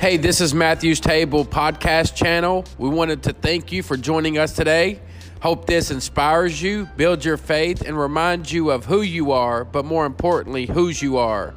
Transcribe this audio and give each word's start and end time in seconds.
Hey, 0.00 0.16
this 0.16 0.40
is 0.40 0.54
Matthew's 0.54 0.98
Table 0.98 1.44
podcast 1.44 2.14
channel. 2.14 2.64
We 2.78 2.88
wanted 2.88 3.22
to 3.24 3.34
thank 3.34 3.70
you 3.70 3.82
for 3.82 3.98
joining 3.98 4.38
us 4.38 4.54
today. 4.54 4.98
Hope 5.42 5.66
this 5.66 5.90
inspires 5.90 6.62
you, 6.62 6.88
builds 6.96 7.22
your 7.26 7.36
faith, 7.36 7.82
and 7.82 7.98
reminds 7.98 8.50
you 8.50 8.70
of 8.70 8.86
who 8.86 9.02
you 9.02 9.32
are, 9.32 9.62
but 9.62 9.84
more 9.84 10.06
importantly, 10.06 10.64
whose 10.64 11.02
you 11.02 11.18
are. 11.18 11.52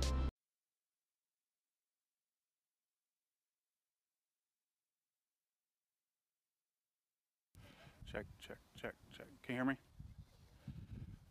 Check, 8.12 8.26
check, 8.46 8.58
check, 8.76 8.94
check. 9.16 9.26
Can 9.44 9.56
you 9.56 9.56
hear 9.56 9.64
me? 9.64 9.78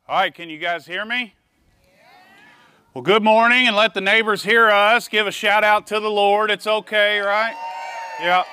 All 0.08 0.18
right, 0.18 0.34
can 0.34 0.48
you 0.48 0.56
guys 0.56 0.86
hear 0.86 1.04
me? 1.04 1.34
Well, 2.94 3.00
good 3.00 3.22
morning, 3.22 3.66
and 3.66 3.74
let 3.74 3.94
the 3.94 4.02
neighbors 4.02 4.42
hear 4.42 4.68
us. 4.68 5.08
Give 5.08 5.26
a 5.26 5.30
shout 5.30 5.64
out 5.64 5.86
to 5.86 5.98
the 5.98 6.10
Lord. 6.10 6.50
It's 6.50 6.66
okay, 6.66 7.20
right? 7.20 7.54
Yeah. 8.20 8.44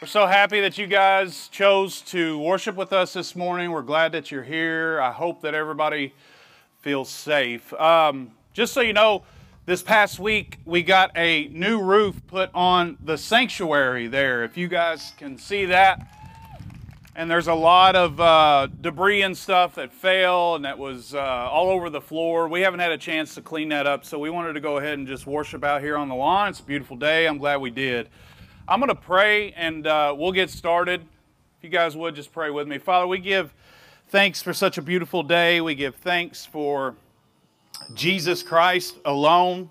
We're 0.00 0.06
so 0.06 0.26
happy 0.28 0.60
that 0.60 0.78
you 0.78 0.86
guys 0.86 1.48
chose 1.48 2.00
to 2.02 2.38
worship 2.38 2.76
with 2.76 2.92
us 2.92 3.14
this 3.14 3.34
morning. 3.34 3.72
We're 3.72 3.82
glad 3.82 4.12
that 4.12 4.30
you're 4.30 4.44
here. 4.44 5.00
I 5.00 5.10
hope 5.10 5.42
that 5.42 5.54
everybody 5.56 6.14
feels 6.82 7.08
safe. 7.08 7.72
Um, 7.74 8.30
just 8.52 8.72
so 8.72 8.80
you 8.80 8.92
know, 8.92 9.24
this 9.66 9.82
past 9.82 10.20
week 10.20 10.58
we 10.64 10.84
got 10.84 11.10
a 11.16 11.48
new 11.48 11.82
roof 11.82 12.24
put 12.28 12.50
on 12.54 12.96
the 13.04 13.18
sanctuary 13.18 14.06
there. 14.06 14.44
If 14.44 14.56
you 14.56 14.68
guys 14.68 15.14
can 15.18 15.36
see 15.36 15.64
that, 15.64 16.06
and 17.18 17.28
there's 17.28 17.48
a 17.48 17.54
lot 17.54 17.96
of 17.96 18.20
uh, 18.20 18.68
debris 18.80 19.22
and 19.22 19.36
stuff 19.36 19.74
that 19.74 19.92
fell 19.92 20.54
and 20.54 20.64
that 20.64 20.78
was 20.78 21.16
uh, 21.16 21.18
all 21.18 21.68
over 21.68 21.90
the 21.90 22.00
floor. 22.00 22.46
We 22.46 22.60
haven't 22.60 22.78
had 22.78 22.92
a 22.92 22.96
chance 22.96 23.34
to 23.34 23.42
clean 23.42 23.70
that 23.70 23.88
up, 23.88 24.04
so 24.04 24.20
we 24.20 24.30
wanted 24.30 24.52
to 24.52 24.60
go 24.60 24.76
ahead 24.76 24.98
and 24.98 25.06
just 25.06 25.26
worship 25.26 25.64
out 25.64 25.82
here 25.82 25.96
on 25.96 26.08
the 26.08 26.14
lawn. 26.14 26.50
It's 26.50 26.60
a 26.60 26.62
beautiful 26.62 26.96
day. 26.96 27.26
I'm 27.26 27.38
glad 27.38 27.56
we 27.56 27.70
did. 27.70 28.08
I'm 28.68 28.78
going 28.78 28.88
to 28.88 28.94
pray 28.94 29.50
and 29.54 29.84
uh, 29.84 30.14
we'll 30.16 30.30
get 30.30 30.48
started. 30.48 31.00
If 31.00 31.64
you 31.64 31.70
guys 31.70 31.96
would 31.96 32.14
just 32.14 32.30
pray 32.30 32.50
with 32.50 32.68
me. 32.68 32.78
Father, 32.78 33.08
we 33.08 33.18
give 33.18 33.52
thanks 34.10 34.40
for 34.40 34.52
such 34.52 34.78
a 34.78 34.82
beautiful 34.82 35.24
day. 35.24 35.60
We 35.60 35.74
give 35.74 35.96
thanks 35.96 36.46
for 36.46 36.94
Jesus 37.94 38.44
Christ 38.44 38.94
alone. 39.04 39.70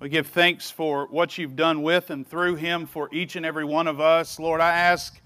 We 0.00 0.08
give 0.08 0.28
thanks 0.28 0.70
for 0.70 1.08
what 1.08 1.36
you've 1.36 1.56
done 1.56 1.82
with 1.82 2.08
and 2.08 2.26
through 2.26 2.54
him 2.54 2.86
for 2.86 3.10
each 3.12 3.36
and 3.36 3.44
every 3.44 3.66
one 3.66 3.86
of 3.86 4.00
us. 4.00 4.38
Lord, 4.38 4.62
I 4.62 4.70
ask 4.70 5.20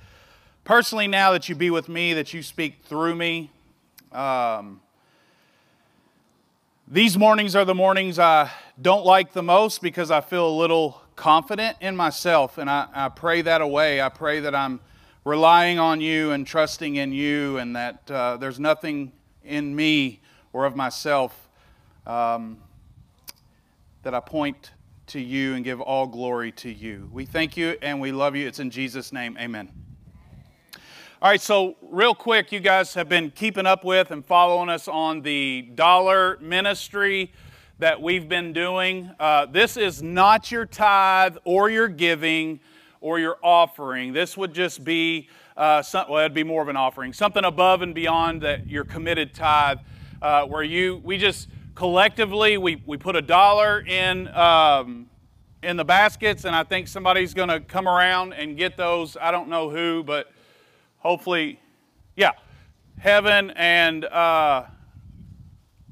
personally 0.64 1.06
now 1.06 1.32
that 1.32 1.48
you 1.48 1.54
be 1.54 1.70
with 1.70 1.88
me, 1.88 2.14
that 2.14 2.32
you 2.32 2.42
speak 2.42 2.82
through 2.84 3.14
me. 3.14 3.50
Um, 4.12 4.80
these 6.88 7.16
mornings 7.16 7.54
are 7.54 7.64
the 7.64 7.74
mornings 7.74 8.18
I 8.18 8.50
don't 8.80 9.04
like 9.04 9.32
the 9.32 9.42
most 9.42 9.82
because 9.82 10.10
I 10.10 10.20
feel 10.20 10.48
a 10.48 10.56
little 10.56 11.00
confident 11.16 11.76
in 11.80 11.96
myself, 11.96 12.58
and 12.58 12.68
I, 12.68 12.88
I 12.94 13.08
pray 13.08 13.42
that 13.42 13.60
away. 13.60 14.00
I 14.00 14.08
pray 14.08 14.40
that 14.40 14.54
I'm 14.54 14.80
relying 15.24 15.78
on 15.78 16.00
you 16.00 16.32
and 16.32 16.46
trusting 16.46 16.96
in 16.96 17.12
you, 17.12 17.58
and 17.58 17.76
that 17.76 18.10
uh, 18.10 18.36
there's 18.36 18.60
nothing 18.60 19.12
in 19.44 19.74
me 19.74 20.20
or 20.52 20.64
of 20.64 20.76
myself 20.76 21.48
um, 22.06 22.58
that 24.02 24.14
I 24.14 24.20
point 24.20 24.70
to 25.08 25.20
you 25.20 25.54
and 25.54 25.64
give 25.64 25.80
all 25.80 26.06
glory 26.06 26.52
to 26.52 26.70
you. 26.70 27.08
We 27.12 27.26
thank 27.26 27.56
you 27.56 27.76
and 27.82 28.00
we 28.00 28.12
love 28.12 28.36
you. 28.36 28.46
It's 28.46 28.60
in 28.60 28.70
Jesus' 28.70 29.12
name. 29.12 29.36
Amen. 29.38 29.83
All 31.24 31.30
right, 31.30 31.40
so 31.40 31.76
real 31.80 32.14
quick, 32.14 32.52
you 32.52 32.60
guys 32.60 32.92
have 32.92 33.08
been 33.08 33.30
keeping 33.30 33.64
up 33.64 33.82
with 33.82 34.10
and 34.10 34.22
following 34.22 34.68
us 34.68 34.88
on 34.88 35.22
the 35.22 35.62
dollar 35.74 36.36
ministry 36.38 37.32
that 37.78 38.02
we've 38.02 38.28
been 38.28 38.52
doing. 38.52 39.10
Uh, 39.18 39.46
this 39.46 39.78
is 39.78 40.02
not 40.02 40.52
your 40.52 40.66
tithe 40.66 41.38
or 41.44 41.70
your 41.70 41.88
giving 41.88 42.60
or 43.00 43.18
your 43.18 43.38
offering. 43.42 44.12
This 44.12 44.36
would 44.36 44.52
just 44.52 44.84
be, 44.84 45.30
uh, 45.56 45.80
some, 45.80 46.10
well, 46.10 46.18
it'd 46.18 46.34
be 46.34 46.44
more 46.44 46.60
of 46.60 46.68
an 46.68 46.76
offering, 46.76 47.14
something 47.14 47.46
above 47.46 47.80
and 47.80 47.94
beyond 47.94 48.42
that 48.42 48.68
your 48.68 48.84
committed 48.84 49.32
tithe, 49.32 49.78
uh, 50.20 50.44
where 50.44 50.62
you, 50.62 51.00
we 51.04 51.16
just 51.16 51.48
collectively, 51.74 52.58
we, 52.58 52.82
we 52.84 52.98
put 52.98 53.16
a 53.16 53.22
dollar 53.22 53.80
in, 53.80 54.28
um, 54.28 55.08
in 55.62 55.78
the 55.78 55.86
baskets, 55.86 56.44
and 56.44 56.54
I 56.54 56.64
think 56.64 56.86
somebody's 56.86 57.32
going 57.32 57.48
to 57.48 57.60
come 57.60 57.88
around 57.88 58.34
and 58.34 58.58
get 58.58 58.76
those. 58.76 59.16
I 59.18 59.30
don't 59.30 59.48
know 59.48 59.70
who, 59.70 60.02
but 60.02 60.30
hopefully, 61.04 61.60
yeah, 62.16 62.32
Heaven 62.98 63.50
and 63.50 64.04
uh, 64.06 64.64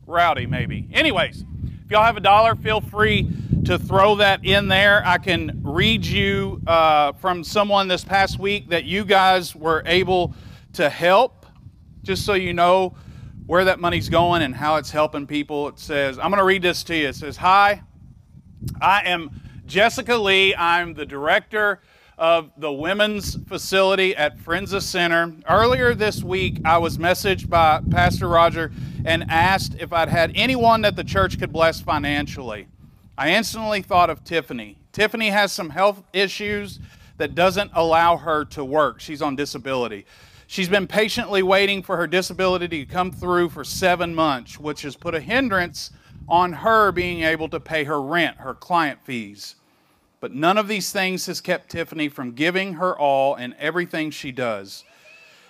Rowdy, 0.07 0.47
maybe. 0.47 0.89
Anyways, 0.93 1.45
if 1.85 1.91
y'all 1.91 2.05
have 2.05 2.17
a 2.17 2.21
dollar, 2.21 2.55
feel 2.55 2.81
free 2.81 3.31
to 3.67 3.79
throw 3.79 4.17
that 4.17 4.45
in 4.45 4.69
there. 4.69 5.03
I 5.07 5.19
can 5.19 5.61
read 5.63 6.05
you 6.05 6.63
uh, 6.67 7.13
from 7.13 7.45
someone 7.45 7.89
this 7.89 8.05
past 8.05 8.39
week 8.39 8.71
that 8.71 8.85
you 8.85 9.05
guys 9.05 9.55
were 9.55 9.83
able 9.85 10.35
to 10.75 10.89
help, 10.89 11.45
just 12.03 12.25
so 12.25 12.33
you 12.33 12.55
know 12.55 12.97
where 13.47 13.65
that 13.67 13.79
money's 13.79 14.09
going 14.09 14.43
and 14.43 14.55
how 14.55 14.77
it's 14.77 14.91
helping 14.91 15.27
people. 15.27 15.69
It 15.69 15.79
says, 15.79 16.19
I'm 16.19 16.31
going 16.31 16.39
to 16.39 16.45
read 16.45 16.63
this 16.63 16.83
to 16.85 16.97
you. 16.97 17.09
It 17.09 17.17
says, 17.17 17.37
Hi, 17.37 17.83
I 18.81 19.03
am 19.09 19.31
Jessica 19.67 20.17
Lee. 20.17 20.55
I'm 20.55 20.95
the 20.95 21.05
director 21.05 21.81
of 22.23 22.53
the 22.57 22.73
women's 22.73 23.35
facility 23.49 24.15
at 24.15 24.39
Friends 24.39 24.73
of 24.73 24.85
Sinners. 24.85 25.33
Earlier 25.49 25.93
this 25.93 26.23
week, 26.23 26.61
I 26.65 26.79
was 26.79 26.97
messaged 26.97 27.49
by 27.49 27.81
Pastor 27.91 28.29
Roger 28.29 28.71
and 29.05 29.25
asked 29.29 29.75
if 29.81 29.93
I'd 29.93 30.09
had 30.09 30.31
anyone 30.37 30.83
that 30.83 30.95
the 30.95 31.03
church 31.03 31.41
could 31.41 31.53
bless 31.53 31.81
financially. 31.81 32.69
I 33.19 33.31
instantly 33.31 33.83
thought 33.83 34.09
of 34.09 34.23
Tiffany. 34.23 34.79
Tiffany 34.93 35.31
has 35.31 35.53
some 35.53 35.71
health 35.71 36.05
issues 36.13 36.79
that 37.17 37.35
doesn't 37.35 37.73
allow 37.75 38.17
her 38.17 38.45
to 38.45 38.65
work. 38.65 39.01
She's 39.01 39.21
on 39.21 39.35
disability. 39.35 40.07
She's 40.47 40.69
been 40.69 40.87
patiently 40.87 41.43
waiting 41.43 41.83
for 41.83 41.97
her 41.97 42.07
disability 42.07 42.69
to 42.69 42.87
come 42.87 43.11
through 43.11 43.49
for 43.49 43.65
seven 43.65 44.15
months, 44.15 44.61
which 44.61 44.83
has 44.83 44.95
put 44.95 45.17
a 45.17 45.21
hindrance 45.21 45.91
on 46.29 46.53
her 46.53 46.93
being 46.93 47.23
able 47.23 47.49
to 47.49 47.59
pay 47.59 47.83
her 47.83 48.01
rent, 48.01 48.37
her 48.37 48.55
client 48.55 49.01
fees. 49.03 49.57
But 50.23 50.33
none 50.33 50.57
of 50.57 50.69
these 50.69 50.93
things 50.93 51.27
has 51.27 51.41
kept 51.41 51.69
Tiffany 51.69 52.09
from 52.09 52.31
giving 52.31 52.75
her 52.75 52.97
all 52.97 53.35
in 53.35 53.57
everything 53.59 54.13
she 54.13 54.31
does. 54.31 54.85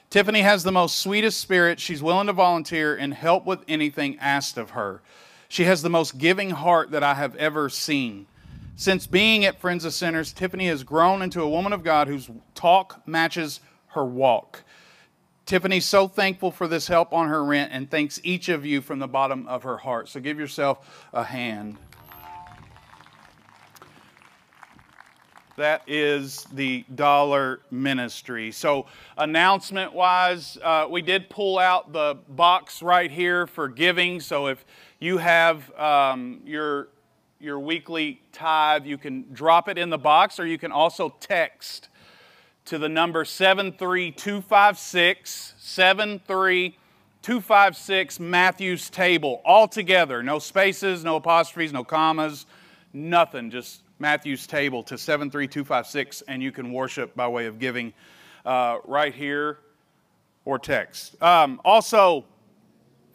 Tiffany 0.08 0.40
has 0.40 0.62
the 0.62 0.72
most 0.72 0.96
sweetest 0.96 1.38
spirit. 1.38 1.78
She's 1.78 2.02
willing 2.02 2.28
to 2.28 2.32
volunteer 2.32 2.96
and 2.96 3.12
help 3.12 3.44
with 3.44 3.60
anything 3.68 4.16
asked 4.18 4.56
of 4.56 4.70
her. 4.70 5.02
She 5.46 5.64
has 5.64 5.82
the 5.82 5.90
most 5.90 6.16
giving 6.16 6.48
heart 6.48 6.90
that 6.92 7.02
I 7.02 7.12
have 7.12 7.36
ever 7.36 7.68
seen. 7.68 8.26
Since 8.74 9.06
being 9.06 9.44
at 9.44 9.60
Friends 9.60 9.84
of 9.84 9.92
Sinners, 9.92 10.32
Tiffany 10.32 10.68
has 10.68 10.84
grown 10.84 11.20
into 11.20 11.42
a 11.42 11.50
woman 11.50 11.74
of 11.74 11.84
God 11.84 12.08
whose 12.08 12.30
talk 12.54 13.06
matches 13.06 13.60
her 13.88 14.06
walk. 14.06 14.64
Tiffany's 15.44 15.84
so 15.84 16.08
thankful 16.08 16.50
for 16.50 16.66
this 16.66 16.88
help 16.88 17.12
on 17.12 17.28
her 17.28 17.44
rent 17.44 17.72
and 17.74 17.90
thanks 17.90 18.22
each 18.24 18.48
of 18.48 18.64
you 18.64 18.80
from 18.80 19.00
the 19.00 19.06
bottom 19.06 19.46
of 19.48 19.64
her 19.64 19.76
heart. 19.76 20.08
So 20.08 20.18
give 20.18 20.38
yourself 20.38 21.06
a 21.12 21.24
hand. 21.24 21.76
That 25.56 25.82
is 25.86 26.44
the 26.52 26.84
dollar 26.94 27.60
ministry. 27.70 28.52
So, 28.52 28.86
announcement 29.18 29.92
wise, 29.92 30.56
uh, 30.62 30.86
we 30.88 31.02
did 31.02 31.28
pull 31.28 31.58
out 31.58 31.92
the 31.92 32.16
box 32.30 32.80
right 32.80 33.10
here 33.10 33.46
for 33.46 33.68
giving. 33.68 34.20
So, 34.20 34.46
if 34.46 34.64
you 34.98 35.18
have 35.18 35.70
um, 35.78 36.40
your 36.46 36.88
your 37.38 37.60
weekly 37.60 38.22
tithe, 38.32 38.86
you 38.86 38.96
can 38.96 39.26
drop 39.32 39.68
it 39.68 39.76
in 39.76 39.90
the 39.90 39.98
box, 39.98 40.40
or 40.40 40.46
you 40.46 40.56
can 40.56 40.72
also 40.72 41.14
text 41.20 41.90
to 42.64 42.78
the 42.78 42.88
number 42.88 43.24
73256 43.24 45.54
73256 45.58 48.20
Matthew's 48.20 48.88
table 48.88 49.42
all 49.44 49.68
together. 49.68 50.22
No 50.22 50.38
spaces, 50.38 51.04
no 51.04 51.16
apostrophes, 51.16 51.72
no 51.72 51.84
commas, 51.84 52.46
nothing. 52.92 53.50
Just 53.50 53.82
Matthew's 54.02 54.46
table 54.46 54.82
to 54.82 54.98
73256, 54.98 56.22
and 56.28 56.42
you 56.42 56.52
can 56.52 56.72
worship 56.72 57.14
by 57.14 57.28
way 57.28 57.46
of 57.46 57.58
giving 57.58 57.94
uh, 58.44 58.78
right 58.84 59.14
here 59.14 59.58
or 60.44 60.58
text. 60.58 61.22
Um, 61.22 61.60
also, 61.64 62.26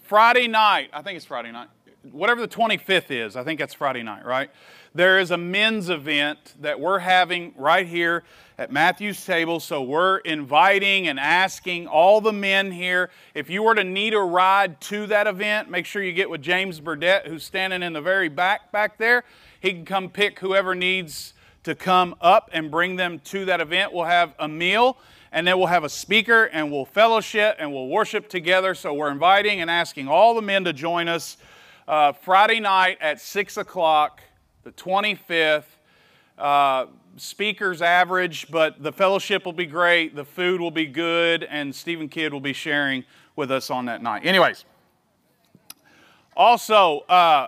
Friday 0.04 0.48
night, 0.48 0.90
I 0.94 1.02
think 1.02 1.18
it's 1.18 1.26
Friday 1.26 1.52
night, 1.52 1.68
whatever 2.12 2.42
the 2.42 2.48
25th 2.48 3.12
is, 3.12 3.36
I 3.36 3.44
think 3.44 3.60
that's 3.60 3.74
Friday 3.74 4.04
night, 4.04 4.26
right? 4.26 4.50
There 4.94 5.20
is 5.20 5.32
a 5.32 5.38
men's 5.38 5.90
event 5.90 6.56
that 6.62 6.80
we're 6.80 7.00
having 7.00 7.54
right 7.56 7.86
here 7.86 8.24
at 8.58 8.72
Matthew's 8.72 9.24
table. 9.24 9.60
So 9.60 9.82
we're 9.84 10.18
inviting 10.20 11.08
and 11.08 11.20
asking 11.20 11.88
all 11.88 12.20
the 12.22 12.34
men 12.34 12.72
here. 12.72 13.12
If 13.36 13.50
you 13.50 13.62
were 13.64 13.76
to 13.76 13.84
need 13.84 14.14
a 14.14 14.20
ride 14.20 14.82
to 14.82 15.06
that 15.08 15.28
event, 15.28 15.70
make 15.70 15.86
sure 15.86 16.02
you 16.02 16.14
get 16.14 16.30
with 16.30 16.42
James 16.42 16.80
Burdett, 16.80 17.28
who's 17.28 17.44
standing 17.44 17.84
in 17.84 17.94
the 17.94 18.02
very 18.02 18.30
back 18.30 18.72
back 18.72 18.98
there. 18.98 19.24
He 19.60 19.72
can 19.72 19.86
come 19.86 20.10
pick 20.10 20.40
whoever 20.40 20.74
needs 20.74 21.34
to 21.64 21.76
come 21.76 22.16
up 22.22 22.50
and 22.54 22.72
bring 22.72 22.96
them 22.96 23.20
to 23.20 23.46
that 23.46 23.62
event. 23.62 23.94
We'll 23.94 24.06
have 24.06 24.34
a 24.40 24.48
meal 24.48 24.98
and 25.32 25.46
then 25.46 25.58
we'll 25.58 25.68
have 25.68 25.84
a 25.84 25.90
speaker 25.90 26.46
and 26.46 26.72
we'll 26.72 26.86
fellowship 26.86 27.58
and 27.60 27.72
we'll 27.72 27.88
worship 27.88 28.30
together. 28.30 28.74
So 28.74 28.94
we're 28.94 29.12
inviting 29.12 29.62
and 29.62 29.70
asking 29.70 30.08
all 30.08 30.34
the 30.34 30.42
men 30.42 30.64
to 30.64 30.74
join 30.74 31.08
us 31.08 31.38
uh, 31.88 32.12
Friday 32.12 32.60
night 32.60 32.98
at 33.02 33.22
6 33.22 33.58
o'clock, 33.58 34.22
the 34.64 34.72
25th. 34.72 35.64
Uh, 36.38 36.86
speakers 37.18 37.82
average, 37.82 38.50
but 38.52 38.82
the 38.82 38.92
fellowship 38.92 39.44
will 39.44 39.54
be 39.54 39.66
great, 39.66 40.16
the 40.16 40.24
food 40.24 40.62
will 40.62 40.72
be 40.72 40.86
good, 40.86 41.44
and 41.44 41.74
Stephen 41.74 42.08
Kidd 42.08 42.32
will 42.32 42.40
be 42.40 42.54
sharing 42.54 43.04
with 43.36 43.52
us 43.52 43.70
on 43.70 43.86
that 43.86 44.02
night. 44.02 44.26
Anyways, 44.26 44.66
also, 46.36 47.00
uh, 47.10 47.48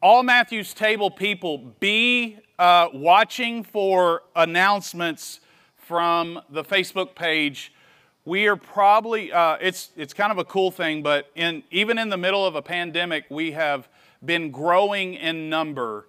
all 0.00 0.22
Matthew's 0.22 0.72
Table 0.72 1.10
people, 1.10 1.58
be 1.80 2.38
uh, 2.58 2.88
watching 2.94 3.64
for 3.64 4.22
announcements 4.36 5.40
from 5.76 6.40
the 6.50 6.62
Facebook 6.62 7.16
page. 7.16 7.72
We 8.28 8.46
are 8.46 8.56
probably, 8.56 9.32
uh, 9.32 9.56
it's, 9.58 9.88
it's 9.96 10.12
kind 10.12 10.30
of 10.30 10.36
a 10.36 10.44
cool 10.44 10.70
thing, 10.70 11.02
but 11.02 11.30
in, 11.34 11.62
even 11.70 11.96
in 11.96 12.10
the 12.10 12.18
middle 12.18 12.44
of 12.44 12.56
a 12.56 12.60
pandemic, 12.60 13.24
we 13.30 13.52
have 13.52 13.88
been 14.22 14.50
growing 14.50 15.14
in 15.14 15.48
number 15.48 16.06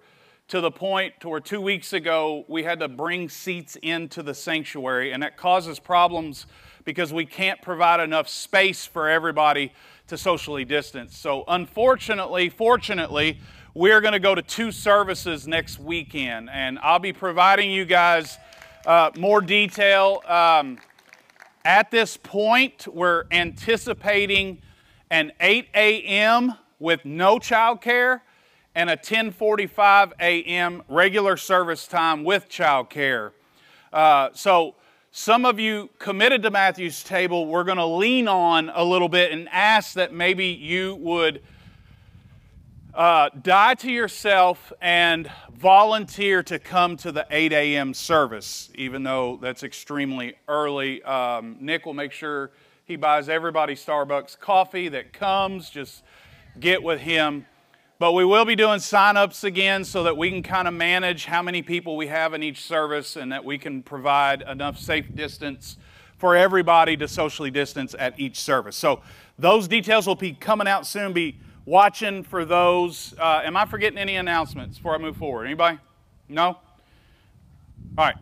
to 0.48 0.60
the 0.60 0.70
point 0.70 1.14
to 1.20 1.30
where 1.30 1.40
two 1.40 1.62
weeks 1.62 1.94
ago 1.94 2.44
we 2.46 2.62
had 2.62 2.78
to 2.80 2.88
bring 2.88 3.30
seats 3.30 3.76
into 3.76 4.22
the 4.22 4.34
sanctuary, 4.34 5.12
and 5.12 5.22
that 5.22 5.38
causes 5.38 5.78
problems 5.78 6.44
because 6.84 7.10
we 7.10 7.24
can't 7.24 7.62
provide 7.62 8.00
enough 8.00 8.28
space 8.28 8.84
for 8.84 9.08
everybody 9.08 9.72
to 10.08 10.18
socially 10.18 10.66
distance. 10.66 11.16
So, 11.16 11.44
unfortunately, 11.48 12.50
fortunately, 12.50 13.38
we're 13.72 14.02
going 14.02 14.12
to 14.12 14.20
go 14.20 14.34
to 14.34 14.42
two 14.42 14.72
services 14.72 15.48
next 15.48 15.78
weekend, 15.78 16.50
and 16.52 16.78
I'll 16.80 16.98
be 16.98 17.14
providing 17.14 17.70
you 17.70 17.86
guys 17.86 18.36
uh, 18.84 19.10
more 19.16 19.40
detail. 19.40 20.22
Um, 20.26 20.76
at 21.64 21.90
this 21.90 22.16
point, 22.16 22.86
we're 22.88 23.24
anticipating 23.30 24.62
an 25.10 25.32
8 25.40 25.68
a.m. 25.74 26.54
with 26.78 27.04
no 27.04 27.38
childcare 27.38 28.20
and 28.74 28.88
a 28.88 28.96
10:45 28.96 30.12
a.m. 30.20 30.82
regular 30.88 31.36
service 31.36 31.86
time 31.86 32.24
with 32.24 32.48
childcare. 32.48 33.32
Uh, 33.92 34.28
so 34.32 34.76
some 35.10 35.44
of 35.44 35.58
you 35.58 35.90
committed 35.98 36.42
to 36.42 36.50
Matthew's 36.50 37.02
table. 37.02 37.46
We're 37.46 37.64
going 37.64 37.78
to 37.78 37.84
lean 37.84 38.28
on 38.28 38.70
a 38.72 38.84
little 38.84 39.08
bit 39.08 39.32
and 39.32 39.48
ask 39.50 39.94
that 39.94 40.14
maybe 40.14 40.46
you 40.46 40.94
would 40.96 41.42
uh, 42.94 43.30
die 43.42 43.74
to 43.74 43.90
yourself 43.90 44.72
and 44.80 45.30
volunteer 45.54 46.42
to 46.42 46.58
come 46.58 46.96
to 46.96 47.12
the 47.12 47.26
8 47.30 47.52
a.m. 47.52 47.94
service, 47.94 48.70
even 48.74 49.02
though 49.02 49.38
that's 49.40 49.62
extremely 49.62 50.34
early. 50.48 51.02
Um, 51.04 51.56
Nick 51.60 51.86
will 51.86 51.94
make 51.94 52.12
sure 52.12 52.50
he 52.84 52.96
buys 52.96 53.28
everybody 53.28 53.74
Starbucks 53.74 54.38
coffee 54.38 54.88
that 54.88 55.12
comes. 55.12 55.70
Just 55.70 56.02
get 56.58 56.82
with 56.82 57.00
him. 57.00 57.46
But 58.00 58.12
we 58.12 58.24
will 58.24 58.46
be 58.46 58.56
doing 58.56 58.80
sign-ups 58.80 59.44
again 59.44 59.84
so 59.84 60.02
that 60.04 60.16
we 60.16 60.30
can 60.30 60.42
kind 60.42 60.66
of 60.66 60.74
manage 60.74 61.26
how 61.26 61.42
many 61.42 61.62
people 61.62 61.96
we 61.96 62.06
have 62.06 62.32
in 62.34 62.42
each 62.42 62.62
service 62.62 63.14
and 63.14 63.30
that 63.30 63.44
we 63.44 63.58
can 63.58 63.82
provide 63.82 64.42
enough 64.42 64.78
safe 64.78 65.14
distance 65.14 65.76
for 66.16 66.34
everybody 66.34 66.96
to 66.96 67.06
socially 67.06 67.50
distance 67.50 67.94
at 67.98 68.18
each 68.18 68.40
service. 68.40 68.76
So 68.76 69.02
those 69.38 69.68
details 69.68 70.06
will 70.06 70.14
be 70.14 70.32
coming 70.32 70.66
out 70.66 70.86
soon. 70.86 71.12
Be 71.12 71.38
watching 71.70 72.24
for 72.24 72.44
those. 72.44 73.14
Uh, 73.16 73.42
am 73.44 73.56
I 73.56 73.64
forgetting 73.64 73.96
any 73.96 74.16
announcements 74.16 74.76
before 74.76 74.96
I 74.96 74.98
move 74.98 75.16
forward? 75.16 75.44
Anybody? 75.44 75.78
No? 76.28 76.46
All 76.46 76.58
right. 77.96 78.16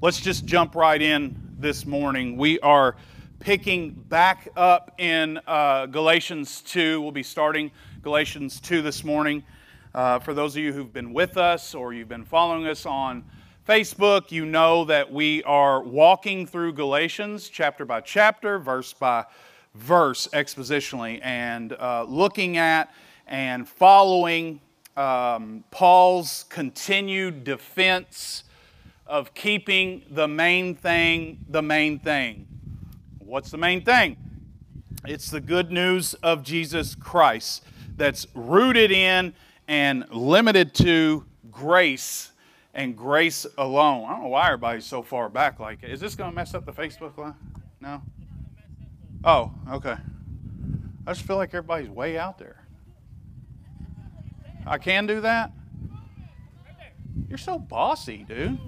Let's 0.00 0.20
just 0.20 0.44
jump 0.44 0.76
right 0.76 1.02
in 1.02 1.34
this 1.58 1.84
morning. 1.84 2.36
We 2.36 2.60
are 2.60 2.94
picking 3.40 3.90
back 3.90 4.48
up 4.56 4.94
in 4.98 5.40
uh, 5.44 5.86
Galatians 5.86 6.62
2. 6.62 7.02
We'll 7.02 7.10
be 7.10 7.24
starting 7.24 7.72
Galatians 8.00 8.60
2 8.60 8.80
this 8.80 9.02
morning. 9.02 9.42
Uh, 9.92 10.20
for 10.20 10.32
those 10.32 10.54
of 10.54 10.62
you 10.62 10.72
who've 10.72 10.92
been 10.92 11.12
with 11.12 11.36
us 11.36 11.74
or 11.74 11.92
you've 11.92 12.08
been 12.08 12.24
following 12.24 12.64
us 12.64 12.86
on 12.86 13.24
Facebook, 13.68 14.30
you 14.30 14.46
know 14.46 14.84
that 14.84 15.12
we 15.12 15.42
are 15.42 15.82
walking 15.82 16.46
through 16.46 16.74
Galatians 16.74 17.48
chapter 17.48 17.84
by 17.84 18.00
chapter, 18.00 18.60
verse 18.60 18.92
by 18.92 19.22
verse 19.22 19.34
expositionally 19.80 21.20
and 21.22 21.72
uh, 21.72 22.04
looking 22.08 22.56
at 22.56 22.92
and 23.26 23.68
following 23.68 24.60
um, 24.96 25.64
Paul's 25.70 26.44
continued 26.48 27.44
defense 27.44 28.44
of 29.06 29.34
keeping 29.34 30.02
the 30.10 30.28
main 30.28 30.74
thing 30.74 31.44
the 31.48 31.62
main 31.62 31.98
thing. 31.98 32.46
What's 33.18 33.50
the 33.50 33.58
main 33.58 33.82
thing? 33.82 34.16
It's 35.06 35.30
the 35.30 35.40
good 35.40 35.70
news 35.70 36.14
of 36.14 36.42
Jesus 36.42 36.94
Christ 36.94 37.64
that's 37.96 38.26
rooted 38.34 38.90
in 38.90 39.32
and 39.68 40.08
limited 40.10 40.74
to 40.74 41.24
grace 41.50 42.32
and 42.74 42.96
grace 42.96 43.46
alone. 43.56 44.06
I 44.08 44.12
don't 44.12 44.22
know 44.24 44.28
why 44.28 44.46
everybody's 44.46 44.84
so 44.84 45.02
far 45.02 45.28
back 45.28 45.58
like 45.60 45.82
it. 45.82 45.90
Is 45.90 46.00
this 46.00 46.14
going 46.14 46.30
to 46.30 46.34
mess 46.34 46.54
up 46.54 46.66
the 46.66 46.72
Facebook 46.72 47.16
line? 47.16 47.34
No? 47.80 48.02
Oh, 49.22 49.52
okay. 49.70 49.96
I 51.06 51.12
just 51.12 51.26
feel 51.26 51.36
like 51.36 51.50
everybody's 51.50 51.90
way 51.90 52.16
out 52.16 52.38
there. 52.38 52.64
I 54.66 54.78
can 54.78 55.06
do 55.06 55.20
that? 55.20 55.52
You're 57.28 57.38
so 57.38 57.58
bossy, 57.58 58.24
dude. 58.28 58.58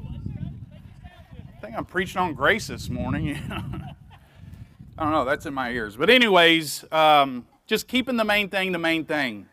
I 1.56 1.60
think 1.60 1.76
I'm 1.76 1.84
preaching 1.84 2.20
on 2.20 2.34
grace 2.34 2.66
this 2.66 2.90
morning. 2.90 3.36
I 4.98 5.04
don't 5.04 5.12
know, 5.12 5.24
that's 5.24 5.46
in 5.46 5.54
my 5.54 5.70
ears. 5.70 5.96
But, 5.96 6.10
anyways, 6.10 6.84
um, 6.92 7.46
just 7.66 7.88
keeping 7.88 8.16
the 8.16 8.24
main 8.24 8.50
thing 8.50 8.72
the 8.72 8.78
main 8.78 9.06
thing. 9.06 9.46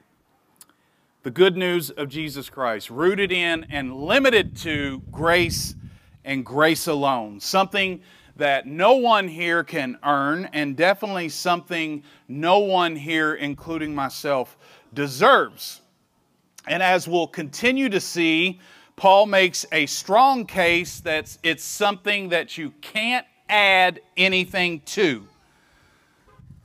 The 1.23 1.31
good 1.31 1.55
news 1.55 1.91
of 1.91 2.09
Jesus 2.09 2.49
Christ, 2.49 2.89
rooted 2.89 3.31
in 3.31 3.65
and 3.69 3.95
limited 3.95 4.55
to 4.57 5.01
grace 5.11 5.75
and 6.25 6.45
grace 6.45 6.87
alone. 6.87 7.39
Something 7.39 8.01
that 8.39 8.65
no 8.65 8.95
one 8.95 9.27
here 9.27 9.63
can 9.63 9.97
earn, 10.03 10.49
and 10.53 10.75
definitely 10.75 11.29
something 11.29 12.03
no 12.27 12.59
one 12.59 12.95
here, 12.95 13.35
including 13.35 13.93
myself, 13.93 14.57
deserves. 14.93 15.81
And 16.67 16.83
as 16.83 17.07
we'll 17.07 17.27
continue 17.27 17.89
to 17.89 17.99
see, 17.99 18.59
Paul 18.95 19.27
makes 19.27 19.65
a 19.71 19.85
strong 19.85 20.45
case 20.45 20.99
that 21.01 21.37
it's 21.43 21.63
something 21.63 22.29
that 22.29 22.57
you 22.57 22.71
can't 22.81 23.25
add 23.47 24.01
anything 24.17 24.81
to. 24.81 25.25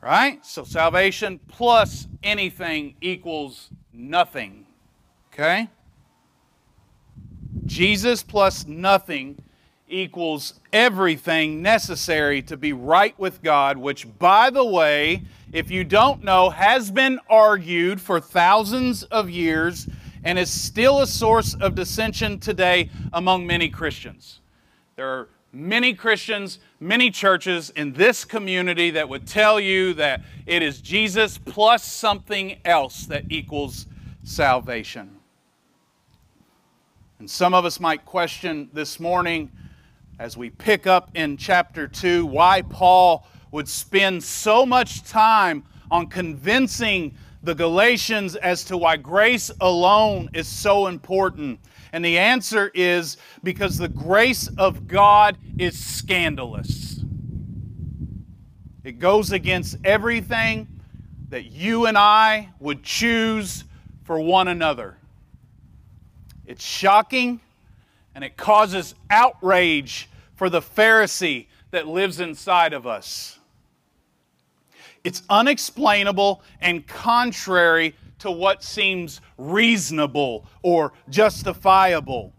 Right? 0.01 0.45
So 0.45 0.65
salvation 0.65 1.39
plus 1.49 2.09
anything 2.23 2.97
equals 3.01 3.71
nothing. 3.93 4.67
Okay? 5.33 5.69
Jesus 7.67 8.23
plus 8.23 8.67
nothing 8.67 9.43
equals 9.89 10.55
everything 10.73 11.63
necessary 11.63 12.43
to 12.43 12.57
be 12.57 12.73
right 12.73 13.19
with 13.19 13.43
God, 13.43 13.77
which, 13.77 14.07
by 14.19 14.51
the 14.51 14.65
way, 14.65 15.23
if 15.53 15.71
you 15.71 15.85
don't 15.85 16.25
know, 16.25 16.51
has 16.51 16.91
been 16.91 17.21
argued 17.29 18.01
for 18.01 18.21
thousands 18.21 19.05
of 19.05 19.31
years 19.31 19.89
and 20.25 20.39
is 20.39 20.51
still 20.51 21.01
a 21.01 21.07
source 21.07 21.55
of 21.55 21.75
dissension 21.75 22.41
today 22.41 22.91
among 23.13 23.47
many 23.47 23.69
Christians. 23.69 24.41
There 24.97 25.07
are 25.07 25.29
many 25.53 25.95
Christians, 25.95 26.59
many 26.81 27.11
churches 27.11 27.71
in 27.71 27.93
this 27.93 28.25
community 28.25 28.91
that 28.91 29.09
would 29.09 29.27
tell 29.27 29.61
you 29.61 29.95
that 29.95 30.23
it 30.47 30.63
is 30.63 30.81
Jesus 30.81 31.39
plus 31.39 31.85
something 31.85 32.59
else 32.65 33.07
that 33.07 33.25
equals 33.29 33.87
salvation. 34.25 35.17
And 37.19 37.31
some 37.31 37.55
of 37.55 37.65
us 37.65 37.79
might 37.79 38.05
question 38.05 38.69
this 38.73 38.99
morning 38.99 39.53
as 40.19 40.37
we 40.37 40.51
pick 40.51 40.87
up 40.87 41.11
in 41.15 41.37
chapter 41.37 41.89
2 41.89 42.27
why 42.27 42.63
Paul 42.63 43.27
would 43.51 43.69
spend 43.69 44.23
so 44.23 44.65
much 44.65 45.05
time 45.05 45.65
on 45.91 46.09
convincing 46.09 47.17
the 47.43 47.55
Galatians 47.55 48.37
as 48.37 48.65
to 48.65 48.77
why 48.77 48.97
grace 48.97 49.51
alone 49.61 50.31
is 50.33 50.49
so 50.49 50.87
important. 50.87 51.61
And 51.93 52.05
the 52.05 52.19
answer 52.19 52.71
is 52.75 53.17
because 53.43 53.77
the 53.79 53.89
grace 53.89 54.49
of 54.59 54.89
God 54.89 55.37
is 55.59 55.79
scandalous. 55.79 57.05
It 58.83 58.99
goes 58.99 59.31
against 59.31 59.77
everything 59.85 60.67
that 61.29 61.47
you 61.47 61.87
and 61.87 61.97
I 61.97 62.51
would 62.61 62.83
choose 62.83 63.65
for 64.05 64.19
one 64.19 64.49
another. 64.49 64.97
It's 66.47 66.65
shocking 66.65 67.41
and 68.15 68.25
it 68.25 68.37
causes 68.37 68.95
outrage 69.11 70.09
for 70.35 70.49
the 70.49 70.61
Pharisee 70.61 71.47
that 71.71 71.87
lives 71.87 72.21
inside 72.21 72.73
of 72.73 72.87
us. 72.87 73.39
It's 75.03 75.23
unexplainable 75.29 76.43
and 76.61 76.87
contrary 76.87 77.95
to 78.21 78.31
what 78.31 78.63
seems 78.63 79.21
reasonable 79.37 80.47
or 80.63 80.93
justifiable. 81.11 82.33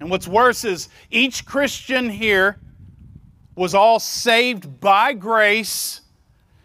And 0.00 0.10
what's 0.10 0.26
worse 0.26 0.64
is 0.64 0.88
each 1.10 1.44
Christian 1.44 2.08
here 2.08 2.58
was 3.54 3.74
all 3.74 4.00
saved 4.00 4.80
by 4.80 5.12
grace, 5.12 6.00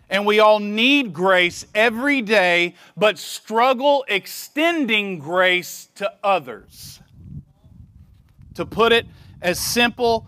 and 0.09 0.25
we 0.25 0.39
all 0.39 0.59
need 0.59 1.13
grace 1.13 1.65
every 1.75 2.21
day, 2.21 2.75
but 2.95 3.19
struggle 3.19 4.05
extending 4.07 5.19
grace 5.19 5.89
to 5.95 6.12
others. 6.24 7.01
To 8.55 8.65
put 8.65 8.91
it 8.91 9.05
as 9.41 9.59
simple 9.59 10.27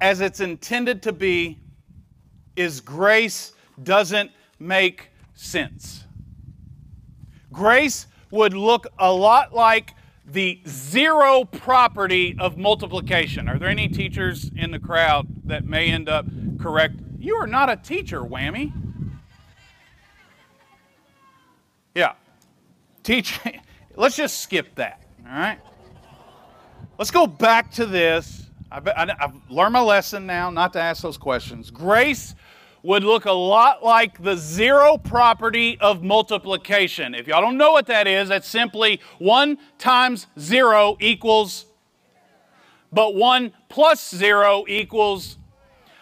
as 0.00 0.20
it's 0.20 0.40
intended 0.40 1.02
to 1.02 1.12
be, 1.12 1.58
is 2.56 2.80
grace 2.80 3.52
doesn't 3.82 4.30
make 4.58 5.10
sense. 5.34 6.04
Grace 7.52 8.06
would 8.30 8.54
look 8.54 8.86
a 8.98 9.12
lot 9.12 9.54
like 9.54 9.94
the 10.26 10.60
zero 10.66 11.44
property 11.44 12.34
of 12.38 12.58
multiplication. 12.58 13.48
Are 13.48 13.58
there 13.58 13.68
any 13.68 13.88
teachers 13.88 14.50
in 14.56 14.70
the 14.72 14.78
crowd 14.78 15.26
that 15.44 15.64
may 15.64 15.90
end 15.90 16.08
up 16.08 16.26
correct? 16.58 16.96
You 17.18 17.36
are 17.36 17.46
not 17.46 17.70
a 17.70 17.76
teacher, 17.76 18.22
whammy. 18.22 18.72
Yeah. 21.94 22.12
Teach. 23.02 23.40
Let's 23.96 24.16
just 24.16 24.40
skip 24.40 24.74
that. 24.74 25.02
All 25.24 25.32
right. 25.32 25.58
Let's 26.98 27.10
go 27.10 27.26
back 27.26 27.70
to 27.72 27.84
this. 27.84 28.46
I've 28.72 29.34
learned 29.50 29.74
my 29.74 29.80
lesson 29.80 30.24
now 30.24 30.48
not 30.48 30.72
to 30.72 30.80
ask 30.80 31.02
those 31.02 31.18
questions. 31.18 31.70
Grace 31.70 32.34
would 32.82 33.04
look 33.04 33.26
a 33.26 33.32
lot 33.32 33.84
like 33.84 34.22
the 34.22 34.34
zero 34.34 34.96
property 34.96 35.78
of 35.80 36.02
multiplication. 36.02 37.14
If 37.14 37.26
y'all 37.26 37.42
don't 37.42 37.58
know 37.58 37.72
what 37.72 37.86
that 37.88 38.06
is, 38.06 38.30
that's 38.30 38.48
simply 38.48 39.00
1 39.18 39.58
times 39.76 40.26
0 40.38 40.96
equals, 41.00 41.66
but 42.90 43.14
1 43.14 43.52
plus 43.68 44.14
0 44.14 44.64
equals, 44.66 45.36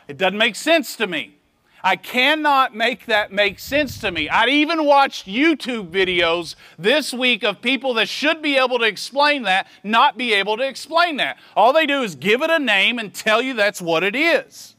it 0.06 0.16
doesn't 0.16 0.38
make 0.38 0.54
sense 0.54 0.94
to 0.96 1.08
me. 1.08 1.38
I 1.84 1.96
cannot 1.96 2.74
make 2.74 3.04
that 3.06 3.30
make 3.30 3.58
sense 3.58 4.00
to 4.00 4.10
me. 4.10 4.26
I 4.26 4.46
even 4.46 4.86
watched 4.86 5.26
YouTube 5.26 5.90
videos 5.90 6.54
this 6.78 7.12
week 7.12 7.44
of 7.44 7.60
people 7.60 7.92
that 7.94 8.08
should 8.08 8.40
be 8.40 8.56
able 8.56 8.78
to 8.78 8.86
explain 8.86 9.42
that, 9.42 9.66
not 9.82 10.16
be 10.16 10.32
able 10.32 10.56
to 10.56 10.66
explain 10.66 11.18
that. 11.18 11.36
All 11.54 11.74
they 11.74 11.84
do 11.84 12.02
is 12.02 12.14
give 12.14 12.40
it 12.40 12.48
a 12.48 12.58
name 12.58 12.98
and 12.98 13.12
tell 13.14 13.42
you 13.42 13.52
that's 13.52 13.82
what 13.82 14.02
it 14.02 14.16
is. 14.16 14.76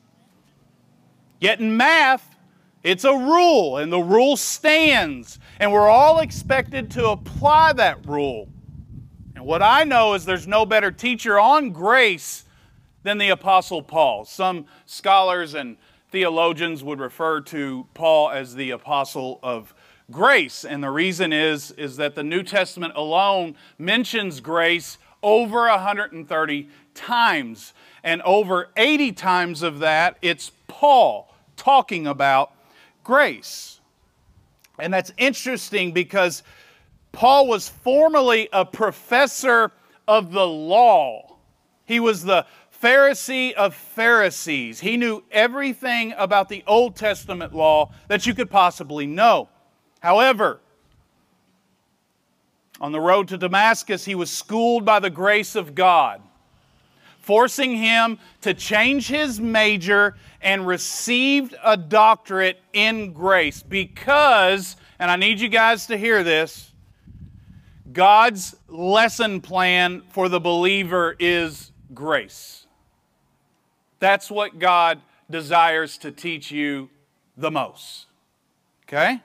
Yet 1.40 1.60
in 1.60 1.78
math, 1.78 2.36
it's 2.82 3.04
a 3.04 3.14
rule, 3.14 3.78
and 3.78 3.94
the 3.94 4.00
rule 4.00 4.36
stands, 4.36 5.38
and 5.60 5.72
we're 5.72 5.88
all 5.88 6.20
expected 6.20 6.90
to 6.92 7.10
apply 7.10 7.74
that 7.74 8.04
rule. 8.08 8.50
And 9.36 9.46
what 9.46 9.62
I 9.62 9.84
know 9.84 10.16
is 10.16 10.26
there's 10.26 10.48
no 10.48 10.66
better 10.66 10.92
teacher 10.92 11.40
on 11.40 11.70
grace 11.70 12.46
than 13.04 13.20
the 13.20 13.30
Apostle 13.30 13.84
Paul. 13.84 14.26
Some 14.26 14.66
scholars 14.88 15.54
and 15.54 15.78
theologians 16.12 16.84
would 16.84 17.00
refer 17.00 17.42
to 17.42 17.88
Paul 17.94 18.30
as 18.30 18.56
the 18.56 18.72
apostle 18.72 19.40
of 19.44 19.74
grace. 20.12 20.64
And 20.64 20.84
the 20.84 20.90
reason 20.90 21.34
is, 21.34 21.72
is 21.72 21.98
that 21.98 22.16
the 22.16 22.24
New 22.24 22.44
Testament 22.44 22.94
alone 22.96 23.56
mentions 23.78 24.40
grace 24.40 24.98
over 25.24 25.68
130 25.68 26.70
times. 26.94 27.74
And 28.04 28.22
over 28.22 28.70
80 28.78 29.12
times 29.14 29.64
of 29.64 29.80
that, 29.80 30.18
it's 30.22 30.52
Paul 30.68 31.34
talking 31.58 32.06
about 32.06 32.52
grace. 33.04 33.80
And 34.78 34.94
that's 34.94 35.12
interesting 35.18 35.92
because 35.92 36.44
Paul 37.12 37.48
was 37.48 37.70
formerly 37.70 38.50
a 38.52 38.66
professor 38.66 39.72
of 40.08 40.32
the 40.32 40.46
law. 40.46 41.38
He 41.86 42.00
was 42.00 42.24
the 42.24 42.46
Pharisee 42.86 43.52
of 43.54 43.74
Pharisees. 43.74 44.80
He 44.80 44.96
knew 44.96 45.24
everything 45.32 46.14
about 46.20 46.50
the 46.50 46.64
Old 46.68 46.96
Testament 46.96 47.52
law 47.52 47.92
that 48.10 48.28
you 48.28 48.36
could 48.36 48.52
possibly 48.52 49.08
know. 49.08 49.50
However, 50.02 50.60
on 52.80 52.92
the 52.92 53.02
road 53.02 53.28
to 53.30 53.40
Damascus, 53.40 54.06
he 54.06 54.14
was 54.14 54.30
schooled 54.30 54.86
by 54.86 55.00
the 55.00 55.10
grace 55.10 55.56
of 55.56 55.74
God, 55.74 56.22
forcing 57.18 57.76
him 57.76 58.20
to 58.42 58.54
change 58.54 59.08
his 59.08 59.40
major 59.40 60.16
and 60.40 60.68
received 60.68 61.56
a 61.64 61.76
doctorate 61.76 62.60
in 62.72 63.14
grace 63.14 63.64
because, 63.64 64.76
and 65.00 65.10
I 65.10 65.16
need 65.16 65.40
you 65.40 65.50
guys 65.50 65.88
to 65.88 65.98
hear 65.98 66.24
this, 66.24 66.72
God's 67.92 68.56
lesson 68.68 69.42
plan 69.42 70.04
for 70.12 70.30
the 70.30 70.40
believer 70.40 71.16
is 71.18 71.72
grace. 71.92 72.65
That's 74.00 74.30
what 74.30 74.60
God 74.60 75.02
desires 75.30 75.98
to 76.00 76.12
teach 76.12 76.52
you 76.52 76.90
the 77.38 77.52
most. 77.52 78.06
Okay? 78.88 79.22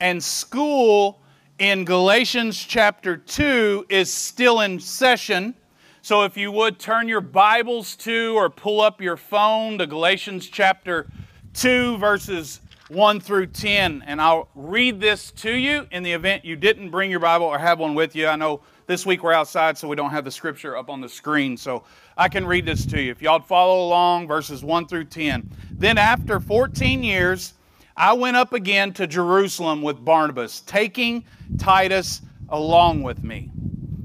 And 0.00 0.22
school 0.22 1.20
in 1.58 1.84
Galatians 1.84 2.58
chapter 2.58 3.16
2 3.16 3.86
is 3.88 4.12
still 4.12 4.60
in 4.60 4.80
session. 4.80 5.54
So 6.02 6.22
if 6.22 6.36
you 6.36 6.50
would 6.52 6.78
turn 6.78 7.06
your 7.06 7.20
Bibles 7.20 7.96
to 7.96 8.34
or 8.34 8.48
pull 8.48 8.80
up 8.80 9.02
your 9.02 9.18
phone 9.18 9.76
to 9.78 9.86
Galatians 9.86 10.48
chapter 10.48 11.06
2, 11.52 11.98
verses 11.98 12.60
1 12.88 13.20
through 13.20 13.48
10, 13.48 14.02
and 14.06 14.20
I'll 14.22 14.48
read 14.54 15.00
this 15.00 15.30
to 15.32 15.52
you 15.52 15.86
in 15.92 16.02
the 16.02 16.12
event 16.12 16.44
you 16.44 16.56
didn't 16.56 16.90
bring 16.90 17.10
your 17.10 17.20
Bible 17.20 17.46
or 17.46 17.58
have 17.58 17.78
one 17.78 17.94
with 17.94 18.16
you. 18.16 18.26
I 18.26 18.36
know 18.36 18.62
this 18.90 19.06
week 19.06 19.22
we're 19.22 19.32
outside, 19.32 19.78
so 19.78 19.86
we 19.86 19.94
don't 19.94 20.10
have 20.10 20.24
the 20.24 20.30
scripture 20.32 20.76
up 20.76 20.90
on 20.90 21.00
the 21.00 21.08
screen. 21.08 21.56
So 21.56 21.84
I 22.16 22.28
can 22.28 22.44
read 22.44 22.66
this 22.66 22.84
to 22.86 23.00
you. 23.00 23.12
If 23.12 23.22
y'all 23.22 23.38
follow 23.38 23.86
along, 23.86 24.26
verses 24.26 24.64
1 24.64 24.88
through 24.88 25.04
10. 25.04 25.48
Then 25.70 25.96
after 25.96 26.40
14 26.40 27.04
years, 27.04 27.54
I 27.96 28.12
went 28.14 28.36
up 28.36 28.52
again 28.52 28.92
to 28.94 29.06
Jerusalem 29.06 29.80
with 29.80 30.04
Barnabas, 30.04 30.62
taking 30.62 31.24
Titus 31.56 32.22
along 32.48 33.04
with 33.04 33.22
me. 33.22 33.52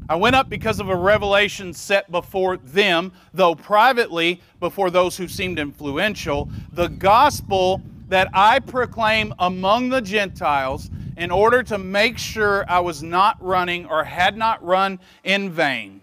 I 0.07 0.17
went 0.17 0.35
up 0.35 0.49
because 0.49 0.79
of 0.79 0.89
a 0.89 0.95
revelation 0.95 1.73
set 1.73 2.11
before 2.11 2.57
them, 2.57 3.11
though 3.33 3.55
privately 3.55 4.39
before 4.59 4.91
those 4.91 5.17
who 5.17 5.27
seemed 5.27 5.57
influential, 5.57 6.47
the 6.73 6.89
gospel 6.89 7.81
that 8.07 8.29
I 8.35 8.59
proclaim 8.59 9.33
among 9.39 9.89
the 9.89 10.01
Gentiles 10.01 10.91
in 11.17 11.31
order 11.31 11.63
to 11.63 11.77
make 11.77 12.17
sure 12.17 12.65
I 12.67 12.79
was 12.79 13.01
not 13.01 13.37
running 13.41 13.85
or 13.85 14.03
had 14.03 14.37
not 14.37 14.63
run 14.65 14.99
in 15.23 15.49
vain. 15.49 16.01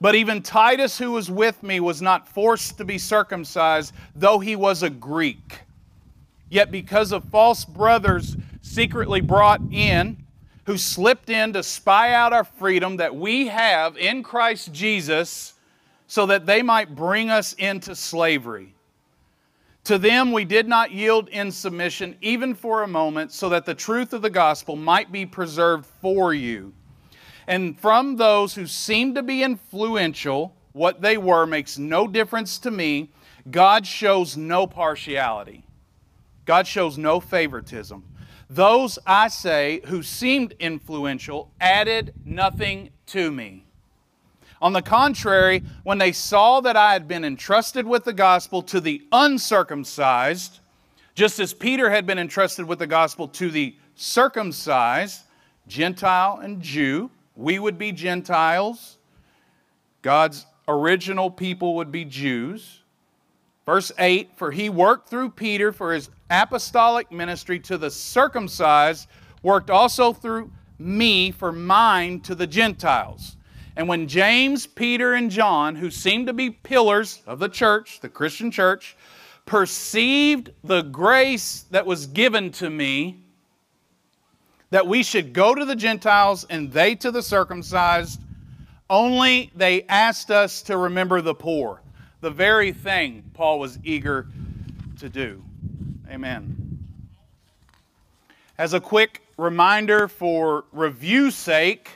But 0.00 0.14
even 0.14 0.42
Titus, 0.42 0.98
who 0.98 1.12
was 1.12 1.30
with 1.30 1.62
me, 1.62 1.80
was 1.80 2.02
not 2.02 2.28
forced 2.28 2.78
to 2.78 2.84
be 2.84 2.98
circumcised, 2.98 3.94
though 4.14 4.38
he 4.38 4.56
was 4.56 4.82
a 4.82 4.90
Greek. 4.90 5.60
Yet, 6.50 6.70
because 6.70 7.12
of 7.12 7.24
false 7.24 7.64
brothers 7.64 8.36
secretly 8.62 9.20
brought 9.20 9.60
in, 9.72 10.18
who 10.64 10.76
slipped 10.76 11.30
in 11.30 11.52
to 11.54 11.62
spy 11.62 12.12
out 12.12 12.32
our 12.32 12.44
freedom 12.44 12.96
that 12.96 13.14
we 13.14 13.46
have 13.46 13.96
in 13.96 14.22
Christ 14.22 14.72
Jesus, 14.72 15.54
so 16.08 16.26
that 16.26 16.46
they 16.46 16.62
might 16.62 16.94
bring 16.94 17.30
us 17.30 17.52
into 17.54 17.94
slavery. 17.96 18.75
To 19.86 19.98
them 19.98 20.32
we 20.32 20.44
did 20.44 20.66
not 20.66 20.90
yield 20.90 21.28
in 21.28 21.52
submission, 21.52 22.16
even 22.20 22.56
for 22.56 22.82
a 22.82 22.88
moment, 22.88 23.30
so 23.30 23.48
that 23.50 23.64
the 23.64 23.74
truth 23.74 24.12
of 24.12 24.20
the 24.20 24.28
gospel 24.28 24.74
might 24.74 25.12
be 25.12 25.24
preserved 25.24 25.86
for 25.86 26.34
you. 26.34 26.74
And 27.46 27.78
from 27.78 28.16
those 28.16 28.56
who 28.56 28.66
seemed 28.66 29.14
to 29.14 29.22
be 29.22 29.44
influential, 29.44 30.56
what 30.72 31.02
they 31.02 31.16
were 31.16 31.46
makes 31.46 31.78
no 31.78 32.08
difference 32.08 32.58
to 32.58 32.72
me. 32.72 33.12
God 33.48 33.86
shows 33.86 34.36
no 34.36 34.66
partiality, 34.66 35.64
God 36.46 36.66
shows 36.66 36.98
no 36.98 37.20
favoritism. 37.20 38.02
Those, 38.50 38.98
I 39.06 39.28
say, 39.28 39.82
who 39.84 40.02
seemed 40.02 40.54
influential 40.58 41.52
added 41.60 42.12
nothing 42.24 42.90
to 43.06 43.30
me. 43.30 43.65
On 44.62 44.72
the 44.72 44.82
contrary, 44.82 45.62
when 45.82 45.98
they 45.98 46.12
saw 46.12 46.60
that 46.60 46.76
I 46.76 46.92
had 46.92 47.06
been 47.06 47.24
entrusted 47.24 47.86
with 47.86 48.04
the 48.04 48.12
gospel 48.12 48.62
to 48.62 48.80
the 48.80 49.02
uncircumcised, 49.12 50.60
just 51.14 51.38
as 51.40 51.52
Peter 51.52 51.90
had 51.90 52.06
been 52.06 52.18
entrusted 52.18 52.66
with 52.66 52.78
the 52.78 52.86
gospel 52.86 53.28
to 53.28 53.50
the 53.50 53.76
circumcised, 53.94 55.22
Gentile 55.66 56.40
and 56.42 56.60
Jew, 56.60 57.10
we 57.34 57.58
would 57.58 57.78
be 57.78 57.92
Gentiles. 57.92 58.98
God's 60.02 60.46
original 60.68 61.30
people 61.30 61.74
would 61.76 61.92
be 61.92 62.04
Jews. 62.04 62.80
Verse 63.66 63.92
8 63.98 64.30
For 64.36 64.50
he 64.50 64.70
worked 64.70 65.08
through 65.08 65.30
Peter 65.30 65.72
for 65.72 65.92
his 65.92 66.10
apostolic 66.30 67.10
ministry 67.12 67.58
to 67.60 67.76
the 67.76 67.90
circumcised, 67.90 69.08
worked 69.42 69.70
also 69.70 70.12
through 70.12 70.50
me 70.78 71.30
for 71.30 71.52
mine 71.52 72.20
to 72.20 72.34
the 72.34 72.46
Gentiles. 72.46 73.36
And 73.76 73.88
when 73.88 74.08
James, 74.08 74.66
Peter, 74.66 75.14
and 75.14 75.30
John, 75.30 75.76
who 75.76 75.90
seemed 75.90 76.26
to 76.28 76.32
be 76.32 76.50
pillars 76.50 77.22
of 77.26 77.38
the 77.38 77.48
church, 77.48 78.00
the 78.00 78.08
Christian 78.08 78.50
church, 78.50 78.96
perceived 79.44 80.50
the 80.64 80.82
grace 80.82 81.66
that 81.70 81.84
was 81.84 82.06
given 82.06 82.50
to 82.52 82.70
me, 82.70 83.20
that 84.70 84.86
we 84.86 85.02
should 85.02 85.32
go 85.32 85.54
to 85.54 85.64
the 85.64 85.76
Gentiles 85.76 86.44
and 86.48 86.72
they 86.72 86.94
to 86.96 87.10
the 87.10 87.22
circumcised, 87.22 88.20
only 88.88 89.50
they 89.54 89.82
asked 89.84 90.30
us 90.30 90.62
to 90.62 90.76
remember 90.76 91.20
the 91.20 91.34
poor, 91.34 91.82
the 92.20 92.30
very 92.30 92.72
thing 92.72 93.22
Paul 93.34 93.58
was 93.58 93.78
eager 93.84 94.26
to 94.98 95.08
do. 95.08 95.44
Amen. 96.10 96.78
As 98.58 98.72
a 98.72 98.80
quick 98.80 99.22
reminder 99.36 100.08
for 100.08 100.64
review 100.72 101.30
sake, 101.30 101.90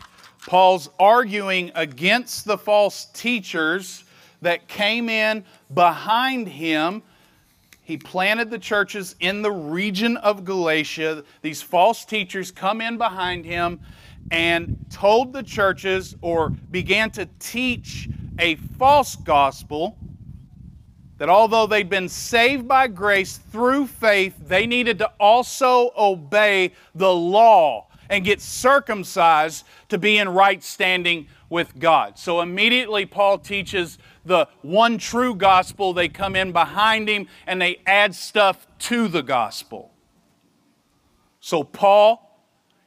Paul's 0.46 0.88
arguing 0.98 1.70
against 1.74 2.44
the 2.44 2.56
false 2.56 3.06
teachers 3.06 4.04
that 4.42 4.68
came 4.68 5.08
in 5.08 5.44
behind 5.74 6.48
him. 6.48 7.02
He 7.82 7.96
planted 7.96 8.50
the 8.50 8.58
churches 8.58 9.16
in 9.20 9.42
the 9.42 9.50
region 9.50 10.16
of 10.18 10.44
Galatia. 10.44 11.24
These 11.42 11.60
false 11.60 12.04
teachers 12.04 12.50
come 12.50 12.80
in 12.80 12.96
behind 12.96 13.44
him 13.44 13.80
and 14.30 14.78
told 14.90 15.32
the 15.32 15.42
churches 15.42 16.16
or 16.22 16.50
began 16.50 17.10
to 17.12 17.28
teach 17.38 18.08
a 18.38 18.54
false 18.78 19.16
gospel 19.16 19.98
that 21.18 21.28
although 21.28 21.66
they'd 21.66 21.90
been 21.90 22.08
saved 22.08 22.66
by 22.66 22.86
grace 22.86 23.36
through 23.36 23.86
faith, 23.86 24.34
they 24.40 24.66
needed 24.66 24.98
to 24.98 25.10
also 25.20 25.90
obey 25.98 26.72
the 26.94 27.12
law 27.12 27.89
and 28.10 28.24
get 28.24 28.42
circumcised 28.42 29.64
to 29.88 29.96
be 29.96 30.18
in 30.18 30.28
right 30.28 30.62
standing 30.62 31.28
with 31.48 31.78
God. 31.78 32.18
So 32.18 32.40
immediately, 32.40 33.06
Paul 33.06 33.38
teaches 33.38 33.98
the 34.24 34.48
one 34.62 34.98
true 34.98 35.34
gospel. 35.34 35.94
They 35.94 36.08
come 36.08 36.36
in 36.36 36.52
behind 36.52 37.08
him 37.08 37.28
and 37.46 37.62
they 37.62 37.80
add 37.86 38.14
stuff 38.14 38.66
to 38.80 39.08
the 39.08 39.22
gospel. 39.22 39.92
So, 41.38 41.62
Paul, 41.64 42.38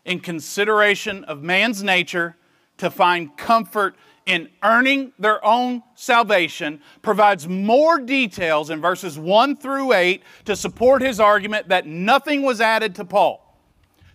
in 0.05 0.19
consideration 0.19 1.23
of 1.23 1.41
man's 1.41 1.81
nature, 1.81 2.35
to 2.77 2.91
find 2.91 3.35
comfort 3.37 3.95
in 4.25 4.49
earning 4.61 5.13
their 5.19 5.43
own 5.45 5.83
salvation, 5.95 6.81
provides 7.01 7.47
more 7.47 7.99
details 7.99 8.69
in 8.69 8.81
verses 8.81 9.17
1 9.17 9.57
through 9.57 9.93
8 9.93 10.23
to 10.45 10.55
support 10.55 11.01
his 11.01 11.19
argument 11.19 11.69
that 11.69 11.85
nothing 11.85 12.41
was 12.41 12.61
added 12.61 12.95
to 12.95 13.05
Paul 13.05 13.43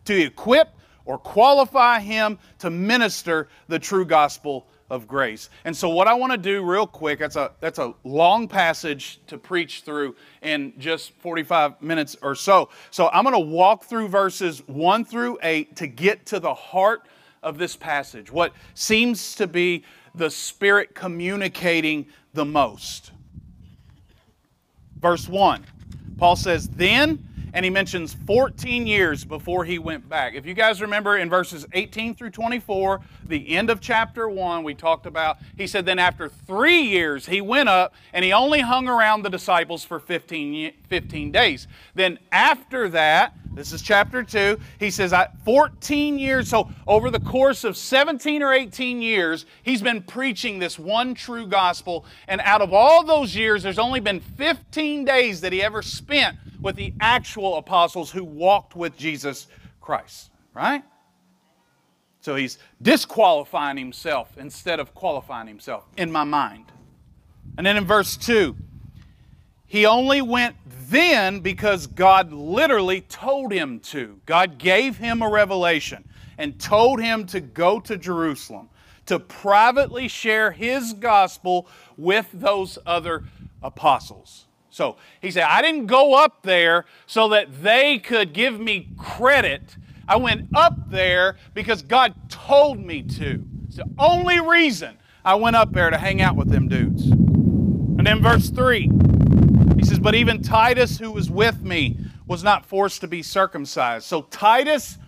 to 0.04 0.18
equip 0.18 0.77
or 1.08 1.18
qualify 1.18 1.98
him 1.98 2.38
to 2.60 2.70
minister 2.70 3.48
the 3.66 3.78
true 3.78 4.04
gospel 4.04 4.66
of 4.90 5.08
grace. 5.08 5.50
And 5.64 5.76
so 5.76 5.88
what 5.88 6.06
I 6.06 6.14
want 6.14 6.32
to 6.32 6.38
do 6.38 6.62
real 6.62 6.86
quick, 6.86 7.18
that's 7.18 7.36
a 7.36 7.52
that's 7.60 7.78
a 7.78 7.94
long 8.04 8.46
passage 8.46 9.20
to 9.26 9.36
preach 9.36 9.82
through 9.82 10.14
in 10.42 10.72
just 10.78 11.12
45 11.14 11.82
minutes 11.82 12.16
or 12.22 12.34
so. 12.34 12.68
So 12.90 13.08
I'm 13.08 13.24
going 13.24 13.34
to 13.34 13.38
walk 13.40 13.84
through 13.84 14.08
verses 14.08 14.62
1 14.68 15.04
through 15.04 15.38
8 15.42 15.76
to 15.76 15.86
get 15.86 16.26
to 16.26 16.40
the 16.40 16.54
heart 16.54 17.02
of 17.42 17.58
this 17.58 17.74
passage. 17.74 18.30
What 18.30 18.52
seems 18.74 19.34
to 19.36 19.46
be 19.46 19.84
the 20.14 20.30
Spirit 20.30 20.94
communicating 20.94 22.06
the 22.34 22.44
most. 22.44 23.12
Verse 25.00 25.28
1, 25.28 25.64
Paul 26.18 26.36
says, 26.36 26.68
Then, 26.68 27.27
and 27.58 27.64
he 27.64 27.70
mentions 27.70 28.14
14 28.14 28.86
years 28.86 29.24
before 29.24 29.64
he 29.64 29.80
went 29.80 30.08
back. 30.08 30.34
If 30.36 30.46
you 30.46 30.54
guys 30.54 30.80
remember 30.80 31.16
in 31.16 31.28
verses 31.28 31.66
18 31.72 32.14
through 32.14 32.30
24, 32.30 33.00
the 33.26 33.48
end 33.48 33.68
of 33.68 33.80
chapter 33.80 34.28
1, 34.28 34.62
we 34.62 34.76
talked 34.76 35.06
about, 35.06 35.38
he 35.56 35.66
said, 35.66 35.84
Then 35.84 35.98
after 35.98 36.28
three 36.28 36.82
years 36.82 37.26
he 37.26 37.40
went 37.40 37.68
up 37.68 37.94
and 38.12 38.24
he 38.24 38.32
only 38.32 38.60
hung 38.60 38.86
around 38.86 39.22
the 39.22 39.28
disciples 39.28 39.82
for 39.82 39.98
15, 39.98 40.72
15 40.88 41.32
days. 41.32 41.66
Then 41.96 42.20
after 42.30 42.88
that, 42.90 43.34
this 43.58 43.72
is 43.72 43.82
chapter 43.82 44.22
2. 44.22 44.58
He 44.78 44.88
says, 44.88 45.12
I, 45.12 45.26
14 45.44 46.16
years, 46.16 46.48
so 46.48 46.70
over 46.86 47.10
the 47.10 47.18
course 47.18 47.64
of 47.64 47.76
17 47.76 48.40
or 48.40 48.52
18 48.52 49.02
years, 49.02 49.46
he's 49.64 49.82
been 49.82 50.00
preaching 50.00 50.60
this 50.60 50.78
one 50.78 51.12
true 51.12 51.46
gospel. 51.46 52.04
And 52.28 52.40
out 52.42 52.62
of 52.62 52.72
all 52.72 53.04
those 53.04 53.34
years, 53.34 53.64
there's 53.64 53.80
only 53.80 53.98
been 53.98 54.20
15 54.20 55.04
days 55.04 55.40
that 55.40 55.52
he 55.52 55.60
ever 55.60 55.82
spent 55.82 56.38
with 56.60 56.76
the 56.76 56.94
actual 57.00 57.56
apostles 57.56 58.12
who 58.12 58.22
walked 58.22 58.76
with 58.76 58.96
Jesus 58.96 59.48
Christ, 59.80 60.30
right? 60.54 60.84
So 62.20 62.36
he's 62.36 62.58
disqualifying 62.80 63.76
himself 63.76 64.38
instead 64.38 64.78
of 64.78 64.94
qualifying 64.94 65.48
himself 65.48 65.84
in 65.96 66.12
my 66.12 66.24
mind. 66.24 66.66
And 67.56 67.66
then 67.66 67.76
in 67.76 67.84
verse 67.84 68.16
2, 68.16 68.54
he 69.66 69.84
only 69.84 70.22
went 70.22 70.54
then 70.88 71.40
because 71.40 71.86
God 71.86 72.32
literally 72.32 73.02
told 73.02 73.52
him 73.52 73.80
to. 73.80 74.20
God 74.26 74.58
gave 74.58 74.96
him 74.96 75.22
a 75.22 75.28
revelation 75.28 76.04
and 76.38 76.58
told 76.58 77.00
him 77.00 77.26
to 77.26 77.40
go 77.40 77.80
to 77.80 77.98
Jerusalem 77.98 78.70
to 79.06 79.18
privately 79.18 80.06
share 80.06 80.50
his 80.50 80.92
gospel 80.92 81.66
with 81.96 82.28
those 82.32 82.78
other 82.86 83.24
apostles. 83.62 84.46
So 84.70 84.96
he 85.20 85.30
said, 85.30 85.44
I 85.44 85.62
didn't 85.62 85.86
go 85.86 86.14
up 86.14 86.42
there 86.42 86.84
so 87.06 87.28
that 87.30 87.62
they 87.62 87.98
could 87.98 88.32
give 88.32 88.60
me 88.60 88.88
credit. 88.98 89.76
I 90.06 90.16
went 90.16 90.48
up 90.54 90.90
there 90.90 91.36
because 91.54 91.82
God 91.82 92.14
told 92.28 92.78
me 92.78 93.02
to. 93.02 93.44
It's 93.66 93.76
the 93.76 93.88
only 93.98 94.40
reason 94.40 94.96
I 95.24 95.34
went 95.34 95.56
up 95.56 95.72
there 95.72 95.90
to 95.90 95.98
hang 95.98 96.20
out 96.20 96.36
with 96.36 96.50
them 96.50 96.68
dudes. 96.68 97.06
And 97.06 98.06
then 98.06 98.22
verse 98.22 98.50
3 98.50 98.82
he 98.82 99.07
says, 99.98 100.02
But 100.02 100.14
even 100.14 100.42
Titus, 100.42 100.98
who 100.98 101.12
was 101.12 101.30
with 101.30 101.62
me, 101.62 101.96
was 102.26 102.42
not 102.42 102.64
forced 102.64 103.00
to 103.02 103.08
be 103.08 103.22
circumcised. 103.22 104.06
So 104.06 104.22
Titus 104.22 104.98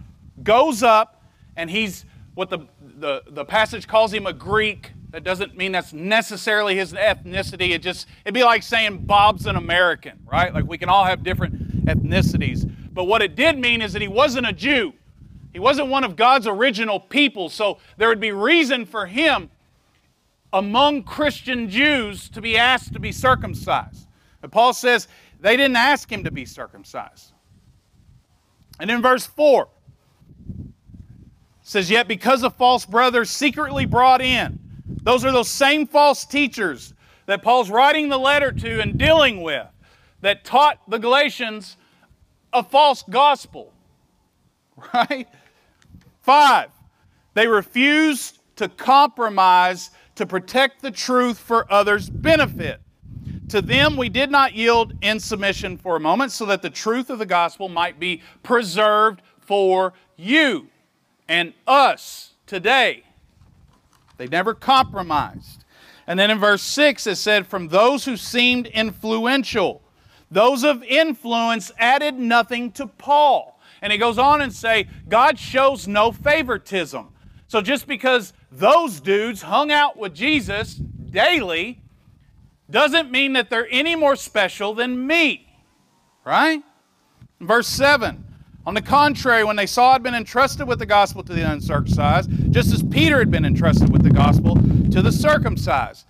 goes 0.43 0.83
up, 0.83 1.23
and 1.57 1.71
he's 1.71 2.05
what 2.35 2.51
the, 2.51 2.61
the, 2.81 3.23
the 3.29 3.45
passage 3.45 3.87
calls 3.87 4.13
him 4.13 4.27
a 4.27 4.33
Greek. 4.33 4.93
That 5.11 5.25
doesn't 5.25 5.57
mean 5.57 5.73
that's 5.73 5.93
necessarily 5.93 6.77
his 6.77 6.93
ethnicity. 6.93 7.71
It 7.71 7.83
just, 7.83 8.07
it'd 8.25 8.35
be 8.35 8.45
like 8.45 8.63
saying 8.63 8.99
Bob's 8.99 9.47
an 9.47 9.57
American, 9.57 10.21
right? 10.31 10.55
Like 10.55 10.67
we 10.67 10.79
can 10.79 10.89
all 10.89 11.05
have 11.05 11.23
different 11.23 11.85
ethnicities. 11.85 12.71
But 12.93 13.05
what 13.05 13.21
it 13.21 13.35
did 13.35 13.59
mean 13.59 13.83
is 13.83 13.93
that 13.93 14.03
he 14.03 14.09
wasn't 14.09 14.47
a 14.47 14.53
Jew. 14.53 14.95
He 15.53 15.59
wasn't 15.59 15.89
one 15.89 16.05
of 16.05 16.15
God's 16.15 16.47
original 16.47 17.01
people. 17.01 17.49
So 17.49 17.79
there 17.97 18.09
would 18.09 18.21
be 18.21 18.31
reason 18.31 18.87
for 18.87 19.07
him 19.07 19.51
among 20.53 21.03
Christian 21.03 21.69
Jews 21.69 22.29
to 22.31 22.41
be 22.41 22.57
asked 22.57 22.93
to 22.93 23.01
be 23.01 23.11
circumcised. 23.11 24.07
Paul 24.49 24.73
says 24.73 25.09
they 25.41 25.57
didn't 25.57 25.77
ask 25.77 26.11
him 26.11 26.25
to 26.25 26.31
be 26.31 26.45
circumcised. 26.45 27.33
And 28.79 28.91
in 28.91 29.03
verse 29.03 29.27
4, 29.27 29.69
says, 31.63 31.91
Yet 31.91 32.09
because 32.09 32.43
of 32.43 32.55
false 32.57 32.87
brothers 32.87 33.31
secretly 33.31 33.85
brought 33.85 34.23
in, 34.23 34.59
those 35.03 35.25
are 35.25 35.33
those 35.33 35.49
same 35.49 35.87
false 35.87 36.25
teachers 36.25 36.95
that 37.27 37.43
Paul's 37.43 37.71
writing 37.71 38.09
the 38.09 38.19
letter 38.19 38.51
to 38.53 38.81
and 38.81 38.99
dealing 38.99 39.43
with 39.43 39.67
that 40.21 40.45
taught 40.45 40.79
the 40.89 40.99
Galatians 40.99 41.77
a 42.53 42.63
false 42.63 43.03
gospel. 43.09 43.73
Right? 44.95 45.29
Five, 46.23 46.71
they 47.35 47.47
refused 47.47 48.39
to 48.57 48.69
compromise 48.69 49.91
to 50.15 50.25
protect 50.25 50.81
the 50.81 50.91
truth 50.91 51.39
for 51.39 51.71
others' 51.71 52.09
benefit. 52.09 52.81
To 53.51 53.61
them 53.61 53.97
we 53.97 54.09
did 54.09 54.31
not 54.31 54.55
yield 54.55 54.95
in 55.03 55.19
submission 55.19 55.77
for 55.77 55.97
a 55.97 56.01
moment, 56.01 56.31
so 56.31 56.47
that 56.47 56.63
the 56.63 56.71
truth 56.71 57.11
of 57.11 57.19
the 57.19 57.27
gospel 57.27 57.69
might 57.69 57.99
be 57.99 58.23
preserved 58.45 59.23
for 59.41 59.93
you 60.17 60.69
and 61.29 61.53
us 61.67 62.35
today. 62.47 63.03
They 64.19 64.29
never 64.29 64.55
compromised. 64.55 65.65
And 66.07 66.17
then 66.17 66.31
in 66.31 66.39
verse 66.39 66.63
6 66.63 67.09
it 67.09 67.17
said, 67.17 67.45
From 67.45 67.67
those 67.67 68.05
who 68.05 68.17
seemed 68.17 68.69
influential, 68.69 69.83
those 70.31 70.63
of 70.63 70.85
influence 70.85 71.73
added 71.77 72.15
nothing 72.15 72.71
to 72.73 72.87
Paul. 72.87 73.61
And 73.83 73.93
he 73.93 73.99
goes 73.99 74.17
on 74.17 74.43
and 74.43 74.53
say, 74.53 74.87
God 75.09 75.41
shows 75.41 75.89
no 75.89 76.13
favoritism. 76.13 77.09
So 77.49 77.61
just 77.61 77.89
because 77.89 78.33
those 78.53 79.01
dudes 79.01 79.43
hung 79.43 79.73
out 79.73 79.97
with 79.97 80.15
Jesus 80.15 80.75
daily 80.75 81.80
doesn't 82.71 83.11
mean 83.11 83.33
that 83.35 83.51
they're 83.51 83.69
any 83.71 83.97
more 83.97 84.17
special 84.17 84.75
than 84.75 85.07
me. 85.07 85.47
Right? 86.25 86.63
Verse 87.41 87.69
7. 87.69 88.25
On 88.67 88.75
the 88.75 88.83
contrary, 88.83 89.43
when 89.43 89.57
they 89.57 89.67
saw 89.67 89.93
I'd 89.93 90.03
been 90.03 90.15
entrusted 90.15 90.69
with 90.69 90.79
the 90.79 90.87
gospel 90.87 91.23
to 91.23 91.33
the 91.33 91.51
uncircumcised, 91.51 92.53
just 92.53 92.73
as 92.73 92.83
Peter 92.83 93.19
had 93.19 93.31
been 93.31 93.45
entrusted 93.45 93.91
with 93.91 94.03
the 94.03 94.11
gospel 94.11 94.55
to 94.55 95.03
the 95.03 95.11
circumcised, 95.11 96.05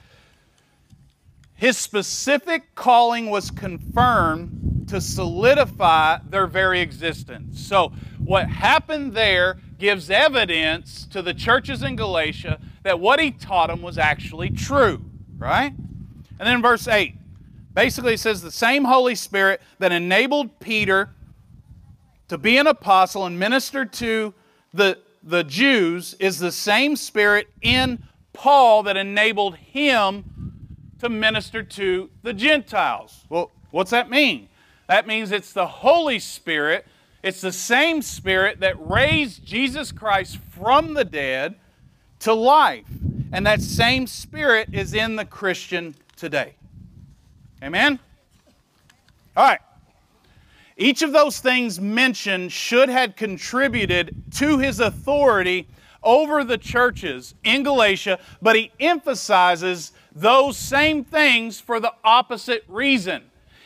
his 1.54 1.76
specific 1.76 2.74
calling 2.74 3.30
was 3.30 3.50
confirmed 3.50 4.86
to 4.88 5.00
solidify 5.00 6.18
their 6.28 6.46
very 6.46 6.80
existence. 6.80 7.60
So, 7.64 7.92
what 8.18 8.48
happened 8.48 9.14
there 9.14 9.58
gives 9.78 10.10
evidence 10.10 11.06
to 11.06 11.22
the 11.22 11.32
churches 11.32 11.82
in 11.82 11.96
Galatia 11.96 12.60
that 12.82 12.98
what 12.98 13.20
he 13.20 13.30
taught 13.30 13.68
them 13.68 13.82
was 13.82 13.98
actually 13.98 14.50
true, 14.50 15.04
right? 15.38 15.72
And 16.40 16.48
then 16.48 16.62
verse 16.62 16.88
8, 16.88 17.14
basically 17.74 18.14
it 18.14 18.20
says 18.20 18.40
the 18.40 18.50
same 18.50 18.84
Holy 18.84 19.14
Spirit 19.14 19.60
that 19.78 19.92
enabled 19.92 20.58
Peter 20.58 21.10
to 22.28 22.38
be 22.38 22.56
an 22.56 22.66
apostle 22.66 23.26
and 23.26 23.38
minister 23.38 23.84
to 23.84 24.32
the, 24.72 24.98
the 25.22 25.44
Jews 25.44 26.14
is 26.14 26.38
the 26.38 26.50
same 26.50 26.96
Spirit 26.96 27.48
in 27.60 28.02
Paul 28.32 28.84
that 28.84 28.96
enabled 28.96 29.56
him 29.56 30.56
to 31.00 31.10
minister 31.10 31.62
to 31.62 32.08
the 32.22 32.32
Gentiles. 32.32 33.26
Well, 33.28 33.50
what's 33.70 33.90
that 33.90 34.08
mean? 34.08 34.48
That 34.88 35.06
means 35.06 35.32
it's 35.32 35.52
the 35.52 35.66
Holy 35.66 36.18
Spirit, 36.18 36.86
it's 37.22 37.42
the 37.42 37.52
same 37.52 38.00
Spirit 38.00 38.60
that 38.60 38.76
raised 38.80 39.44
Jesus 39.44 39.92
Christ 39.92 40.38
from 40.52 40.94
the 40.94 41.04
dead 41.04 41.56
to 42.20 42.32
life. 42.32 42.86
And 43.30 43.46
that 43.46 43.60
same 43.60 44.06
spirit 44.06 44.70
is 44.72 44.94
in 44.94 45.16
the 45.16 45.24
Christian 45.24 45.94
today. 46.20 46.54
Amen? 47.62 47.98
All 49.36 49.44
right. 49.44 49.60
Each 50.76 51.02
of 51.02 51.12
those 51.12 51.40
things 51.40 51.80
mentioned 51.80 52.52
should 52.52 52.88
have 52.88 53.16
contributed 53.16 54.22
to 54.36 54.58
his 54.58 54.80
authority 54.80 55.66
over 56.02 56.44
the 56.44 56.58
churches 56.58 57.34
in 57.42 57.62
Galatia, 57.62 58.18
but 58.40 58.56
he 58.56 58.70
emphasizes 58.80 59.92
those 60.14 60.56
same 60.56 61.04
things 61.04 61.60
for 61.60 61.80
the 61.80 61.92
opposite 62.04 62.64
reason. 62.68 63.22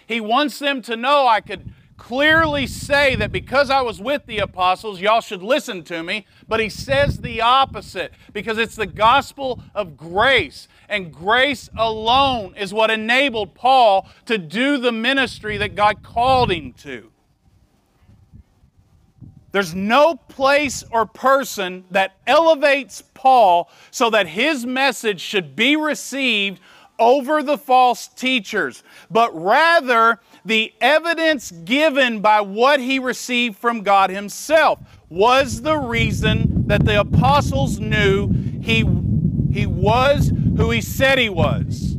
He 0.06 0.20
wants 0.20 0.58
them 0.58 0.82
to 0.82 0.96
know 0.96 1.26
I 1.26 1.40
could 1.40 1.72
clearly 1.96 2.66
say 2.66 3.14
that 3.16 3.32
because 3.32 3.70
I 3.70 3.80
was 3.80 4.00
with 4.00 4.26
the 4.26 4.38
apostles, 4.38 5.00
y'all 5.00 5.20
should 5.20 5.42
listen 5.42 5.84
to 5.84 6.02
me, 6.02 6.26
but 6.48 6.60
he 6.60 6.68
says 6.68 7.18
the 7.18 7.40
opposite 7.40 8.12
because 8.32 8.58
it's 8.58 8.76
the 8.76 8.86
gospel 8.86 9.62
of 9.74 9.96
grace. 9.96 10.68
And 10.88 11.12
grace 11.12 11.68
alone 11.76 12.54
is 12.56 12.74
what 12.74 12.90
enabled 12.90 13.54
Paul 13.54 14.08
to 14.26 14.38
do 14.38 14.78
the 14.78 14.92
ministry 14.92 15.56
that 15.58 15.74
God 15.74 16.02
called 16.02 16.50
him 16.52 16.72
to. 16.78 17.10
There's 19.52 19.74
no 19.74 20.16
place 20.16 20.82
or 20.90 21.06
person 21.06 21.84
that 21.92 22.16
elevates 22.26 23.04
Paul 23.14 23.70
so 23.92 24.10
that 24.10 24.26
his 24.26 24.66
message 24.66 25.20
should 25.20 25.54
be 25.54 25.76
received 25.76 26.60
over 26.98 27.40
the 27.40 27.56
false 27.56 28.08
teachers, 28.08 28.82
but 29.10 29.30
rather 29.40 30.20
the 30.44 30.72
evidence 30.80 31.50
given 31.50 32.20
by 32.20 32.40
what 32.40 32.80
he 32.80 32.98
received 32.98 33.56
from 33.56 33.82
God 33.82 34.10
himself 34.10 34.80
was 35.08 35.62
the 35.62 35.76
reason 35.76 36.66
that 36.66 36.84
the 36.84 37.00
apostles 37.00 37.78
knew 37.78 38.28
he, 38.60 38.84
he 39.52 39.66
was 39.66 40.32
who 40.56 40.70
he 40.70 40.80
said 40.80 41.18
he 41.18 41.28
was. 41.28 41.96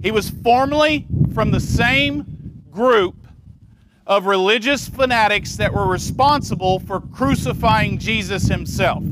He 0.00 0.10
was 0.10 0.30
formerly 0.30 1.06
from 1.32 1.50
the 1.50 1.60
same 1.60 2.62
group 2.70 3.26
of 4.06 4.26
religious 4.26 4.88
fanatics 4.88 5.56
that 5.56 5.72
were 5.72 5.86
responsible 5.86 6.78
for 6.78 7.00
crucifying 7.00 7.98
Jesus 7.98 8.48
himself. 8.48 9.02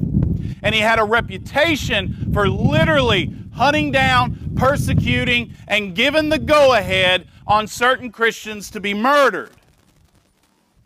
And 0.62 0.74
he 0.74 0.80
had 0.80 0.98
a 0.98 1.04
reputation 1.04 2.30
for 2.32 2.48
literally 2.48 3.35
hunting 3.54 3.90
down, 3.90 4.52
persecuting, 4.54 5.54
and 5.66 5.94
giving 5.94 6.28
the 6.28 6.38
go 6.38 6.74
ahead 6.74 7.26
on 7.46 7.66
certain 7.66 8.12
Christians 8.12 8.70
to 8.70 8.80
be 8.80 8.94
murdered. 8.94 9.50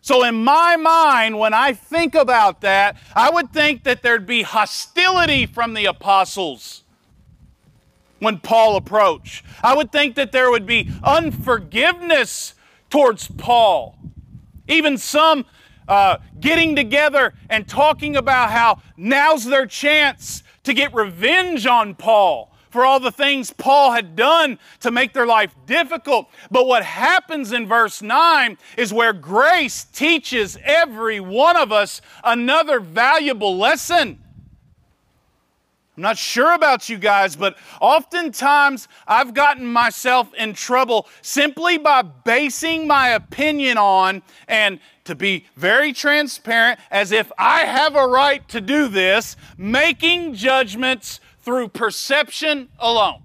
So, 0.07 0.23
in 0.23 0.35
my 0.35 0.77
mind, 0.77 1.37
when 1.37 1.53
I 1.53 1.73
think 1.73 2.15
about 2.15 2.61
that, 2.61 2.95
I 3.13 3.29
would 3.29 3.51
think 3.51 3.83
that 3.83 4.03
there'd 4.03 4.25
be 4.25 4.41
hostility 4.41 5.45
from 5.45 5.73
the 5.73 5.83
apostles 5.83 6.85
when 8.19 8.39
Paul 8.39 8.77
approached. 8.77 9.43
I 9.61 9.75
would 9.75 9.91
think 9.91 10.15
that 10.15 10.31
there 10.31 10.49
would 10.49 10.65
be 10.65 10.89
unforgiveness 11.03 12.53
towards 12.89 13.27
Paul. 13.27 13.97
Even 14.69 14.97
some 14.97 15.45
uh, 15.89 16.19
getting 16.39 16.73
together 16.73 17.33
and 17.49 17.67
talking 17.67 18.15
about 18.15 18.51
how 18.51 18.81
now's 18.95 19.43
their 19.43 19.65
chance 19.65 20.41
to 20.63 20.73
get 20.73 20.93
revenge 20.93 21.65
on 21.65 21.95
Paul 21.95 22.53
for 22.69 22.85
all 22.85 22.99
the 22.99 23.11
things 23.11 23.51
Paul 23.51 23.91
had 23.91 24.15
done 24.15 24.59
to 24.81 24.91
make 24.91 25.13
their 25.13 25.25
life 25.25 25.55
difficult. 25.65 26.29
But 26.51 26.67
what 26.67 26.83
happens 26.83 27.51
in 27.51 27.67
verse 27.67 28.01
9 28.01 28.57
is 28.77 28.93
where 28.93 29.13
grace 29.13 29.83
teaches 29.85 30.57
every 30.63 31.19
one 31.19 31.57
of 31.57 31.71
us 31.71 32.01
another 32.23 32.79
valuable 32.79 33.57
lesson. 33.57 34.19
I'm 35.97 36.03
not 36.03 36.17
sure 36.19 36.53
about 36.53 36.89
you 36.89 36.99
guys, 36.99 37.35
but 37.35 37.57
oftentimes 37.81 38.87
I've 39.07 39.33
gotten 39.33 39.65
myself 39.65 40.31
in 40.35 40.53
trouble 40.53 41.07
simply 41.23 41.79
by 41.79 42.03
basing 42.03 42.85
my 42.85 43.09
opinion 43.09 43.79
on, 43.79 44.21
and 44.47 44.79
to 45.05 45.15
be 45.15 45.47
very 45.55 45.93
transparent, 45.93 46.79
as 46.91 47.11
if 47.11 47.31
I 47.39 47.61
have 47.61 47.95
a 47.95 48.05
right 48.05 48.47
to 48.49 48.61
do 48.61 48.89
this, 48.89 49.35
making 49.57 50.35
judgments 50.35 51.19
through 51.47 51.69
perception 51.69 52.67
alone. 52.77 53.21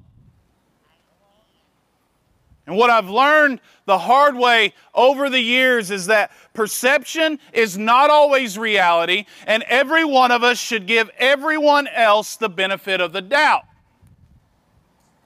And 2.68 2.76
what 2.76 2.88
I've 2.88 3.08
learned 3.08 3.60
the 3.84 3.98
hard 3.98 4.36
way 4.36 4.74
over 4.94 5.28
the 5.28 5.40
years 5.40 5.90
is 5.90 6.06
that 6.06 6.30
perception 6.54 7.40
is 7.52 7.76
not 7.76 8.10
always 8.10 8.56
reality, 8.56 9.24
and 9.44 9.64
every 9.64 10.04
one 10.04 10.30
of 10.30 10.44
us 10.44 10.60
should 10.60 10.86
give 10.86 11.10
everyone 11.18 11.88
else 11.88 12.36
the 12.36 12.48
benefit 12.48 13.00
of 13.00 13.12
the 13.12 13.22
doubt. 13.22 13.64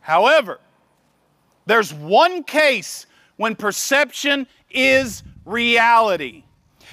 However, 0.01 0.59
there's 1.67 1.93
one 1.93 2.45
case 2.45 3.05
when 3.37 3.57
perception 3.57 4.47
is 4.71 5.23
reality, 5.45 6.45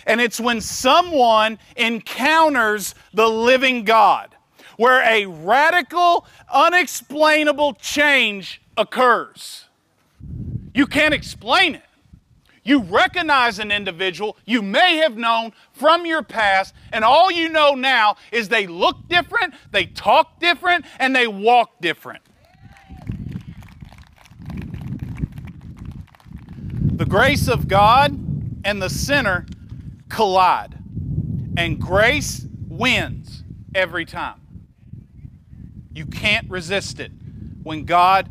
and 0.05 0.19
it's 0.19 0.41
when 0.41 0.59
someone 0.59 1.59
encounters 1.77 2.93
the 3.13 3.29
living 3.29 3.85
God 3.85 4.32
where 4.77 5.01
a 5.03 5.25
radical, 5.25 6.25
unexplainable 6.51 7.73
change 7.75 8.61
occurs. 8.77 9.65
You 10.73 10.87
can't 10.87 11.13
explain 11.13 11.75
it. 11.75 11.83
You 12.63 12.81
recognize 12.81 13.59
an 13.59 13.71
individual 13.71 14.37
you 14.45 14.61
may 14.61 14.97
have 14.97 15.17
known 15.17 15.51
from 15.73 16.05
your 16.05 16.23
past, 16.23 16.73
and 16.93 17.03
all 17.03 17.29
you 17.29 17.49
know 17.49 17.73
now 17.73 18.15
is 18.31 18.47
they 18.47 18.67
look 18.67 19.09
different, 19.09 19.53
they 19.71 19.85
talk 19.85 20.39
different, 20.39 20.85
and 20.97 21.13
they 21.13 21.27
walk 21.27 21.81
different. 21.81 22.21
The 26.95 27.05
grace 27.05 27.49
of 27.49 27.67
God 27.67 28.11
and 28.63 28.81
the 28.81 28.89
sinner 28.89 29.45
collide, 30.07 30.77
and 31.57 31.79
grace 31.79 32.45
wins 32.69 33.43
every 33.75 34.05
time. 34.05 34.42
You 35.93 36.05
can't 36.05 36.49
resist 36.49 36.99
it 36.99 37.11
when 37.63 37.85
God 37.85 38.29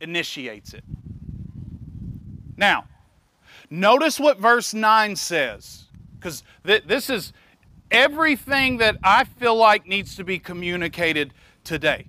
initiates 0.00 0.74
it. 0.74 0.84
Now, 2.56 2.86
notice 3.68 4.20
what 4.20 4.38
verse 4.38 4.74
9 4.74 5.16
says, 5.16 5.84
because 6.18 6.42
th- 6.64 6.84
this 6.86 7.10
is 7.10 7.32
everything 7.90 8.78
that 8.78 8.96
I 9.02 9.24
feel 9.24 9.56
like 9.56 9.86
needs 9.86 10.14
to 10.16 10.24
be 10.24 10.38
communicated 10.38 11.34
today. 11.64 12.06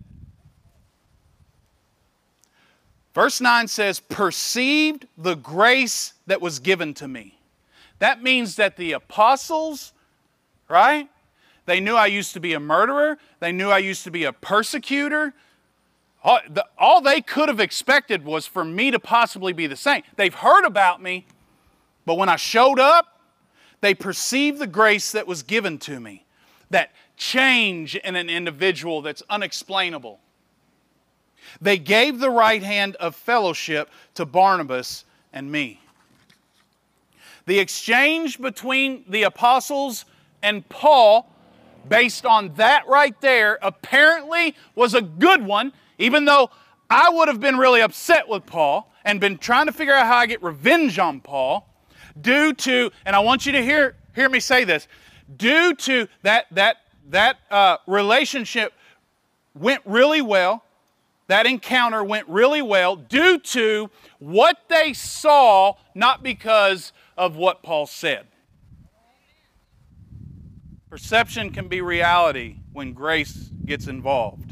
Verse 3.14 3.42
9 3.42 3.68
says, 3.68 4.00
Perceived 4.00 5.08
the 5.18 5.36
grace 5.36 6.14
that 6.28 6.42
was 6.42 6.60
given 6.60 6.94
to 6.96 7.08
me. 7.08 7.40
That 8.00 8.24
means 8.24 8.56
that 8.56 8.78
the 8.78 8.94
apostles, 8.94 9.94
right? 10.70 11.10
They 11.72 11.80
knew 11.80 11.96
I 11.96 12.08
used 12.08 12.34
to 12.34 12.42
be 12.42 12.52
a 12.52 12.60
murderer. 12.60 13.18
They 13.40 13.54
knew 13.54 13.70
I 13.70 13.78
used 13.78 14.04
to 14.04 14.12
be 14.12 14.26
a 14.26 14.34
persecutor. 14.34 15.34
All, 16.22 16.42
the, 16.50 16.66
all, 16.78 17.00
they 17.00 17.22
could 17.22 17.48
have 17.48 17.62
expected 17.62 18.26
was 18.26 18.46
for 18.46 18.66
me 18.66 18.92
to 18.92 19.00
possibly 19.00 19.54
be 19.54 19.68
the 19.68 19.78
same. 19.78 20.04
They've 20.18 20.36
heard 20.36 20.66
about 20.66 21.02
me, 21.02 21.26
but 22.06 22.16
when 22.16 22.28
I 22.28 22.36
showed 22.36 22.78
up, 22.78 23.22
they 23.80 23.94
perceived 23.94 24.60
the 24.60 24.68
grace 24.68 25.14
that 25.14 25.28
was 25.28 25.44
given 25.44 25.78
to 25.78 26.02
me, 26.02 26.26
that 26.72 26.92
change 27.16 27.96
in 27.96 28.18
an 28.18 28.30
individual 28.30 29.02
that's 29.02 29.24
unexplainable. 29.30 30.20
They 31.62 31.78
gave 31.78 32.20
the 32.20 32.32
right 32.32 32.64
hand 32.64 32.98
of 32.98 33.16
fellowship 33.16 33.90
to 34.16 34.26
Barnabas 34.26 35.06
and 35.32 35.50
me. 35.50 35.80
The 37.46 37.60
exchange 37.60 38.42
between 38.42 39.06
the 39.08 39.24
apostles 39.24 40.04
and 40.44 40.68
Paul 40.68 41.32
based 41.88 42.26
on 42.26 42.54
that 42.56 42.88
right 42.88 43.20
there, 43.22 43.60
apparently 43.62 44.56
was 44.76 44.94
a 44.94 45.02
good 45.02 45.46
one, 45.46 45.74
even 45.98 46.26
though 46.26 46.50
I 46.90 47.10
would 47.10 47.28
have 47.28 47.40
been 47.40 47.58
really 47.58 47.82
upset 47.82 48.28
with 48.28 48.46
Paul 48.46 48.92
and 49.06 49.20
been 49.20 49.38
trying 49.38 49.66
to 49.68 49.72
figure 49.72 49.94
out 49.94 50.08
how 50.08 50.18
I 50.18 50.26
get 50.26 50.42
revenge 50.44 51.00
on 51.00 51.22
Paul 51.22 51.68
due 52.20 52.54
to, 52.54 52.92
and 53.06 53.16
I 53.16 53.20
want 53.20 53.46
you 53.46 53.52
to 53.54 53.64
hear, 53.64 53.96
hear 54.14 54.30
me 54.30 54.40
say 54.40 54.64
this, 54.64 54.88
due 55.38 55.74
to 55.76 56.08
that, 56.24 56.48
that, 56.52 56.78
that 57.10 57.38
uh, 57.50 57.78
relationship 57.88 58.74
went 59.54 59.82
really 59.86 60.22
well, 60.22 60.64
that 61.28 61.46
encounter 61.46 62.04
went 62.04 62.28
really 62.28 62.62
well 62.62 62.96
due 62.98 63.40
to 63.40 63.90
what 64.20 64.58
they 64.68 64.92
saw, 64.94 65.74
not 65.96 66.24
because 66.24 66.92
of 67.18 67.38
what 67.38 67.64
Paul 67.64 67.86
said. 67.86 68.28
Perception 70.92 71.52
can 71.52 71.70
be 71.70 71.80
reality 71.80 72.58
when 72.74 72.92
grace 72.92 73.50
gets 73.64 73.88
involved. 73.88 74.52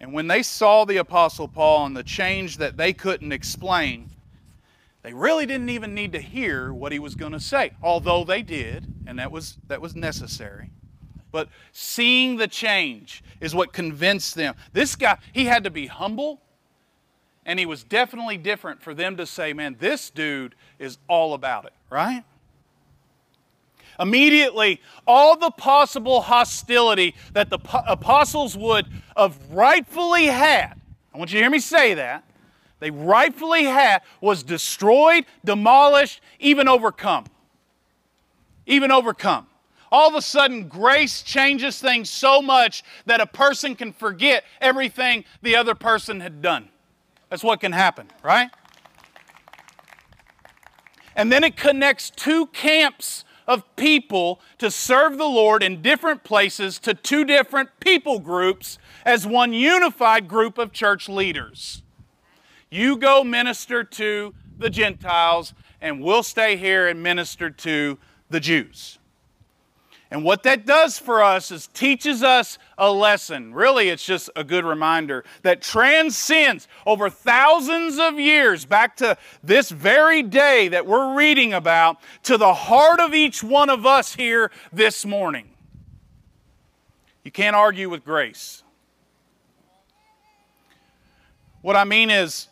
And 0.00 0.14
when 0.14 0.26
they 0.26 0.42
saw 0.42 0.86
the 0.86 0.96
Apostle 0.96 1.46
Paul 1.46 1.84
and 1.84 1.94
the 1.94 2.02
change 2.02 2.56
that 2.56 2.78
they 2.78 2.94
couldn't 2.94 3.30
explain, 3.30 4.08
they 5.02 5.12
really 5.12 5.44
didn't 5.44 5.68
even 5.68 5.94
need 5.94 6.12
to 6.12 6.18
hear 6.18 6.72
what 6.72 6.92
he 6.92 6.98
was 6.98 7.14
going 7.14 7.32
to 7.32 7.40
say, 7.40 7.72
although 7.82 8.24
they 8.24 8.40
did, 8.40 8.86
and 9.06 9.18
that 9.18 9.30
was, 9.30 9.58
that 9.68 9.82
was 9.82 9.94
necessary. 9.94 10.70
But 11.30 11.50
seeing 11.72 12.38
the 12.38 12.48
change 12.48 13.22
is 13.38 13.54
what 13.54 13.74
convinced 13.74 14.34
them. 14.34 14.54
This 14.72 14.96
guy, 14.96 15.18
he 15.34 15.44
had 15.44 15.64
to 15.64 15.70
be 15.70 15.88
humble, 15.88 16.40
and 17.44 17.58
he 17.58 17.66
was 17.66 17.84
definitely 17.84 18.38
different 18.38 18.82
for 18.82 18.94
them 18.94 19.18
to 19.18 19.26
say, 19.26 19.52
man, 19.52 19.76
this 19.78 20.08
dude 20.08 20.54
is 20.78 20.96
all 21.06 21.34
about 21.34 21.66
it, 21.66 21.74
right? 21.90 22.24
Immediately, 24.02 24.80
all 25.06 25.36
the 25.36 25.52
possible 25.52 26.22
hostility 26.22 27.14
that 27.34 27.50
the 27.50 27.58
apostles 27.86 28.56
would 28.56 28.86
have 29.16 29.38
rightfully 29.52 30.26
had, 30.26 30.74
I 31.14 31.18
want 31.18 31.32
you 31.32 31.38
to 31.38 31.44
hear 31.44 31.50
me 31.50 31.60
say 31.60 31.94
that, 31.94 32.24
they 32.80 32.90
rightfully 32.90 33.62
had, 33.62 34.02
was 34.20 34.42
destroyed, 34.42 35.24
demolished, 35.44 36.20
even 36.40 36.66
overcome. 36.66 37.26
Even 38.66 38.90
overcome. 38.90 39.46
All 39.92 40.08
of 40.08 40.16
a 40.16 40.22
sudden, 40.22 40.66
grace 40.66 41.22
changes 41.22 41.78
things 41.78 42.10
so 42.10 42.42
much 42.42 42.82
that 43.06 43.20
a 43.20 43.26
person 43.26 43.76
can 43.76 43.92
forget 43.92 44.42
everything 44.60 45.24
the 45.42 45.54
other 45.54 45.76
person 45.76 46.18
had 46.18 46.42
done. 46.42 46.70
That's 47.28 47.44
what 47.44 47.60
can 47.60 47.70
happen, 47.70 48.08
right? 48.24 48.50
And 51.14 51.30
then 51.30 51.44
it 51.44 51.56
connects 51.56 52.10
two 52.10 52.46
camps 52.46 53.24
of 53.46 53.64
people 53.76 54.40
to 54.58 54.70
serve 54.70 55.18
the 55.18 55.24
Lord 55.24 55.62
in 55.62 55.82
different 55.82 56.24
places 56.24 56.78
to 56.80 56.94
two 56.94 57.24
different 57.24 57.70
people 57.80 58.18
groups 58.18 58.78
as 59.04 59.26
one 59.26 59.52
unified 59.52 60.28
group 60.28 60.58
of 60.58 60.72
church 60.72 61.08
leaders. 61.08 61.82
You 62.70 62.96
go 62.96 63.22
minister 63.22 63.84
to 63.84 64.34
the 64.58 64.70
Gentiles, 64.70 65.54
and 65.80 66.02
we'll 66.02 66.22
stay 66.22 66.56
here 66.56 66.88
and 66.88 67.02
minister 67.02 67.50
to 67.50 67.98
the 68.30 68.40
Jews. 68.40 68.98
And 70.12 70.24
what 70.24 70.42
that 70.42 70.66
does 70.66 70.98
for 70.98 71.22
us 71.22 71.50
is 71.50 71.68
teaches 71.68 72.22
us 72.22 72.58
a 72.76 72.92
lesson. 72.92 73.54
Really, 73.54 73.88
it's 73.88 74.04
just 74.04 74.28
a 74.36 74.44
good 74.44 74.62
reminder 74.62 75.24
that 75.40 75.62
transcends 75.62 76.68
over 76.84 77.08
thousands 77.08 77.98
of 77.98 78.20
years 78.20 78.66
back 78.66 78.94
to 78.98 79.16
this 79.42 79.70
very 79.70 80.22
day 80.22 80.68
that 80.68 80.86
we're 80.86 81.16
reading 81.16 81.54
about 81.54 81.96
to 82.24 82.36
the 82.36 82.52
heart 82.52 83.00
of 83.00 83.14
each 83.14 83.42
one 83.42 83.70
of 83.70 83.86
us 83.86 84.14
here 84.14 84.50
this 84.70 85.06
morning. 85.06 85.48
You 87.24 87.30
can't 87.30 87.56
argue 87.56 87.88
with 87.88 88.04
grace. 88.04 88.62
What 91.62 91.74
I 91.74 91.84
mean 91.84 92.10
is, 92.10 92.48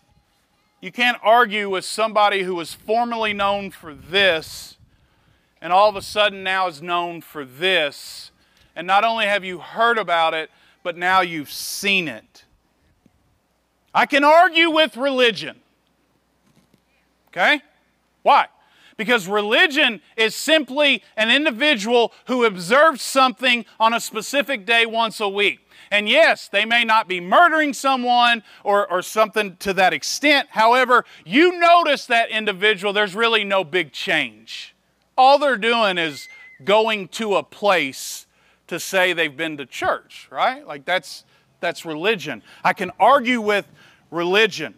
you 0.81 0.90
can't 0.90 1.18
argue 1.23 1.68
with 1.68 1.85
somebody 1.85 2.42
who 2.42 2.55
was 2.55 2.73
formerly 2.73 3.35
known 3.35 3.70
for 3.70 3.92
this 3.92 4.79
and 5.61 5.73
all 5.73 5.88
of 5.88 5.96
a 5.96 6.03
sudden 6.03 6.42
now 6.42 6.68
is 6.68 6.81
known 6.81 7.20
for 7.20 7.44
this. 7.44 8.31
And 8.75 8.87
not 8.87 9.05
only 9.05 9.27
have 9.27 9.44
you 9.44 9.59
heard 9.59 9.99
about 9.99 10.33
it, 10.35 10.51
but 10.83 10.96
now 10.96 11.20
you've 11.20 11.53
seen 11.53 12.09
it. 12.09 12.44
I 13.94 14.07
can 14.07 14.25
argue 14.25 14.70
with 14.70 14.96
religion. 14.96 15.61
Okay? 17.29 17.61
Why? 18.23 18.46
Because 18.96 19.29
religion 19.29 20.01
is 20.16 20.35
simply 20.35 21.03
an 21.16 21.31
individual 21.31 22.12
who 22.27 22.44
observes 22.44 23.03
something 23.03 23.64
on 23.79 23.92
a 23.92 24.01
specific 24.01 24.64
day 24.66 24.87
once 24.87 25.20
a 25.20 25.29
week. 25.29 25.61
And 25.90 26.09
yes, 26.09 26.49
they 26.49 26.64
may 26.64 26.85
not 26.85 27.09
be 27.09 27.20
murdering 27.20 27.73
someone 27.73 28.42
or, 28.62 28.90
or 28.90 29.03
something 29.03 29.57
to 29.57 29.73
that 29.75 29.92
extent. 29.92 30.49
However, 30.51 31.05
you 31.25 31.59
notice 31.59 32.07
that 32.07 32.31
individual, 32.31 32.92
there's 32.92 33.14
really 33.14 33.42
no 33.42 33.64
big 33.64 33.92
change 33.92 34.69
all 35.20 35.38
they're 35.38 35.59
doing 35.59 35.98
is 35.98 36.28
going 36.64 37.09
to 37.09 37.37
a 37.37 37.42
place 37.42 38.26
to 38.68 38.80
say 38.80 39.12
they've 39.12 39.37
been 39.37 39.59
to 39.59 39.66
church, 39.66 40.26
right? 40.30 40.66
Like 40.66 40.87
that's 40.87 41.24
that's 41.61 41.85
religion. 41.85 42.42
I 42.64 42.72
can 42.72 42.90
argue 42.98 43.42
with 43.42 43.66
religion 44.11 44.74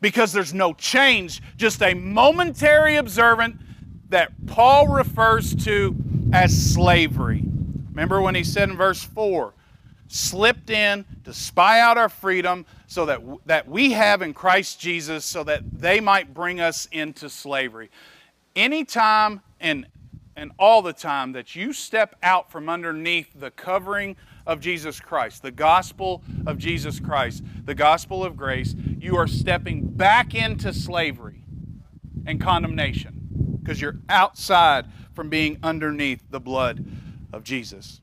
because 0.00 0.32
there's 0.32 0.54
no 0.54 0.72
change, 0.72 1.42
just 1.58 1.82
a 1.82 1.92
momentary 1.92 2.96
observant 2.96 3.56
that 4.08 4.32
Paul 4.46 4.88
refers 4.88 5.54
to 5.64 5.94
as 6.32 6.72
slavery. 6.72 7.44
Remember 7.90 8.22
when 8.22 8.34
he 8.34 8.44
said 8.44 8.70
in 8.70 8.76
verse 8.76 9.02
4, 9.02 9.52
slipped 10.08 10.70
in 10.70 11.04
to 11.24 11.34
spy 11.34 11.80
out 11.80 11.98
our 11.98 12.08
freedom 12.08 12.64
so 12.86 13.04
that, 13.06 13.20
that 13.46 13.68
we 13.68 13.92
have 13.92 14.22
in 14.22 14.32
Christ 14.32 14.80
Jesus 14.80 15.26
so 15.26 15.44
that 15.44 15.62
they 15.78 16.00
might 16.00 16.32
bring 16.32 16.60
us 16.60 16.88
into 16.92 17.28
slavery. 17.28 17.90
Anytime 18.56 19.42
and, 19.62 19.86
and 20.36 20.50
all 20.58 20.82
the 20.82 20.92
time 20.92 21.32
that 21.32 21.56
you 21.56 21.72
step 21.72 22.16
out 22.22 22.50
from 22.50 22.68
underneath 22.68 23.28
the 23.34 23.50
covering 23.50 24.16
of 24.46 24.60
Jesus 24.60 25.00
Christ, 25.00 25.42
the 25.42 25.52
gospel 25.52 26.22
of 26.46 26.58
Jesus 26.58 27.00
Christ, 27.00 27.42
the 27.64 27.74
gospel 27.74 28.24
of 28.24 28.36
grace, 28.36 28.74
you 28.98 29.16
are 29.16 29.28
stepping 29.28 29.86
back 29.86 30.34
into 30.34 30.74
slavery 30.74 31.44
and 32.26 32.40
condemnation 32.40 33.58
because 33.62 33.80
you're 33.80 33.98
outside 34.08 34.86
from 35.14 35.28
being 35.28 35.58
underneath 35.62 36.22
the 36.30 36.40
blood 36.40 36.84
of 37.32 37.44
Jesus. 37.44 38.00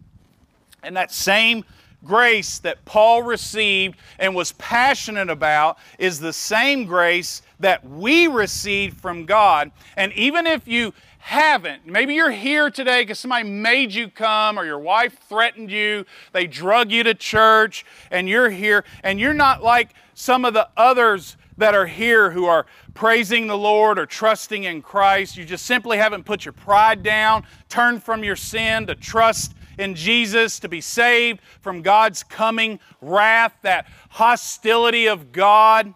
And 0.81 0.95
that 0.95 1.11
same 1.11 1.65
grace 2.03 2.59
that 2.59 2.85
Paul 2.85 3.23
received 3.23 3.97
and 4.17 4.33
was 4.33 4.53
passionate 4.53 5.29
about 5.29 5.77
is 5.97 6.19
the 6.19 6.33
same 6.33 6.85
grace 6.85 7.41
that 7.59 7.85
we 7.85 8.27
received 8.27 8.99
from 9.01 9.25
God. 9.25 9.71
And 9.97 10.13
even 10.13 10.47
if 10.47 10.67
you 10.67 10.93
haven't, 11.19 11.85
maybe 11.85 12.15
you're 12.15 12.31
here 12.31 12.71
today 12.71 13.03
because 13.03 13.19
somebody 13.19 13.47
made 13.47 13.93
you 13.93 14.09
come 14.09 14.57
or 14.57 14.65
your 14.65 14.79
wife 14.79 15.19
threatened 15.27 15.69
you, 15.69 16.05
they 16.31 16.47
drug 16.47 16.91
you 16.91 17.03
to 17.03 17.13
church, 17.13 17.85
and 18.09 18.27
you're 18.27 18.49
here, 18.49 18.83
and 19.03 19.19
you're 19.19 19.33
not 19.33 19.61
like 19.61 19.93
some 20.13 20.45
of 20.45 20.53
the 20.53 20.67
others 20.75 21.35
that 21.57 21.75
are 21.75 21.85
here 21.85 22.31
who 22.31 22.45
are 22.45 22.65
praising 22.93 23.47
the 23.47 23.57
Lord 23.57 23.99
or 23.99 24.05
trusting 24.05 24.63
in 24.63 24.81
Christ. 24.81 25.35
You 25.35 25.43
just 25.43 25.65
simply 25.65 25.97
haven't 25.97 26.23
put 26.23 26.45
your 26.45 26.53
pride 26.53 27.03
down, 27.03 27.45
turned 27.67 28.01
from 28.01 28.23
your 28.23 28.37
sin 28.37 28.87
to 28.87 28.95
trust 28.95 29.53
in 29.77 29.95
Jesus 29.95 30.59
to 30.59 30.69
be 30.69 30.81
saved 30.81 31.41
from 31.61 31.81
God's 31.81 32.23
coming 32.23 32.79
wrath, 33.01 33.53
that 33.61 33.87
hostility 34.09 35.07
of 35.07 35.31
God. 35.33 35.93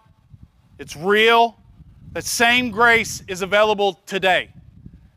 It's 0.79 0.97
real. 0.97 1.57
That 2.11 2.25
same 2.25 2.71
grace 2.71 3.23
is 3.27 3.41
available 3.41 4.01
today 4.05 4.49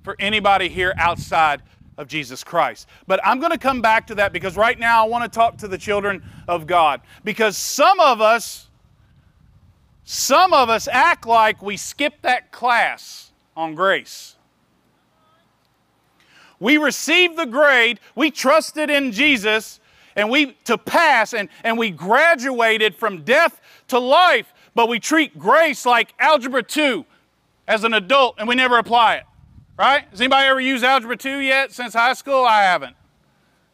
for 0.06 0.14
anybody 0.20 0.68
here 0.68 0.94
outside 0.98 1.62
of 1.98 2.06
Jesus 2.06 2.44
Christ. 2.44 2.86
But 3.08 3.18
I'm 3.24 3.40
going 3.40 3.50
to 3.50 3.58
come 3.58 3.82
back 3.82 4.06
to 4.06 4.14
that 4.14 4.32
because 4.32 4.56
right 4.56 4.78
now 4.78 5.04
I 5.04 5.08
want 5.08 5.24
to 5.24 5.28
talk 5.28 5.58
to 5.58 5.66
the 5.66 5.76
children 5.76 6.22
of 6.46 6.68
God. 6.68 7.00
Because 7.24 7.58
some 7.58 7.98
of 7.98 8.20
us, 8.20 8.68
some 10.04 10.52
of 10.52 10.70
us 10.70 10.86
act 10.86 11.26
like 11.26 11.60
we 11.60 11.76
skipped 11.76 12.22
that 12.22 12.52
class 12.52 13.32
on 13.56 13.74
grace. 13.74 14.36
We 16.60 16.78
received 16.78 17.36
the 17.36 17.44
grade, 17.46 17.98
we 18.14 18.30
trusted 18.30 18.90
in 18.90 19.10
Jesus, 19.10 19.80
and 20.14 20.30
we 20.30 20.52
to 20.66 20.78
pass, 20.78 21.34
and, 21.34 21.48
and 21.64 21.76
we 21.76 21.90
graduated 21.90 22.94
from 22.94 23.24
death 23.24 23.60
to 23.88 23.98
life, 23.98 24.54
but 24.72 24.88
we 24.88 25.00
treat 25.00 25.36
grace 25.36 25.84
like 25.84 26.14
algebra 26.20 26.62
2 26.62 27.04
as 27.66 27.82
an 27.82 27.92
adult 27.92 28.36
and 28.38 28.46
we 28.46 28.54
never 28.54 28.78
apply 28.78 29.16
it. 29.16 29.24
Right? 29.78 30.06
Has 30.10 30.20
anybody 30.20 30.46
ever 30.46 30.60
used 30.60 30.84
algebra 30.84 31.16
2 31.16 31.38
yet 31.40 31.70
since 31.72 31.92
high 31.92 32.14
school? 32.14 32.44
I 32.44 32.62
haven't. 32.62 32.96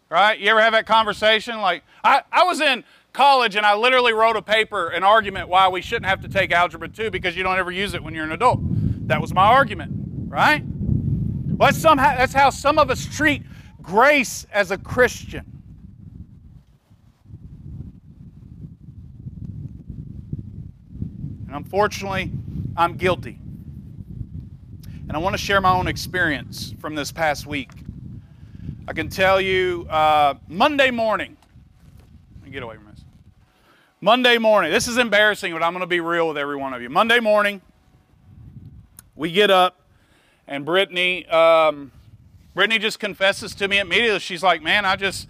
Right? 0.09 0.39
You 0.39 0.49
ever 0.49 0.61
have 0.61 0.73
that 0.73 0.87
conversation? 0.87 1.61
Like, 1.61 1.85
I, 2.03 2.23
I 2.33 2.45
was 2.45 2.61
in 2.61 2.85
college 3.13 3.57
and 3.57 3.65
I 3.65 3.77
literally 3.77 4.13
wrote 4.13 4.37
a 4.37 4.43
paper, 4.43 4.89
an 4.89 5.05
argument 5.05 5.49
why 5.49 5.69
we 5.69 5.81
shouldn't 5.81 6.07
have 6.07 6.21
to 6.23 6.29
take 6.29 6.51
algebra 6.51 6.89
2 6.89 7.11
because 7.11 7.37
you 7.37 7.43
don't 7.43 7.57
ever 7.57 7.71
use 7.71 7.95
it 7.95 8.03
when 8.03 8.15
you're 8.15 8.25
an 8.25 8.33
adult. 8.33 8.59
That 9.07 9.21
was 9.21 9.33
my 9.33 9.45
argument, 9.45 9.93
right? 10.29 10.63
Well, 10.65 11.69
that's, 11.69 11.79
somehow, 11.79 12.17
that's 12.17 12.33
how 12.33 12.51
some 12.51 12.79
of 12.79 12.91
us 12.91 13.05
treat 13.05 13.43
grace 13.81 14.47
as 14.53 14.71
a 14.71 14.79
Christian. 14.79 15.45
And 21.47 21.55
unfortunately, 21.55 22.33
I'm 22.77 22.97
guilty. 22.97 23.39
And 25.13 25.19
I 25.19 25.21
want 25.21 25.35
to 25.35 25.43
share 25.43 25.61
my 25.61 25.75
own 25.75 25.89
experience 25.89 26.75
from 26.81 26.95
this 26.95 27.13
past 27.13 27.47
week. 27.47 27.69
I 28.89 28.95
can 28.95 29.11
tell 29.11 29.43
you 29.43 29.87
uh, 29.91 30.37
Monday 30.49 30.91
morning, 30.91 31.37
get 32.51 32.63
away 32.63 32.77
from 32.77 32.87
this. 32.87 33.05
Monday 34.01 34.39
morning, 34.39 34.73
this 34.73 34.89
is 34.89 34.97
embarrassing, 34.97 35.53
but 35.53 35.63
I'm 35.63 35.75
going 35.75 35.83
to 35.83 35.87
be 35.87 36.01
real 36.01 36.29
with 36.29 36.39
every 36.39 36.57
one 36.57 36.73
of 36.73 36.81
you. 36.81 36.89
Monday 36.89 37.21
morning, 37.21 37.61
we 39.15 39.31
get 39.31 39.51
up, 39.51 39.83
and 40.47 40.65
Brittany, 40.65 41.27
um, 41.27 41.93
Brittany 42.55 42.79
just 42.79 42.99
confesses 42.99 43.55
to 43.57 43.69
me 43.69 43.81
immediately. 43.81 44.19
She's 44.19 44.43
like, 44.43 44.63
"Man, 44.63 44.87
I 44.87 44.97
just 44.97 45.29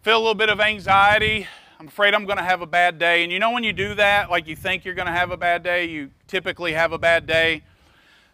feel 0.00 0.16
a 0.16 0.18
little 0.18 0.32
bit 0.32 0.48
of 0.48 0.60
anxiety. 0.62 1.46
I'm 1.78 1.88
afraid 1.88 2.14
I'm 2.14 2.24
going 2.24 2.38
to 2.38 2.44
have 2.44 2.62
a 2.62 2.66
bad 2.66 2.98
day." 2.98 3.22
And 3.22 3.30
you 3.30 3.38
know 3.38 3.50
when 3.50 3.64
you 3.64 3.74
do 3.74 3.94
that, 3.96 4.30
like 4.30 4.46
you 4.46 4.56
think 4.56 4.86
you're 4.86 4.94
going 4.94 5.08
to 5.08 5.12
have 5.12 5.30
a 5.30 5.36
bad 5.36 5.62
day, 5.62 5.84
you 5.84 6.08
typically 6.26 6.72
have 6.72 6.92
a 6.92 6.98
bad 6.98 7.26
day. 7.26 7.64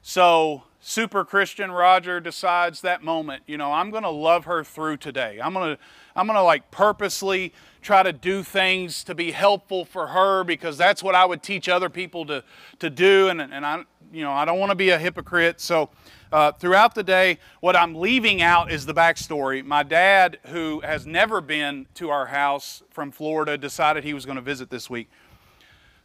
So 0.08 0.62
super 0.80 1.22
Christian 1.22 1.70
Roger 1.70 2.18
decides 2.18 2.80
that 2.80 3.04
moment, 3.04 3.42
you 3.46 3.58
know, 3.58 3.74
I'm 3.74 3.90
going 3.90 4.04
to 4.04 4.08
love 4.08 4.46
her 4.46 4.64
through 4.64 4.96
today. 4.96 5.38
I'm 5.38 5.52
going 5.52 5.76
to 5.76 5.82
I'm 6.16 6.26
going 6.26 6.38
to 6.38 6.42
like 6.42 6.70
purposely 6.70 7.52
try 7.82 8.02
to 8.02 8.10
do 8.10 8.42
things 8.42 9.04
to 9.04 9.14
be 9.14 9.32
helpful 9.32 9.84
for 9.84 10.06
her 10.06 10.44
because 10.44 10.78
that's 10.78 11.02
what 11.02 11.14
I 11.14 11.26
would 11.26 11.42
teach 11.42 11.68
other 11.68 11.90
people 11.90 12.24
to 12.24 12.42
to 12.78 12.88
do 12.88 13.28
and 13.28 13.42
and 13.42 13.66
I 13.66 13.84
you 14.10 14.22
know, 14.22 14.32
I 14.32 14.46
don't 14.46 14.58
want 14.58 14.70
to 14.70 14.76
be 14.76 14.88
a 14.88 14.98
hypocrite. 14.98 15.60
So 15.60 15.90
uh, 16.32 16.52
throughout 16.52 16.94
the 16.94 17.02
day, 17.02 17.38
what 17.60 17.76
I'm 17.76 17.94
leaving 17.94 18.40
out 18.40 18.72
is 18.72 18.86
the 18.86 18.94
backstory. 18.94 19.62
My 19.62 19.82
dad, 19.82 20.38
who 20.46 20.80
has 20.80 21.06
never 21.06 21.42
been 21.42 21.84
to 21.96 22.08
our 22.08 22.24
house 22.24 22.82
from 22.88 23.10
Florida, 23.10 23.58
decided 23.58 24.04
he 24.04 24.14
was 24.14 24.24
going 24.24 24.36
to 24.36 24.42
visit 24.42 24.70
this 24.70 24.88
week. 24.88 25.10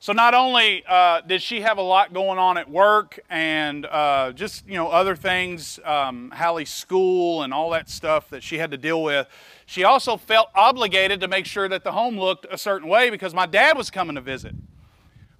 So 0.03 0.11
not 0.11 0.33
only 0.33 0.83
uh, 0.85 1.21
did 1.21 1.41
she 1.41 1.61
have 1.61 1.77
a 1.77 1.81
lot 1.81 2.11
going 2.11 2.37
on 2.37 2.57
at 2.57 2.69
work 2.69 3.21
and 3.29 3.85
uh, 3.85 4.33
just 4.33 4.67
you 4.67 4.73
know 4.73 4.89
other 4.89 5.15
things, 5.15 5.79
um, 5.85 6.29
Hallie's 6.35 6.71
school 6.71 7.43
and 7.43 7.53
all 7.53 7.69
that 7.69 7.89
stuff 7.89 8.29
that 8.31 8.43
she 8.43 8.57
had 8.57 8.71
to 8.71 8.77
deal 8.77 9.01
with, 9.01 9.29
she 9.65 9.85
also 9.85 10.17
felt 10.17 10.49
obligated 10.55 11.21
to 11.21 11.29
make 11.29 11.45
sure 11.45 11.69
that 11.69 11.85
the 11.85 11.93
home 11.93 12.19
looked 12.19 12.45
a 12.51 12.57
certain 12.57 12.89
way 12.89 13.11
because 13.11 13.33
my 13.33 13.45
dad 13.45 13.77
was 13.77 13.89
coming 13.89 14.15
to 14.15 14.21
visit. 14.21 14.53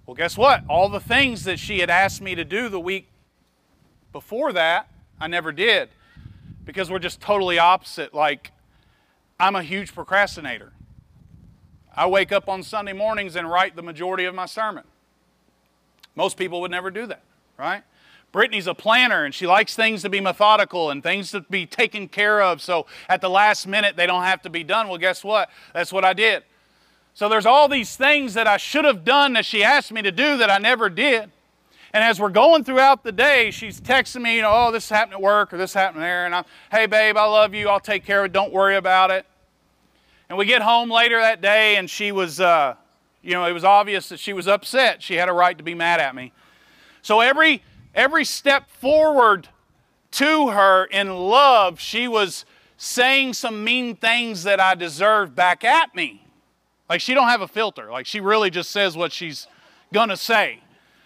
Well, 0.06 0.14
guess 0.14 0.34
what? 0.34 0.64
All 0.66 0.88
the 0.88 0.98
things 0.98 1.44
that 1.44 1.58
she 1.58 1.80
had 1.80 1.90
asked 1.90 2.22
me 2.22 2.34
to 2.34 2.42
do 2.42 2.70
the 2.70 2.80
week 2.80 3.10
before 4.12 4.50
that, 4.54 4.88
I 5.20 5.26
never 5.26 5.52
did 5.52 5.90
because 6.64 6.90
we're 6.90 7.00
just 7.00 7.20
totally 7.20 7.58
opposite. 7.58 8.14
Like, 8.14 8.50
I'm 9.38 9.56
a 9.56 9.62
huge 9.62 9.94
procrastinator. 9.94 10.72
I 11.96 12.06
wake 12.06 12.32
up 12.32 12.48
on 12.48 12.62
Sunday 12.62 12.92
mornings 12.92 13.36
and 13.36 13.50
write 13.50 13.76
the 13.76 13.82
majority 13.82 14.24
of 14.24 14.34
my 14.34 14.46
sermon. 14.46 14.84
Most 16.16 16.36
people 16.36 16.60
would 16.60 16.70
never 16.70 16.90
do 16.90 17.06
that, 17.06 17.22
right? 17.58 17.82
Brittany's 18.32 18.66
a 18.66 18.74
planner 18.74 19.24
and 19.24 19.32
she 19.32 19.46
likes 19.46 19.76
things 19.76 20.02
to 20.02 20.08
be 20.08 20.20
methodical 20.20 20.90
and 20.90 21.02
things 21.02 21.30
to 21.30 21.42
be 21.42 21.66
taken 21.66 22.08
care 22.08 22.42
of 22.42 22.60
so 22.60 22.86
at 23.08 23.20
the 23.20 23.30
last 23.30 23.66
minute 23.66 23.96
they 23.96 24.06
don't 24.06 24.24
have 24.24 24.42
to 24.42 24.50
be 24.50 24.64
done. 24.64 24.88
Well, 24.88 24.98
guess 24.98 25.22
what? 25.22 25.50
That's 25.72 25.92
what 25.92 26.04
I 26.04 26.14
did. 26.14 26.42
So 27.14 27.28
there's 27.28 27.46
all 27.46 27.68
these 27.68 27.94
things 27.94 28.34
that 28.34 28.48
I 28.48 28.56
should 28.56 28.84
have 28.84 29.04
done 29.04 29.34
that 29.34 29.46
she 29.46 29.62
asked 29.62 29.92
me 29.92 30.02
to 30.02 30.10
do 30.10 30.36
that 30.38 30.50
I 30.50 30.58
never 30.58 30.88
did. 30.88 31.30
And 31.92 32.02
as 32.02 32.18
we're 32.18 32.28
going 32.28 32.64
throughout 32.64 33.04
the 33.04 33.12
day, 33.12 33.52
she's 33.52 33.80
texting 33.80 34.22
me, 34.22 34.34
you 34.34 34.42
know, 34.42 34.50
oh, 34.52 34.72
this 34.72 34.88
happened 34.88 35.14
at 35.14 35.22
work 35.22 35.52
or 35.52 35.56
this 35.56 35.72
happened 35.72 36.02
there. 36.02 36.26
And 36.26 36.34
I'm, 36.34 36.44
hey, 36.72 36.86
babe, 36.86 37.16
I 37.16 37.26
love 37.26 37.54
you. 37.54 37.68
I'll 37.68 37.78
take 37.78 38.04
care 38.04 38.24
of 38.24 38.26
it. 38.26 38.32
Don't 38.32 38.52
worry 38.52 38.74
about 38.74 39.12
it. 39.12 39.26
And 40.34 40.38
we 40.40 40.46
get 40.46 40.62
home 40.62 40.90
later 40.90 41.20
that 41.20 41.40
day, 41.40 41.76
and 41.76 41.88
she 41.88 42.10
was, 42.10 42.40
uh, 42.40 42.74
you 43.22 43.34
know, 43.34 43.44
it 43.44 43.52
was 43.52 43.62
obvious 43.62 44.08
that 44.08 44.18
she 44.18 44.32
was 44.32 44.48
upset. 44.48 45.00
She 45.00 45.14
had 45.14 45.28
a 45.28 45.32
right 45.32 45.56
to 45.56 45.62
be 45.62 45.76
mad 45.76 46.00
at 46.00 46.12
me. 46.12 46.32
So 47.02 47.20
every 47.20 47.62
every 47.94 48.24
step 48.24 48.68
forward 48.68 49.46
to 50.10 50.48
her 50.48 50.86
in 50.86 51.14
love, 51.14 51.78
she 51.78 52.08
was 52.08 52.44
saying 52.76 53.34
some 53.34 53.62
mean 53.62 53.94
things 53.94 54.42
that 54.42 54.58
I 54.58 54.74
deserved 54.74 55.36
back 55.36 55.62
at 55.62 55.94
me. 55.94 56.26
Like 56.88 57.00
she 57.00 57.14
don't 57.14 57.28
have 57.28 57.40
a 57.40 57.46
filter. 57.46 57.92
Like 57.92 58.04
she 58.04 58.18
really 58.18 58.50
just 58.50 58.72
says 58.72 58.96
what 58.96 59.12
she's 59.12 59.46
gonna 59.92 60.16
say. 60.16 60.58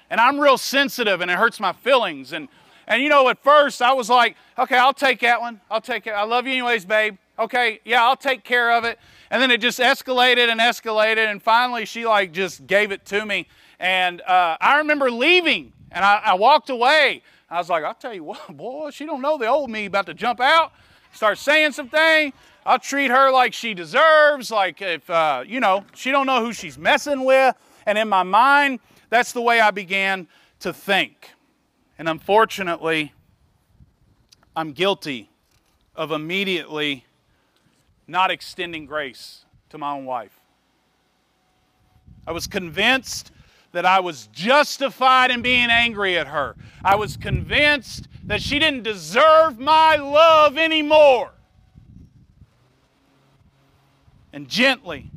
And 0.08 0.22
I'm 0.22 0.40
real 0.40 0.56
sensitive 0.56 1.20
and 1.20 1.30
it 1.30 1.36
hurts 1.36 1.60
my 1.60 1.74
feelings. 1.74 2.32
And 2.32 2.48
and 2.86 3.02
you 3.02 3.10
know, 3.10 3.28
at 3.28 3.42
first 3.42 3.82
I 3.82 3.92
was 3.92 4.08
like, 4.08 4.36
okay, 4.58 4.78
I'll 4.78 4.94
take 4.94 5.20
that 5.20 5.42
one. 5.42 5.60
I'll 5.70 5.82
take 5.82 6.06
it. 6.06 6.12
I 6.12 6.22
love 6.22 6.46
you 6.46 6.54
anyways, 6.54 6.86
babe 6.86 7.18
okay, 7.38 7.80
yeah, 7.84 8.04
I'll 8.04 8.16
take 8.16 8.44
care 8.44 8.72
of 8.72 8.84
it. 8.84 8.98
And 9.30 9.42
then 9.42 9.50
it 9.50 9.60
just 9.60 9.78
escalated 9.78 10.48
and 10.48 10.60
escalated, 10.60 11.30
and 11.30 11.42
finally 11.42 11.84
she 11.84 12.06
like 12.06 12.32
just 12.32 12.66
gave 12.66 12.92
it 12.92 13.04
to 13.06 13.24
me. 13.24 13.46
And 13.78 14.20
uh, 14.22 14.56
I 14.60 14.78
remember 14.78 15.10
leaving, 15.10 15.72
and 15.92 16.04
I, 16.04 16.20
I, 16.24 16.34
walked 16.34 16.70
away. 16.70 17.22
I 17.48 17.58
was 17.58 17.68
like, 17.68 17.84
I'll 17.84 17.94
tell 17.94 18.14
you 18.14 18.24
what, 18.24 18.40
boy, 18.56 18.90
she 18.90 19.06
don't 19.06 19.22
know 19.22 19.38
the 19.38 19.46
old 19.46 19.70
me 19.70 19.86
about 19.86 20.06
to 20.06 20.14
jump 20.14 20.40
out, 20.40 20.72
start 21.12 21.38
saying 21.38 21.72
something. 21.72 22.32
I'll 22.66 22.78
treat 22.78 23.10
her 23.10 23.30
like 23.30 23.54
she 23.54 23.72
deserves, 23.72 24.50
like 24.50 24.82
if, 24.82 25.08
uh, 25.08 25.44
you 25.46 25.60
know, 25.60 25.84
she 25.94 26.10
don't 26.10 26.26
know 26.26 26.44
who 26.44 26.52
she's 26.52 26.76
messing 26.76 27.24
with. 27.24 27.54
And 27.86 27.96
in 27.96 28.08
my 28.08 28.22
mind, 28.22 28.80
that's 29.08 29.32
the 29.32 29.40
way 29.40 29.60
I 29.60 29.70
began 29.70 30.28
to 30.60 30.74
think. 30.74 31.30
And 31.98 32.08
unfortunately, 32.08 33.14
I'm 34.54 34.72
guilty 34.72 35.30
of 35.96 36.12
immediately 36.12 37.06
not 38.08 38.30
extending 38.30 38.86
grace 38.86 39.44
to 39.68 39.78
my 39.78 39.92
own 39.92 40.06
wife. 40.06 40.40
I 42.26 42.32
was 42.32 42.46
convinced 42.46 43.30
that 43.72 43.84
I 43.84 44.00
was 44.00 44.28
justified 44.32 45.30
in 45.30 45.42
being 45.42 45.68
angry 45.70 46.16
at 46.16 46.26
her. 46.26 46.56
I 46.82 46.96
was 46.96 47.16
convinced 47.16 48.08
that 48.24 48.42
she 48.42 48.58
didn't 48.58 48.82
deserve 48.82 49.58
my 49.58 49.96
love 49.96 50.56
anymore. 50.56 51.32
And 54.32 54.48
gently, 54.48 55.10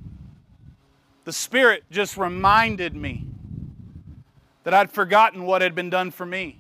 the 1.24 1.34
Spirit 1.34 1.84
just 1.92 2.18
reminded 2.18 2.96
me 2.96 3.26
that 4.64 4.74
I'd 4.74 4.92
forgotten 4.92 5.46
what 5.46 5.62
had 5.62 5.76
been 5.76 5.90
done 5.90 6.12
for 6.12 6.26
me. 6.26 6.60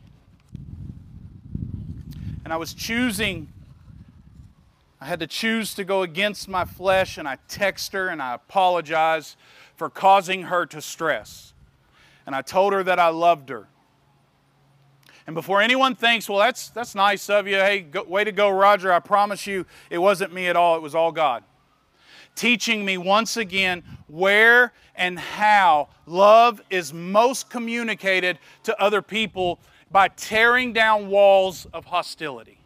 And 2.43 2.51
I 2.51 2.57
was 2.57 2.73
choosing 2.73 3.47
I 5.01 5.05
had 5.05 5.19
to 5.21 5.27
choose 5.27 5.73
to 5.73 5.83
go 5.83 6.03
against 6.03 6.47
my 6.47 6.63
flesh, 6.63 7.17
and 7.17 7.27
I 7.27 7.39
text 7.47 7.93
her 7.93 8.07
and 8.07 8.21
I 8.21 8.35
apologize 8.35 9.35
for 9.75 9.89
causing 9.89 10.43
her 10.43 10.67
to 10.67 10.79
stress. 10.79 11.53
And 12.27 12.35
I 12.35 12.43
told 12.43 12.71
her 12.73 12.83
that 12.83 12.99
I 12.99 13.07
loved 13.07 13.49
her. 13.49 13.67
And 15.25 15.33
before 15.33 15.59
anyone 15.59 15.95
thinks, 15.95 16.29
well, 16.29 16.37
that's, 16.37 16.69
that's 16.69 16.93
nice 16.93 17.31
of 17.31 17.47
you, 17.47 17.55
hey, 17.55 17.79
go, 17.79 18.03
way 18.03 18.23
to 18.23 18.31
go, 18.31 18.49
Roger, 18.49 18.93
I 18.93 18.99
promise 18.99 19.47
you 19.47 19.65
it 19.89 19.97
wasn't 19.97 20.33
me 20.33 20.47
at 20.47 20.55
all, 20.55 20.75
it 20.75 20.83
was 20.83 20.93
all 20.93 21.11
God. 21.11 21.43
Teaching 22.35 22.85
me 22.85 22.97
once 22.97 23.37
again 23.37 23.83
where 24.07 24.71
and 24.95 25.17
how 25.17 25.89
love 26.05 26.61
is 26.69 26.93
most 26.93 27.49
communicated 27.49 28.37
to 28.63 28.79
other 28.79 29.01
people 29.01 29.59
by 29.91 30.09
tearing 30.09 30.73
down 30.73 31.09
walls 31.09 31.65
of 31.73 31.85
hostility 31.85 32.60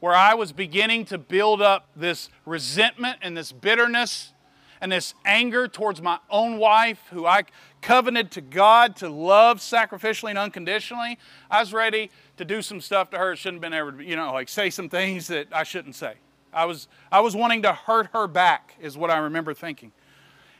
where 0.00 0.14
I 0.14 0.34
was 0.34 0.52
beginning 0.52 1.04
to 1.06 1.18
build 1.18 1.62
up 1.62 1.88
this 1.96 2.28
resentment 2.44 3.18
and 3.22 3.36
this 3.36 3.52
bitterness 3.52 4.32
and 4.80 4.92
this 4.92 5.14
anger 5.24 5.68
towards 5.68 6.02
my 6.02 6.18
own 6.28 6.58
wife, 6.58 7.00
who 7.10 7.26
I 7.26 7.44
covenanted 7.80 8.30
to 8.32 8.40
God 8.40 8.96
to 8.96 9.08
love 9.08 9.58
sacrificially 9.58 10.30
and 10.30 10.38
unconditionally, 10.38 11.18
I 11.50 11.60
was 11.60 11.72
ready 11.72 12.10
to 12.36 12.44
do 12.44 12.60
some 12.60 12.80
stuff 12.80 13.10
to 13.10 13.18
her 13.18 13.30
that 13.30 13.36
shouldn't 13.36 13.62
have 13.62 13.70
been 13.70 13.78
ever, 13.78 14.02
you 14.02 14.16
know, 14.16 14.32
like 14.32 14.48
say 14.48 14.70
some 14.70 14.88
things 14.88 15.28
that 15.28 15.48
I 15.52 15.62
shouldn't 15.62 15.94
say. 15.94 16.14
I 16.52 16.66
was, 16.66 16.88
I 17.10 17.20
was 17.20 17.34
wanting 17.34 17.62
to 17.62 17.72
hurt 17.72 18.08
her 18.12 18.26
back, 18.26 18.74
is 18.80 18.96
what 18.96 19.10
I 19.10 19.18
remember 19.18 19.54
thinking. 19.54 19.92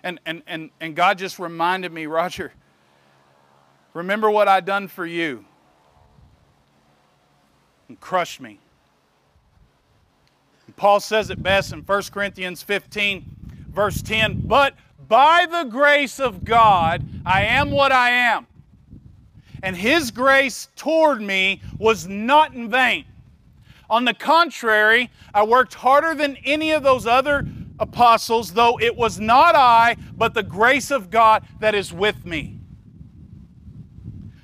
And, 0.02 0.20
and, 0.24 0.42
and, 0.46 0.70
and 0.80 0.94
God 0.94 1.18
just 1.18 1.38
reminded 1.38 1.92
me, 1.92 2.06
Roger, 2.06 2.52
remember 3.92 4.30
what 4.30 4.48
I 4.48 4.60
done 4.60 4.88
for 4.88 5.04
you 5.04 5.44
and 7.88 7.98
crushed 7.98 8.40
me 8.40 8.60
Paul 10.76 11.00
says 11.00 11.30
it 11.30 11.42
best 11.42 11.72
in 11.72 11.80
1 11.80 12.02
Corinthians 12.12 12.62
15, 12.62 13.24
verse 13.68 14.02
10 14.02 14.42
But 14.44 14.74
by 15.08 15.46
the 15.50 15.64
grace 15.64 16.20
of 16.20 16.44
God, 16.44 17.04
I 17.24 17.44
am 17.44 17.70
what 17.70 17.92
I 17.92 18.10
am. 18.10 18.46
And 19.62 19.76
his 19.76 20.10
grace 20.10 20.68
toward 20.76 21.20
me 21.22 21.62
was 21.78 22.06
not 22.06 22.54
in 22.54 22.70
vain. 22.70 23.06
On 23.88 24.04
the 24.04 24.14
contrary, 24.14 25.10
I 25.32 25.44
worked 25.44 25.74
harder 25.74 26.14
than 26.14 26.36
any 26.44 26.72
of 26.72 26.82
those 26.82 27.06
other 27.06 27.46
apostles, 27.78 28.52
though 28.52 28.78
it 28.80 28.96
was 28.96 29.20
not 29.20 29.54
I, 29.54 29.96
but 30.16 30.34
the 30.34 30.42
grace 30.42 30.90
of 30.90 31.10
God 31.10 31.46
that 31.60 31.74
is 31.74 31.92
with 31.92 32.24
me. 32.26 32.58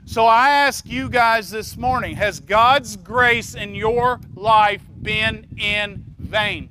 So 0.04 0.26
I 0.26 0.50
ask 0.50 0.86
you 0.86 1.08
guys 1.08 1.50
this 1.50 1.76
morning 1.76 2.16
has 2.16 2.38
God's 2.38 2.96
grace 2.96 3.54
in 3.54 3.74
your 3.74 4.20
life 4.34 4.82
been 5.00 5.46
in 5.58 6.11
vain? 6.32 6.70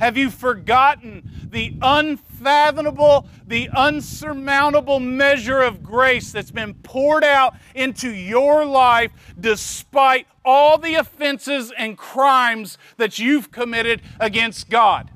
Have 0.00 0.16
you 0.16 0.30
forgotten 0.30 1.30
the 1.48 1.78
unfathomable, 1.80 3.28
the 3.46 3.68
unsurmountable 3.68 4.98
measure 4.98 5.60
of 5.60 5.84
grace 5.84 6.32
that's 6.32 6.50
been 6.50 6.74
poured 6.74 7.22
out 7.22 7.54
into 7.76 8.10
your 8.10 8.64
life 8.64 9.12
despite 9.38 10.26
all 10.44 10.76
the 10.76 10.96
offenses 10.96 11.72
and 11.78 11.96
crimes 11.96 12.78
that 12.96 13.20
you've 13.20 13.52
committed 13.52 14.02
against 14.18 14.68
God? 14.68 15.12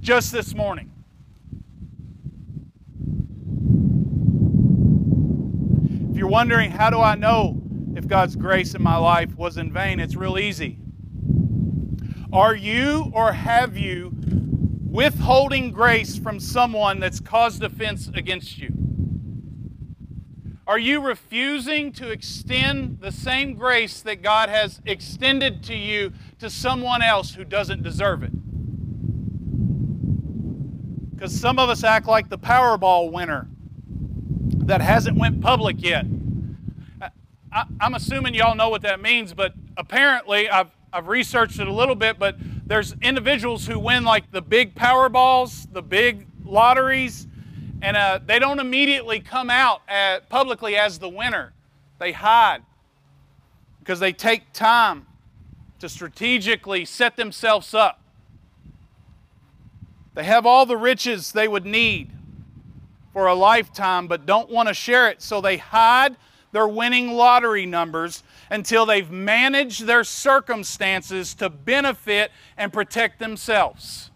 Just 0.00 0.30
this 0.30 0.54
morning. 0.54 0.92
If 6.12 6.16
you're 6.16 6.28
wondering, 6.28 6.70
how 6.70 6.90
do 6.90 7.00
I 7.00 7.16
know 7.16 7.65
if 7.96 8.06
God's 8.06 8.36
grace 8.36 8.74
in 8.74 8.82
my 8.82 8.98
life 8.98 9.34
was 9.36 9.56
in 9.56 9.72
vain, 9.72 10.00
it's 10.00 10.14
real 10.14 10.38
easy. 10.38 10.78
Are 12.30 12.54
you 12.54 13.10
or 13.14 13.32
have 13.32 13.78
you 13.78 14.12
withholding 14.84 15.72
grace 15.72 16.18
from 16.18 16.38
someone 16.38 17.00
that's 17.00 17.20
caused 17.20 17.62
offense 17.62 18.08
against 18.08 18.58
you? 18.58 18.70
Are 20.66 20.78
you 20.78 21.00
refusing 21.00 21.90
to 21.92 22.10
extend 22.10 23.00
the 23.00 23.12
same 23.12 23.54
grace 23.54 24.02
that 24.02 24.20
God 24.20 24.50
has 24.50 24.82
extended 24.84 25.62
to 25.64 25.74
you 25.74 26.12
to 26.38 26.50
someone 26.50 27.00
else 27.00 27.34
who 27.34 27.44
doesn't 27.44 27.82
deserve 27.82 28.22
it? 28.22 28.32
Because 31.14 31.38
some 31.38 31.58
of 31.58 31.70
us 31.70 31.82
act 31.82 32.06
like 32.06 32.28
the 32.28 32.38
Powerball 32.38 33.10
winner 33.10 33.48
that 34.66 34.82
hasn't 34.82 35.16
went 35.16 35.40
public 35.40 35.82
yet. 35.82 36.04
I, 37.52 37.64
am 37.80 37.94
assuming 37.94 38.34
y'all 38.34 38.54
know 38.54 38.68
what 38.68 38.82
that 38.82 39.00
means, 39.00 39.32
but 39.32 39.54
apparently 39.76 40.48
I've, 40.48 40.70
I've 40.92 41.08
researched 41.08 41.58
it 41.60 41.68
a 41.68 41.72
little 41.72 41.94
bit, 41.94 42.18
but 42.18 42.36
there's 42.66 42.94
individuals 43.02 43.66
who 43.66 43.78
win 43.78 44.04
like 44.04 44.30
the 44.32 44.42
big 44.42 44.74
Powerballs, 44.74 45.72
the 45.72 45.82
big 45.82 46.26
lotteries, 46.44 47.26
and 47.82 47.96
uh, 47.96 48.20
they 48.24 48.38
don't 48.38 48.58
immediately 48.58 49.20
come 49.20 49.50
out 49.50 49.82
at, 49.88 50.28
publicly 50.28 50.76
as 50.76 50.98
the 50.98 51.08
winner. 51.08 51.52
They 51.98 52.12
hide 52.12 52.62
because 53.78 54.00
they 54.00 54.12
take 54.12 54.52
time 54.52 55.06
to 55.78 55.88
strategically 55.88 56.84
set 56.84 57.16
themselves 57.16 57.74
up. 57.74 58.00
They 60.14 60.24
have 60.24 60.46
all 60.46 60.66
the 60.66 60.76
riches 60.76 61.32
they 61.32 61.46
would 61.46 61.66
need 61.66 62.10
for 63.12 63.26
a 63.26 63.34
lifetime, 63.34 64.06
but 64.08 64.26
don't 64.26 64.50
want 64.50 64.68
to 64.68 64.74
share 64.74 65.08
it, 65.08 65.22
so 65.22 65.40
they 65.40 65.58
hide 65.58 66.16
their 66.52 66.68
winning 66.68 67.12
lottery 67.12 67.66
numbers 67.66 68.22
until 68.50 68.86
they've 68.86 69.10
managed 69.10 69.86
their 69.86 70.04
circumstances 70.04 71.34
to 71.34 71.50
benefit 71.50 72.30
and 72.56 72.72
protect 72.72 73.18
themselves. 73.18 74.10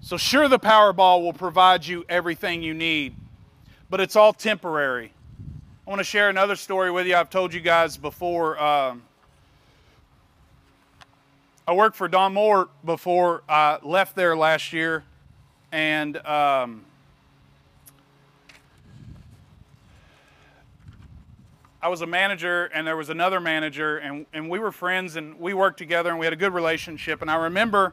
So, 0.00 0.16
sure, 0.16 0.48
the 0.48 0.58
Powerball 0.58 1.22
will 1.22 1.32
provide 1.32 1.86
you 1.86 2.04
everything 2.08 2.62
you 2.62 2.74
need, 2.74 3.16
but 3.88 4.00
it's 4.00 4.16
all 4.16 4.34
temporary. 4.34 5.12
I 5.86 5.90
want 5.90 6.00
to 6.00 6.04
share 6.04 6.28
another 6.28 6.56
story 6.56 6.90
with 6.90 7.06
you. 7.06 7.16
I've 7.16 7.30
told 7.30 7.54
you 7.54 7.60
guys 7.60 7.96
before. 7.96 8.62
Um, 8.62 9.02
I 11.66 11.72
worked 11.72 11.96
for 11.96 12.08
Don 12.08 12.34
Moore 12.34 12.68
before 12.84 13.42
I 13.48 13.78
left 13.82 14.14
there 14.14 14.36
last 14.36 14.74
year, 14.74 15.04
and 15.72 16.18
um, 16.26 16.84
I 21.84 21.88
was 21.88 22.00
a 22.00 22.06
manager, 22.06 22.70
and 22.72 22.86
there 22.86 22.96
was 22.96 23.10
another 23.10 23.40
manager, 23.40 23.98
and, 23.98 24.24
and 24.32 24.48
we 24.48 24.58
were 24.58 24.72
friends, 24.72 25.16
and 25.16 25.38
we 25.38 25.52
worked 25.52 25.76
together, 25.76 26.08
and 26.08 26.18
we 26.18 26.24
had 26.24 26.32
a 26.32 26.36
good 26.36 26.54
relationship. 26.54 27.20
And 27.20 27.30
I 27.30 27.34
remember 27.34 27.92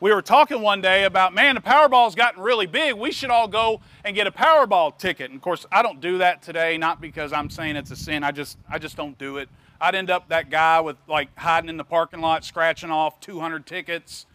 we 0.00 0.12
were 0.12 0.22
talking 0.22 0.60
one 0.60 0.80
day 0.80 1.04
about, 1.04 1.34
man, 1.34 1.54
the 1.54 1.60
Powerball's 1.60 2.16
gotten 2.16 2.42
really 2.42 2.66
big. 2.66 2.94
We 2.94 3.12
should 3.12 3.30
all 3.30 3.46
go 3.46 3.80
and 4.04 4.16
get 4.16 4.26
a 4.26 4.32
Powerball 4.32 4.98
ticket. 4.98 5.30
And 5.30 5.36
of 5.36 5.40
course, 5.40 5.66
I 5.70 5.82
don't 5.84 6.00
do 6.00 6.18
that 6.18 6.42
today, 6.42 6.76
not 6.76 7.00
because 7.00 7.32
I'm 7.32 7.48
saying 7.48 7.76
it's 7.76 7.92
a 7.92 7.96
sin. 7.96 8.24
I 8.24 8.32
just, 8.32 8.58
I 8.68 8.80
just 8.80 8.96
don't 8.96 9.16
do 9.18 9.36
it. 9.36 9.48
I'd 9.80 9.94
end 9.94 10.10
up 10.10 10.28
that 10.30 10.50
guy 10.50 10.80
with 10.80 10.96
like 11.06 11.28
hiding 11.38 11.70
in 11.70 11.76
the 11.76 11.84
parking 11.84 12.20
lot, 12.20 12.44
scratching 12.44 12.90
off 12.90 13.20
200 13.20 13.66
tickets, 13.66 14.26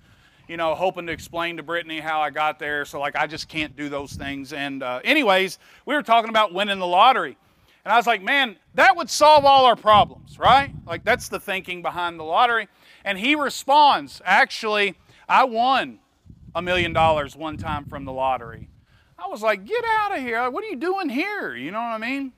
you 0.48 0.56
know, 0.56 0.76
hoping 0.76 1.08
to 1.08 1.12
explain 1.12 1.58
to 1.58 1.64
Brittany 1.64 2.00
how 2.00 2.22
I 2.22 2.30
got 2.30 2.58
there. 2.58 2.86
So 2.86 3.02
like, 3.02 3.18
I 3.18 3.28
just 3.28 3.50
can't 3.50 3.76
do 3.76 3.90
those 3.90 4.14
things. 4.14 4.54
And 4.54 4.82
uh, 4.82 5.02
anyways, 5.04 5.60
we 5.86 5.94
were 5.94 6.04
talking 6.04 6.30
about 6.30 6.54
winning 6.54 6.80
the 6.80 6.88
lottery. 6.88 7.36
And 7.84 7.92
I 7.92 7.98
was 7.98 8.06
like, 8.06 8.22
man, 8.22 8.58
that 8.76 8.96
would 8.96 9.10
solve 9.10 9.44
all 9.44 9.66
our 9.66 9.76
problems, 9.76 10.38
right? 10.38 10.72
Like, 10.86 11.04
that's 11.04 11.30
the 11.30 11.40
thinking 11.40 11.82
behind 11.82 12.20
the 12.20 12.24
lottery. 12.24 12.68
And 13.04 13.18
he 13.18 13.34
responds, 13.34 14.22
actually, 14.24 14.96
I 15.28 15.46
won 15.46 16.00
a 16.54 16.62
million 16.62 16.94
dollars 16.94 17.36
one 17.36 17.58
time 17.58 17.86
from 17.86 18.06
the 18.06 18.12
lottery. 18.12 18.70
I 19.18 19.28
was 19.28 19.42
like, 19.42 19.66
get 19.66 19.84
out 20.00 20.16
of 20.16 20.22
here. 20.22 20.50
What 20.50 20.64
are 20.64 20.68
you 20.68 20.76
doing 20.76 21.10
here? 21.10 21.56
You 21.56 21.72
know 21.72 21.80
what 21.80 21.86
I 21.86 21.98
mean? 21.98 22.34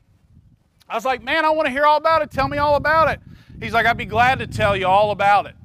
I 0.88 0.96
was 0.96 1.06
like, 1.06 1.24
man, 1.24 1.46
I 1.46 1.50
want 1.50 1.66
to 1.66 1.72
hear 1.72 1.86
all 1.86 1.98
about 1.98 2.22
it. 2.22 2.32
Tell 2.32 2.48
me 2.48 2.58
all 2.58 2.76
about 2.76 3.10
it. 3.10 3.20
He's 3.60 3.74
like, 3.74 3.86
I'd 3.86 3.98
be 3.98 4.06
glad 4.06 4.40
to 4.40 4.48
tell 4.48 4.76
you 4.76 4.88
all 4.88 5.12
about 5.12 5.46
it. 5.46 5.56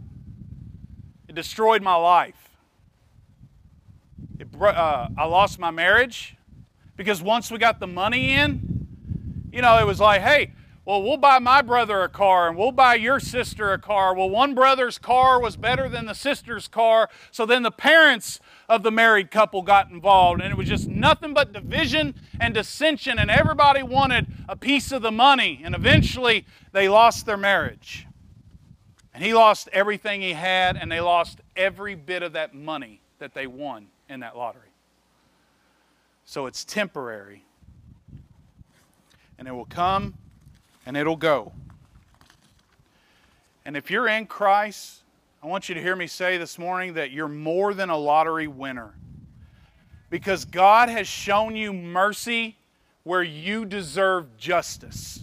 It 1.29 1.35
destroyed 1.35 1.83
my 1.83 1.97
life. 1.97 2.57
It, 4.39 4.49
uh, 4.61 5.09
I 5.17 5.25
lost 5.27 5.59
my 5.59 5.71
marriage 5.71 6.37
because 6.97 7.21
once 7.21 7.51
we 7.51 7.59
got 7.59 7.81
the 7.81 7.87
money 7.87 8.33
in, 8.33 8.68
you 9.53 9.63
know, 9.63 9.79
it 9.79 9.87
was 9.87 10.01
like, 10.01 10.21
hey, 10.21 10.53
well, 10.89 11.03
we'll 11.03 11.19
buy 11.19 11.39
my 11.39 11.61
brother 11.61 12.03
a 12.03 12.09
car 12.09 12.49
and 12.49 12.57
we'll 12.57 12.73
buy 12.73 12.95
your 12.95 13.21
sister 13.21 13.75
a 13.75 13.79
car. 13.79 14.15
Well, 14.15 14.31
one 14.31 14.55
brother's 14.55 14.97
car 14.97 15.39
was 15.39 15.55
better 15.55 15.87
than 15.87 16.07
the 16.07 16.15
sister's 16.15 16.67
car. 16.67 17.11
So 17.31 17.45
then 17.45 17.63
the 17.63 17.71
parents 17.71 18.41
of 18.71 18.83
the 18.83 18.91
married 18.91 19.31
couple 19.31 19.61
got 19.61 19.91
involved, 19.91 20.41
and 20.41 20.51
it 20.51 20.57
was 20.57 20.67
just 20.67 20.89
nothing 20.89 21.35
but 21.35 21.53
division 21.53 22.15
and 22.41 22.55
dissension, 22.55 23.19
and 23.19 23.31
everybody 23.31 23.83
wanted 23.83 24.29
a 24.49 24.57
piece 24.57 24.91
of 24.91 25.03
the 25.03 25.13
money. 25.13 25.61
And 25.63 25.75
eventually 25.75 26.47
they 26.73 26.89
lost 26.89 27.27
their 27.27 27.37
marriage. 27.37 28.07
And 29.13 29.23
he 29.23 29.35
lost 29.35 29.69
everything 29.75 30.23
he 30.23 30.33
had, 30.33 30.79
and 30.79 30.91
they 30.91 31.01
lost 31.01 31.41
every 31.55 31.97
bit 31.97 32.23
of 32.23 32.33
that 32.33 32.55
money 32.55 33.03
that 33.19 33.35
they 33.35 33.47
won 33.47 33.89
in 34.09 34.21
that 34.21 34.39
lottery. 34.39 34.73
So 36.25 36.47
it's 36.47 36.65
temporary 36.65 37.43
and 39.39 39.47
it 39.47 39.53
will 39.53 39.65
come 39.67 40.15
and 40.85 40.97
it'll 40.97 41.17
go. 41.17 41.53
And 43.65 43.77
if 43.77 43.91
you're 43.91 44.09
in 44.09 44.27
Christ, 44.27 45.03
I 45.43 45.47
want 45.47 45.69
you 45.69 45.75
to 45.75 45.83
hear 45.83 45.95
me 45.95 46.07
say 46.07 46.39
this 46.39 46.59
morning 46.59 46.95
that 46.95 47.11
you're 47.11 47.29
more 47.29 47.75
than 47.75 47.91
a 47.91 47.97
lottery 47.97 48.49
winner. 48.49 48.95
Because 50.11 50.45
God 50.45 50.89
has 50.89 51.07
shown 51.07 51.55
you 51.55 51.73
mercy 51.73 52.57
where 53.05 53.23
you 53.23 53.65
deserve 53.65 54.37
justice. 54.37 55.21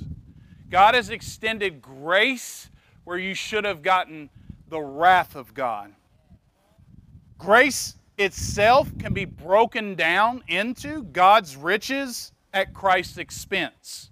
God 0.70 0.96
has 0.96 1.10
extended 1.10 1.82
grace 1.82 2.70
where 3.04 3.18
you 3.18 3.34
should 3.34 3.66
have 3.66 3.82
gotten 3.82 4.30
the 4.70 4.80
wrath 4.80 5.36
of 5.36 5.54
God. 5.54 5.94
Grace 7.38 7.96
itself 8.18 8.90
can 8.98 9.14
be 9.14 9.26
broken 9.26 9.96
down 9.96 10.44
into 10.48 11.04
God's 11.04 11.56
riches 11.56 12.32
at 12.56 12.74
Christ's 12.74 13.20
expense. 13.20 14.10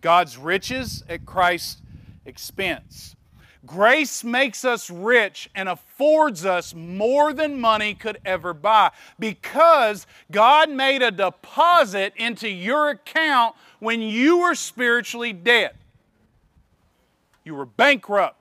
God's 0.00 0.36
riches 0.36 1.02
at 1.08 1.26
Christ's 1.26 1.82
expense. 2.24 3.16
Grace 3.66 4.22
makes 4.22 4.64
us 4.64 4.88
rich 4.88 5.50
and 5.54 5.68
affords 5.68 6.44
us 6.44 6.74
more 6.74 7.32
than 7.32 7.60
money 7.60 7.94
could 7.94 8.18
ever 8.24 8.54
buy 8.54 8.92
because 9.18 10.06
God 10.30 10.70
made 10.70 11.02
a 11.02 11.10
deposit 11.10 12.12
into 12.16 12.48
your 12.48 12.90
account 12.90 13.56
when 13.80 14.00
you 14.00 14.38
were 14.38 14.54
spiritually 14.54 15.32
dead. 15.32 15.72
You 17.44 17.54
were 17.54 17.66
bankrupt. 17.66 18.36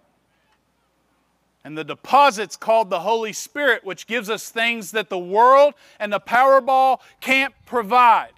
And 1.64 1.78
the 1.78 1.84
deposit's 1.84 2.56
called 2.56 2.90
the 2.90 3.02
Holy 3.02 3.34
Spirit, 3.34 3.84
which 3.84 4.08
gives 4.08 4.30
us 4.30 4.50
things 4.50 4.92
that 4.92 5.10
the 5.10 5.18
world 5.18 5.74
and 6.00 6.14
the 6.14 6.20
Powerball 6.20 7.00
can't 7.20 7.54
provide. 7.66 8.32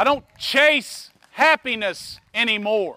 I 0.00 0.04
don't 0.04 0.24
chase 0.38 1.10
happiness 1.32 2.20
anymore. 2.32 2.96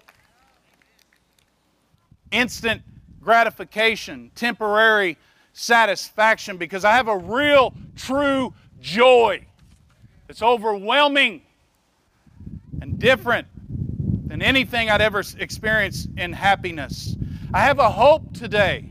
Instant 2.32 2.82
gratification, 3.20 4.32
temporary 4.36 5.18
satisfaction, 5.52 6.56
because 6.56 6.86
I 6.86 6.94
have 6.94 7.10
a 7.10 7.18
real, 7.18 7.74
true 7.98 8.54
joy. 8.80 9.46
that's 10.28 10.42
overwhelming 10.42 11.42
and 12.82 12.98
different 12.98 13.50
than 14.30 14.42
anything 14.42 14.90
I'd 14.90 15.02
ever 15.02 15.24
experienced 15.38 16.08
in 16.16 16.32
happiness. 16.32 17.18
I 17.54 17.66
have 17.66 17.80
a 17.80 17.90
hope 17.90 18.34
today 18.34 18.86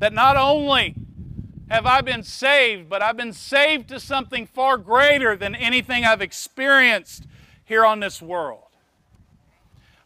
that 0.00 0.12
not 0.12 0.36
only 0.36 0.94
have 1.72 1.86
I 1.86 2.02
been 2.02 2.22
saved, 2.22 2.90
but 2.90 3.00
I've 3.00 3.16
been 3.16 3.32
saved 3.32 3.88
to 3.88 3.98
something 3.98 4.46
far 4.46 4.76
greater 4.76 5.36
than 5.36 5.54
anything 5.54 6.04
I've 6.04 6.20
experienced 6.20 7.24
here 7.64 7.86
on 7.86 7.98
this 7.98 8.20
world. 8.20 8.64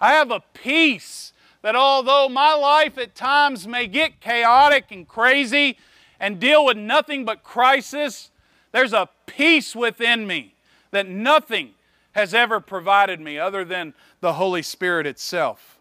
I 0.01 0.13
have 0.13 0.31
a 0.31 0.45
peace 0.55 1.33
that 1.63 1.75
although 1.75 2.29
my 2.29 2.55
life 2.55 2.97
at 2.99 3.17
times 3.17 3.67
may 3.67 3.89
get 3.89 4.21
chaotic 4.21 4.93
and 4.93 5.09
crazy 5.09 5.77
and 6.21 6.39
deal 6.39 6.65
with 6.65 6.77
nothing 6.77 7.25
but 7.25 7.43
crisis, 7.43 8.31
there's 8.71 8.93
a 8.93 9.09
peace 9.27 9.75
within 9.75 10.25
me 10.25 10.55
that 10.93 11.09
nothing 11.09 11.71
has 12.13 12.33
ever 12.33 12.61
provided 12.61 13.21
me 13.21 13.41
other 13.41 13.65
than 13.65 13.93
the 14.21 14.35
Holy 14.35 14.63
Spirit 14.63 15.05
itself. 15.05 15.81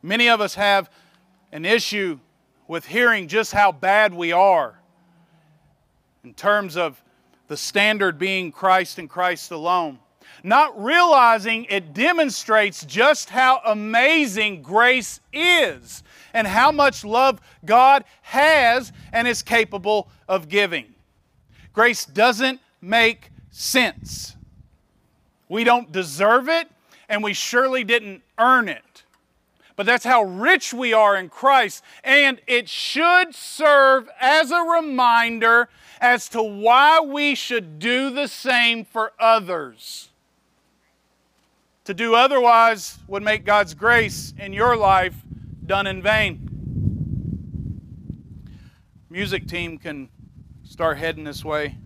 Many 0.00 0.28
of 0.28 0.40
us 0.40 0.54
have 0.54 0.88
an 1.50 1.64
issue 1.64 2.20
with 2.70 2.86
hearing 2.86 3.26
just 3.26 3.50
how 3.50 3.72
bad 3.72 4.14
we 4.14 4.30
are 4.30 4.78
in 6.22 6.32
terms 6.32 6.76
of 6.76 7.02
the 7.48 7.56
standard 7.56 8.16
being 8.16 8.52
Christ 8.52 8.96
and 8.96 9.10
Christ 9.10 9.50
alone. 9.50 9.98
Not 10.44 10.80
realizing 10.80 11.64
it 11.64 11.92
demonstrates 11.92 12.84
just 12.84 13.28
how 13.28 13.60
amazing 13.66 14.62
grace 14.62 15.18
is 15.32 16.04
and 16.32 16.46
how 16.46 16.70
much 16.70 17.04
love 17.04 17.40
God 17.64 18.04
has 18.22 18.92
and 19.12 19.26
is 19.26 19.42
capable 19.42 20.08
of 20.28 20.48
giving. 20.48 20.94
Grace 21.72 22.04
doesn't 22.04 22.60
make 22.80 23.32
sense. 23.50 24.36
We 25.48 25.64
don't 25.64 25.90
deserve 25.90 26.48
it, 26.48 26.70
and 27.08 27.24
we 27.24 27.32
surely 27.32 27.82
didn't 27.82 28.22
earn 28.38 28.68
it. 28.68 28.89
But 29.80 29.86
that's 29.86 30.04
how 30.04 30.24
rich 30.24 30.74
we 30.74 30.92
are 30.92 31.16
in 31.16 31.30
Christ, 31.30 31.82
and 32.04 32.38
it 32.46 32.68
should 32.68 33.34
serve 33.34 34.10
as 34.20 34.50
a 34.50 34.60
reminder 34.60 35.70
as 36.02 36.28
to 36.28 36.42
why 36.42 37.00
we 37.00 37.34
should 37.34 37.78
do 37.78 38.10
the 38.10 38.28
same 38.28 38.84
for 38.84 39.14
others. 39.18 40.10
To 41.84 41.94
do 41.94 42.14
otherwise 42.14 42.98
would 43.08 43.22
make 43.22 43.46
God's 43.46 43.72
grace 43.72 44.34
in 44.38 44.52
your 44.52 44.76
life 44.76 45.14
done 45.64 45.86
in 45.86 46.02
vain. 46.02 46.50
Music 49.08 49.48
team 49.48 49.78
can 49.78 50.10
start 50.62 50.98
heading 50.98 51.24
this 51.24 51.42
way. 51.42 51.78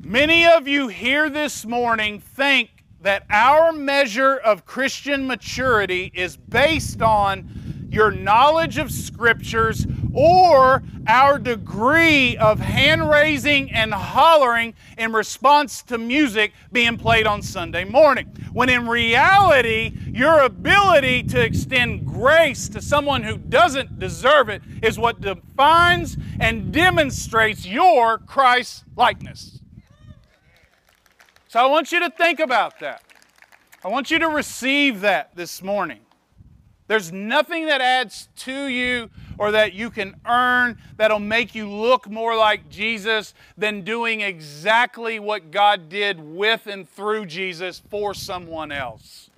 Many 0.00 0.46
of 0.46 0.66
you 0.66 0.88
here 0.88 1.28
this 1.28 1.66
morning 1.66 2.18
think 2.18 2.73
that 3.04 3.24
our 3.28 3.70
measure 3.70 4.34
of 4.34 4.64
Christian 4.64 5.26
maturity 5.26 6.10
is 6.14 6.38
based 6.38 7.02
on 7.02 7.88
your 7.90 8.10
knowledge 8.10 8.78
of 8.78 8.90
scriptures 8.90 9.86
or 10.14 10.82
our 11.06 11.38
degree 11.38 12.34
of 12.38 12.58
hand 12.58 13.08
raising 13.08 13.70
and 13.70 13.92
hollering 13.92 14.72
in 14.96 15.12
response 15.12 15.82
to 15.82 15.98
music 15.98 16.52
being 16.72 16.96
played 16.96 17.26
on 17.26 17.42
Sunday 17.42 17.84
morning. 17.84 18.26
When 18.54 18.70
in 18.70 18.88
reality, 18.88 19.92
your 20.06 20.40
ability 20.40 21.24
to 21.24 21.44
extend 21.44 22.06
grace 22.06 22.70
to 22.70 22.80
someone 22.80 23.22
who 23.22 23.36
doesn't 23.36 23.98
deserve 23.98 24.48
it 24.48 24.62
is 24.82 24.98
what 24.98 25.20
defines 25.20 26.16
and 26.40 26.72
demonstrates 26.72 27.66
your 27.66 28.16
Christ 28.16 28.84
likeness. 28.96 29.53
So 31.54 31.60
I 31.60 31.66
want 31.66 31.92
you 31.92 32.00
to 32.00 32.10
think 32.10 32.40
about 32.40 32.80
that. 32.80 33.00
I 33.84 33.86
want 33.86 34.10
you 34.10 34.18
to 34.18 34.26
receive 34.26 35.02
that 35.02 35.36
this 35.36 35.62
morning. 35.62 36.00
There's 36.88 37.12
nothing 37.12 37.66
that 37.66 37.80
adds 37.80 38.28
to 38.38 38.66
you 38.66 39.08
or 39.38 39.52
that 39.52 39.72
you 39.72 39.88
can 39.90 40.16
earn 40.26 40.78
that'll 40.96 41.20
make 41.20 41.54
you 41.54 41.70
look 41.70 42.10
more 42.10 42.34
like 42.34 42.68
Jesus 42.70 43.34
than 43.56 43.82
doing 43.82 44.20
exactly 44.20 45.20
what 45.20 45.52
God 45.52 45.88
did 45.88 46.18
with 46.18 46.66
and 46.66 46.88
through 46.88 47.26
Jesus 47.26 47.80
for 47.88 48.14
someone 48.14 48.72
else. 48.72 49.30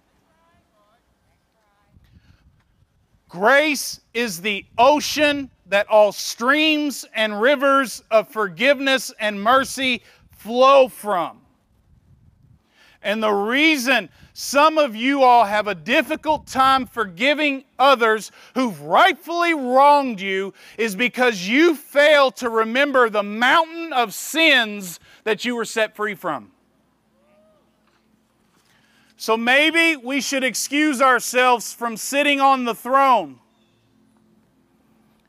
Grace 3.29 4.01
is 4.15 4.41
the 4.41 4.65
ocean 4.79 5.51
that 5.67 5.87
all 5.89 6.13
streams 6.13 7.05
and 7.15 7.43
rivers 7.43 8.03
of 8.11 8.27
forgiveness 8.27 9.13
and 9.21 9.39
mercy 9.39 10.03
flow 10.31 10.89
from. 10.89 11.43
And 13.07 13.23
the 13.23 13.31
reason 13.31 14.09
some 14.33 14.79
of 14.79 14.97
you 14.97 15.23
all 15.23 15.45
have 15.45 15.69
a 15.69 15.77
difficult 15.77 16.49
time 16.49 16.87
forgiving 16.87 17.63
others 17.79 18.33
who've 18.55 18.81
rightfully 18.81 19.55
wronged 19.55 20.21
you 20.21 20.53
is 20.77 20.97
because 20.97 21.47
you 21.47 21.77
fail 21.77 22.33
to 22.33 22.51
remember 22.51 23.09
the 23.09 23.23
mountain 23.23 23.93
of 23.93 24.13
sins 24.13 24.99
that 25.23 25.45
you 25.45 25.55
were 25.55 25.65
set 25.65 25.95
free 25.95 26.17
from. 26.17 26.51
So 29.17 29.37
maybe 29.37 29.95
we 29.95 30.21
should 30.21 30.43
excuse 30.43 31.01
ourselves 31.01 31.73
from 31.73 31.97
sitting 31.97 32.41
on 32.41 32.65
the 32.65 32.75
throne 32.75 33.39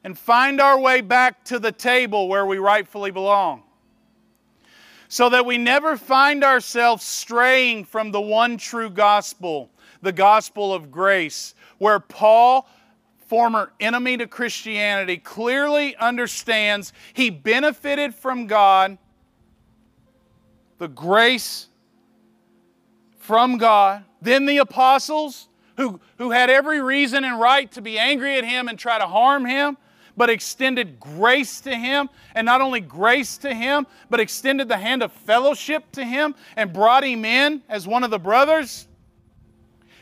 and 0.03 0.17
find 0.17 0.59
our 0.59 0.79
way 0.79 1.01
back 1.01 1.45
to 1.45 1.59
the 1.59 1.71
table 1.71 2.27
where 2.27 2.47
we 2.47 2.57
rightfully 2.57 3.11
belong 3.11 3.61
so 5.09 5.29
that 5.29 5.45
we 5.45 5.57
never 5.57 5.97
find 5.97 6.43
ourselves 6.43 7.03
straying 7.03 7.85
from 7.85 8.11
the 8.11 8.21
one 8.21 8.57
true 8.57 8.89
gospel, 8.89 9.69
the 10.01 10.11
gospel 10.11 10.73
of 10.73 10.91
grace, 10.91 11.55
where 11.77 11.99
Paul, 11.99 12.67
former 13.27 13.71
enemy 13.79 14.17
to 14.17 14.27
Christianity, 14.27 15.17
clearly 15.17 15.95
understands 15.95 16.93
he 17.13 17.29
benefited 17.29 18.13
from 18.13 18.47
God, 18.47 18.97
the 20.77 20.87
grace 20.87 21.67
from 23.19 23.57
God. 23.57 24.03
Then 24.21 24.45
the 24.45 24.57
apostles, 24.57 25.47
who, 25.77 25.99
who 26.17 26.31
had 26.31 26.49
every 26.49 26.81
reason 26.81 27.23
and 27.23 27.39
right 27.39 27.71
to 27.73 27.81
be 27.81 27.99
angry 27.99 28.37
at 28.37 28.43
him 28.43 28.67
and 28.67 28.77
try 28.79 28.97
to 28.97 29.05
harm 29.05 29.45
him, 29.45 29.77
but 30.17 30.29
extended 30.29 30.99
grace 30.99 31.61
to 31.61 31.73
him. 31.73 32.09
And 32.35 32.45
not 32.45 32.59
only 32.59 32.81
grace 32.81 33.37
to 33.37 33.53
him, 33.53 33.87
but 34.09 34.19
extended 34.19 34.67
the 34.67 34.77
hand 34.77 35.03
of 35.03 35.13
fellowship 35.13 35.91
to 35.93 36.03
him 36.03 36.35
and 36.57 36.73
brought 36.73 37.03
him 37.05 37.23
in 37.23 37.61
as 37.69 37.87
one 37.87 38.03
of 38.03 38.09
the 38.09 38.19
brothers. 38.19 38.87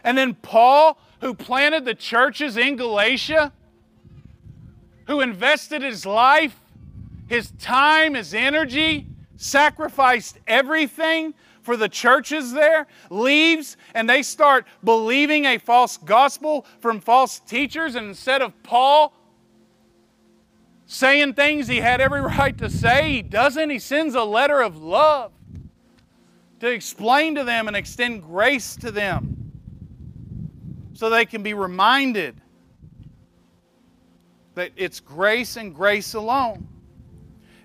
And 0.04 0.18
then 0.18 0.34
Paul, 0.36 0.98
who 1.20 1.34
planted 1.34 1.84
the 1.84 1.96
churches 1.96 2.58
in 2.58 2.78
Galatia, 2.78 3.52
who 5.08 5.22
invested 5.22 5.82
his 5.84 6.06
life, 6.06 6.60
his 7.28 7.52
time, 7.60 8.14
his 8.14 8.34
energy, 8.34 9.08
sacrificed 9.36 10.40
everything 10.48 11.34
for 11.62 11.76
the 11.76 11.90
churches 11.90 12.54
there, 12.54 12.86
leaves 13.10 13.76
and 13.96 14.08
they 14.08 14.22
start 14.22 14.66
believing 14.84 15.46
a 15.46 15.58
false 15.58 15.98
gospel 15.98 16.66
from 16.80 17.02
false 17.02 17.40
teachers. 17.40 17.96
And 17.96 18.08
instead 18.08 18.42
of 18.44 18.62
Paul 18.64 19.14
saying 20.88 21.34
things 21.34 21.68
he 21.68 21.78
had 21.78 22.02
every 22.02 22.22
right 22.22 22.58
to 22.58 22.70
say. 22.70 23.12
He 23.12 23.22
doesn't. 23.22 23.70
He 23.70 23.80
sends 23.80 24.16
a 24.16 24.24
letter 24.24 24.62
of 24.62 24.78
love 24.78 25.32
to 26.60 26.68
explain 26.68 27.36
to 27.36 27.44
them 27.44 27.68
and 27.68 27.76
extend 27.76 28.24
grace 28.24 28.76
to 28.78 28.92
them 28.92 29.52
so 30.94 31.10
they 31.10 31.26
can 31.26 31.44
be 31.44 31.54
reminded 31.54 32.40
that 34.56 34.72
it's 34.78 35.02
grace 35.02 35.58
and 35.58 35.76
grace 35.76 36.14
alone. 36.14 36.68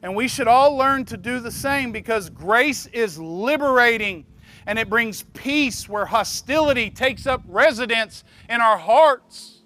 And 0.02 0.16
we 0.16 0.26
should 0.28 0.48
all 0.48 0.76
learn 0.76 1.04
to 1.06 1.16
do 1.16 1.40
the 1.40 1.50
same 1.50 1.92
because 1.92 2.30
grace 2.30 2.86
is 2.86 3.18
liberating 3.18 4.26
and 4.66 4.78
it 4.78 4.88
brings 4.88 5.22
peace 5.34 5.88
where 5.88 6.04
hostility 6.04 6.90
takes 6.90 7.26
up 7.26 7.42
residence 7.46 8.24
in 8.48 8.60
our 8.60 8.76
hearts. 8.76 9.60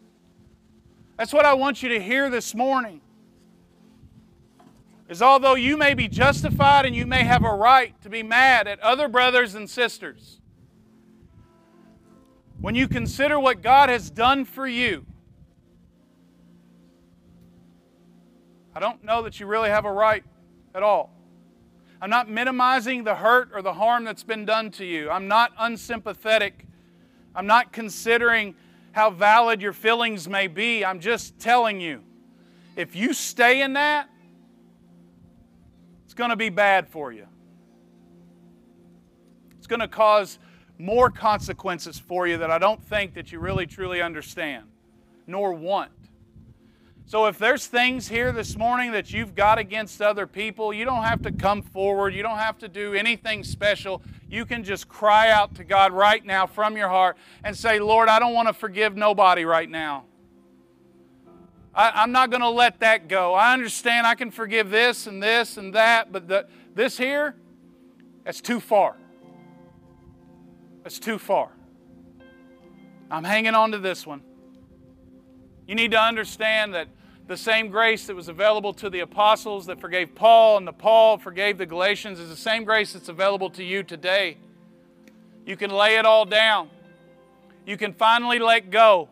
That's 1.17 1.33
what 1.33 1.45
I 1.45 1.55
want 1.55 1.83
you 1.83 1.89
to 1.91 2.01
hear 2.01 2.29
this 2.31 2.55
morning 2.55 3.01
is 5.15 5.23
although 5.23 5.55
you 5.55 5.77
may 5.77 5.95
be 5.95 6.09
justified 6.09 6.85
and 6.85 6.97
you 6.97 7.07
may 7.07 7.23
have 7.23 7.45
a 7.45 7.55
right 7.55 7.95
to 8.03 8.11
be 8.11 8.21
mad 8.21 8.67
at 8.67 8.81
other 8.81 9.07
brothers 9.07 9.55
and 9.55 9.71
sisters, 9.71 10.41
when 12.61 12.75
you 12.75 12.89
consider 12.89 13.39
what 13.39 13.62
God 13.62 13.91
has 13.91 14.11
done 14.11 14.45
for 14.45 14.67
you, 14.67 15.07
I 18.75 18.81
don't 18.81 19.05
know 19.05 19.23
that 19.23 19.39
you 19.39 19.47
really 19.47 19.69
have 19.69 19.85
a 19.85 19.93
right 19.93 20.25
at 20.75 20.83
all. 20.83 21.12
I'm 22.01 22.11
not 22.11 22.29
minimizing 22.29 23.05
the 23.05 23.15
hurt 23.15 23.51
or 23.55 23.62
the 23.62 23.75
harm 23.75 24.03
that's 24.03 24.25
been 24.25 24.45
done 24.45 24.73
to 24.73 24.85
you. 24.85 25.11
I'm 25.11 25.29
not 25.29 25.53
unsympathetic. 25.57 26.67
I'm 27.37 27.47
not 27.47 27.73
considering 27.73 28.57
how 28.91 29.11
valid 29.11 29.62
your 29.62 29.73
feelings 29.73 30.29
may 30.29 30.49
be. 30.49 30.85
I'm 30.85 30.99
just 30.99 31.39
telling 31.39 31.81
you 31.81 32.03
if 32.75 32.97
you 32.97 33.15
stay 33.15 33.62
in 33.62 33.75
that, 33.75 34.09
it's 36.15 36.19
going 36.21 36.31
to 36.31 36.37
be 36.37 36.49
bad 36.49 36.89
for 36.89 37.11
you. 37.11 37.27
It's 39.59 39.67
going 39.67 39.81
to 39.81 39.89
cause 39.89 40.39
more 40.79 41.11
consequences 41.11 41.99
for 41.99 42.29
you 42.29 42.37
that 42.37 42.53
I 42.53 42.59
don't 42.59 42.81
think 42.81 43.15
that 43.15 43.33
you 43.33 43.41
really 43.41 43.67
truly 43.67 44.01
understand 44.01 44.67
nor 45.27 45.53
want. 45.55 45.91
So 47.05 47.27
if 47.27 47.37
there's 47.37 47.67
things 47.67 48.07
here 48.07 48.31
this 48.31 48.57
morning 48.57 48.93
that 48.93 49.12
you've 49.12 49.35
got 49.35 49.59
against 49.59 50.01
other 50.01 50.29
people, 50.29 50.73
you 50.73 50.85
don't 50.85 51.03
have 51.03 51.21
to 51.23 51.33
come 51.33 51.62
forward. 51.62 52.15
You 52.15 52.23
don't 52.23 52.39
have 52.39 52.59
to 52.59 52.69
do 52.69 52.95
anything 52.95 53.43
special. 53.43 54.01
You 54.29 54.47
can 54.47 54.62
just 54.62 54.89
cry 54.89 55.31
out 55.31 55.57
to 55.57 55.65
God 55.65 55.93
right 55.93 56.25
now 56.25 56.47
from 56.47 56.77
your 56.77 56.91
heart 56.91 57.17
and 57.43 57.57
say, 57.57 57.81
Lord, 57.81 58.09
I 58.09 58.21
don't 58.21 58.35
want 58.35 58.47
to 58.47 58.55
forgive 58.55 58.97
nobody 58.97 59.45
right 59.45 59.69
now. 59.69 60.05
I, 61.77 62.05
am 62.05 62.12
not 62.12 62.31
going 62.31 62.41
to 62.41 62.49
let 62.49 62.81
that 62.81 63.09
go. 63.09 63.35
I 63.35 63.53
understand 63.53 64.07
I 64.07 64.14
can 64.14 64.31
forgive 64.31 64.70
this 64.70 65.07
and 65.07 65.22
this 65.22 65.57
and 65.57 65.75
that, 65.75 66.12
but 66.12 66.29
the, 66.29 66.47
this 66.75 66.97
here, 66.97 67.35
that's 68.25 68.41
too 68.41 68.61
far. 68.61 68.97
That's 70.83 70.99
too 70.99 71.18
far. 71.18 71.51
I'm 73.11 73.25
hanging 73.25 73.55
on 73.55 73.72
to 73.72 73.79
this 73.79 74.07
one. 74.07 74.22
You 75.66 75.75
need 75.75 75.91
to 75.93 76.01
understand 76.01 76.75
that 76.75 76.89
the 77.27 77.37
same 77.37 77.68
grace 77.68 78.07
that 78.07 78.14
was 78.14 78.29
available 78.29 78.75
to 78.75 78.91
the 78.91 79.01
apostles 79.01 79.66
that 79.66 79.81
forgave 79.81 80.14
Paul 80.14 80.59
and 80.59 80.66
the 80.66 80.72
Paul 80.72 81.16
forgave 81.16 81.57
the 81.57 81.66
Galatians 81.66 82.20
is 82.20 82.29
the 82.29 82.37
same 82.37 82.64
grace 82.64 82.93
that's 82.93 83.09
available 83.09 83.49
to 83.51 83.64
you 83.64 83.83
today. 83.83 84.37
You 85.47 85.57
can 85.57 85.70
lay 85.70 85.97
it 85.97 86.05
all 86.05 86.27
down. 86.27 86.70
You 87.66 87.79
can 87.79 87.95
finally 87.95 88.39
let 88.39 88.70
go 88.70 89.09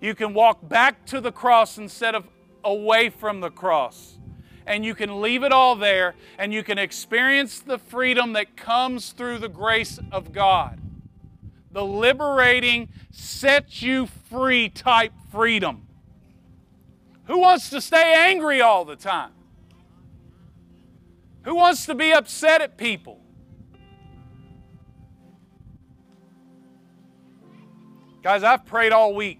you 0.00 0.14
can 0.14 0.34
walk 0.34 0.66
back 0.68 1.06
to 1.06 1.20
the 1.20 1.32
cross 1.32 1.78
instead 1.78 2.14
of 2.14 2.28
away 2.64 3.08
from 3.10 3.40
the 3.40 3.50
cross. 3.50 4.18
and 4.66 4.84
you 4.84 4.94
can 4.94 5.20
leave 5.20 5.44
it 5.44 5.52
all 5.52 5.76
there 5.76 6.14
and 6.38 6.52
you 6.52 6.62
can 6.62 6.76
experience 6.76 7.60
the 7.60 7.78
freedom 7.78 8.32
that 8.32 8.56
comes 8.56 9.12
through 9.12 9.38
the 9.38 9.48
grace 9.48 10.00
of 10.10 10.32
God. 10.32 10.80
The 11.70 11.84
liberating, 11.84 12.88
set 13.12 13.80
you 13.80 14.06
free 14.06 14.68
type 14.68 15.12
freedom. 15.30 15.86
Who 17.26 17.38
wants 17.38 17.70
to 17.70 17.80
stay 17.80 18.12
angry 18.16 18.60
all 18.60 18.84
the 18.84 18.96
time? 18.96 19.32
Who 21.42 21.54
wants 21.54 21.86
to 21.86 21.94
be 21.94 22.12
upset 22.12 22.60
at 22.60 22.76
people? 22.76 23.20
Guys, 28.22 28.42
I've 28.42 28.66
prayed 28.66 28.90
all 28.90 29.14
week 29.14 29.38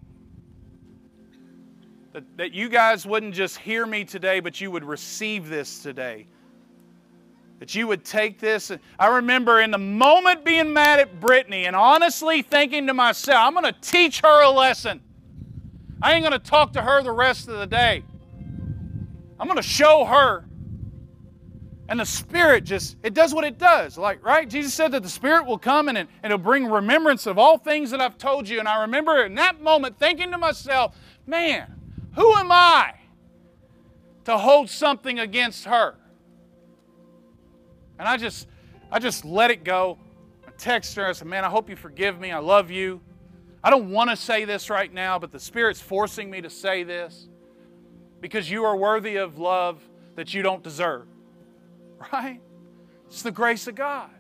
that, 2.17 2.39
that 2.39 2.53
you 2.55 2.71
guys 2.71 3.05
wouldn't 3.05 3.35
just 3.35 3.59
hear 3.59 3.85
me 3.85 4.03
today, 4.03 4.41
but 4.41 4.59
you 4.59 4.71
would 4.71 4.85
receive 4.85 5.51
this 5.51 5.83
today. 5.83 6.27
That 7.59 7.75
you 7.75 7.87
would 7.89 8.07
take 8.07 8.39
this. 8.39 8.73
I 8.99 9.07
remember 9.17 9.61
in 9.61 9.71
the 9.71 9.77
moment 9.77 10.43
being 10.43 10.73
mad 10.73 10.99
at 10.99 11.21
Brittany 11.21 11.67
and 11.67 11.77
honestly 11.77 12.41
thinking 12.41 12.87
to 12.87 12.95
myself, 12.95 13.39
I'm 13.39 13.53
going 13.53 13.71
to 13.71 13.81
teach 13.83 14.23
her 14.23 14.43
a 14.43 14.49
lesson. 14.49 15.03
I 16.01 16.15
ain't 16.15 16.23
going 16.23 16.33
to 16.33 16.39
talk 16.39 16.73
to 16.73 16.81
her 16.81 17.03
the 17.03 17.13
rest 17.13 17.49
of 17.49 17.59
the 17.59 17.67
day. 17.67 18.03
I'm 19.39 19.47
going 19.47 19.57
to 19.57 19.63
show 19.63 20.07
her. 20.07 20.47
And 21.91 22.01
the 22.01 22.07
Spirit 22.07 22.65
just, 22.65 22.97
it 23.03 23.13
does 23.13 23.35
what 23.35 23.45
it 23.45 23.59
does. 23.59 23.99
Like, 23.99 24.25
right? 24.25 24.49
Jesus 24.49 24.73
said 24.73 24.93
that 24.93 25.03
the 25.03 25.11
Spirit 25.11 25.45
will 25.45 25.59
come 25.59 25.91
and, 25.91 25.99
and 25.99 26.09
it'll 26.25 26.39
bring 26.39 26.65
remembrance 26.65 27.27
of 27.27 27.37
all 27.37 27.59
things 27.59 27.91
that 27.91 28.01
I've 28.01 28.17
told 28.17 28.49
you. 28.49 28.59
And 28.59 28.67
I 28.67 28.81
remember 28.81 29.23
in 29.27 29.35
that 29.35 29.61
moment 29.61 29.99
thinking 29.99 30.31
to 30.31 30.39
myself, 30.39 30.97
man, 31.27 31.76
who 32.17 32.35
am 32.35 32.51
I 32.51 32.95
to 34.25 34.37
hold 34.37 34.69
something 34.69 35.21
against 35.21 35.67
her? 35.67 35.95
And 37.99 38.09
I 38.09 38.17
just, 38.17 38.49
I 38.91 38.99
just 38.99 39.25
let 39.25 39.51
it 39.51 39.63
go. 39.63 39.99
I 40.47 40.51
text 40.59 40.97
her. 40.97 41.07
I 41.07 41.13
said, 41.13 41.29
man, 41.29 41.45
I 41.45 41.49
hope 41.49 41.71
you 41.71 41.77
forgive 41.77 42.19
me. 42.19 42.33
I 42.33 42.39
love 42.39 42.71
you. 42.71 43.01
I 43.63 43.71
don't 43.71 43.91
want 43.91 44.11
to 44.11 44.17
say 44.17 44.45
this 44.45 44.71
right 44.71 44.93
now, 44.93 45.19
but 45.19 45.31
the 45.31 45.41
Spirit's 45.41 45.81
forcing 45.81 46.31
me 46.31 46.41
to 46.41 46.51
say 46.51 46.83
this 46.83 47.29
because 48.21 48.51
you 48.51 48.65
are 48.65 48.77
worthy 48.77 49.17
of 49.17 49.39
love 49.39 49.81
that 50.15 50.35
you 50.35 50.43
don't 50.43 50.63
deserve. 50.63 51.07
Right? 52.13 52.43
It's 53.07 53.23
the 53.23 53.31
grace 53.31 53.67
of 53.69 53.75
God. 53.75 54.11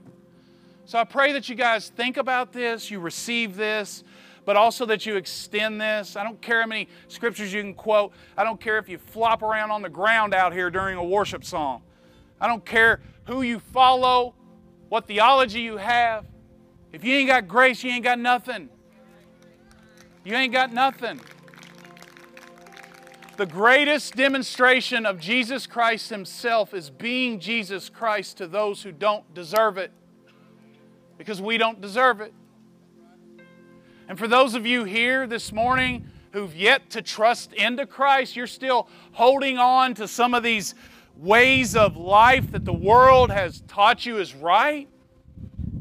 So 0.86 0.98
I 0.98 1.04
pray 1.04 1.32
that 1.32 1.48
you 1.48 1.54
guys 1.54 1.90
think 1.90 2.16
about 2.16 2.52
this, 2.52 2.90
you 2.90 3.00
receive 3.00 3.54
this, 3.54 4.02
but 4.46 4.56
also 4.56 4.86
that 4.86 5.04
you 5.04 5.16
extend 5.16 5.78
this. 5.80 6.16
I 6.16 6.22
don't 6.22 6.40
care 6.40 6.62
how 6.62 6.68
many 6.68 6.88
scriptures 7.08 7.52
you 7.52 7.60
can 7.60 7.74
quote. 7.74 8.12
I 8.38 8.44
don't 8.44 8.60
care 8.60 8.78
if 8.78 8.88
you 8.88 8.96
flop 8.96 9.42
around 9.42 9.72
on 9.72 9.82
the 9.82 9.90
ground 9.90 10.32
out 10.32 10.52
here 10.54 10.70
during 10.70 10.96
a 10.96 11.04
worship 11.04 11.44
song. 11.44 11.82
I 12.40 12.46
don't 12.46 12.64
care 12.64 13.00
who 13.24 13.42
you 13.42 13.58
follow, 13.58 14.34
what 14.88 15.08
theology 15.08 15.60
you 15.60 15.76
have. 15.78 16.24
If 16.92 17.04
you 17.04 17.14
ain't 17.14 17.28
got 17.28 17.48
grace, 17.48 17.82
you 17.82 17.90
ain't 17.90 18.04
got 18.04 18.20
nothing. 18.20 18.68
You 20.24 20.34
ain't 20.34 20.52
got 20.52 20.72
nothing. 20.72 21.20
The 23.36 23.46
greatest 23.46 24.14
demonstration 24.14 25.06
of 25.06 25.18
Jesus 25.18 25.66
Christ 25.66 26.08
Himself 26.08 26.72
is 26.72 26.88
being 26.88 27.40
Jesus 27.40 27.88
Christ 27.88 28.38
to 28.38 28.46
those 28.46 28.82
who 28.82 28.92
don't 28.92 29.34
deserve 29.34 29.76
it. 29.76 29.90
Because 31.18 31.42
we 31.42 31.58
don't 31.58 31.80
deserve 31.80 32.20
it. 32.20 32.32
And 34.08 34.18
for 34.18 34.28
those 34.28 34.54
of 34.54 34.64
you 34.64 34.84
here 34.84 35.26
this 35.26 35.52
morning 35.52 36.06
who've 36.32 36.54
yet 36.54 36.90
to 36.90 37.02
trust 37.02 37.52
into 37.54 37.86
Christ, 37.86 38.36
you're 38.36 38.46
still 38.46 38.88
holding 39.12 39.58
on 39.58 39.94
to 39.94 40.06
some 40.06 40.32
of 40.32 40.44
these 40.44 40.74
ways 41.16 41.74
of 41.74 41.96
life 41.96 42.52
that 42.52 42.64
the 42.64 42.72
world 42.72 43.30
has 43.30 43.62
taught 43.62 44.06
you 44.06 44.18
is 44.18 44.34
right, 44.34 44.88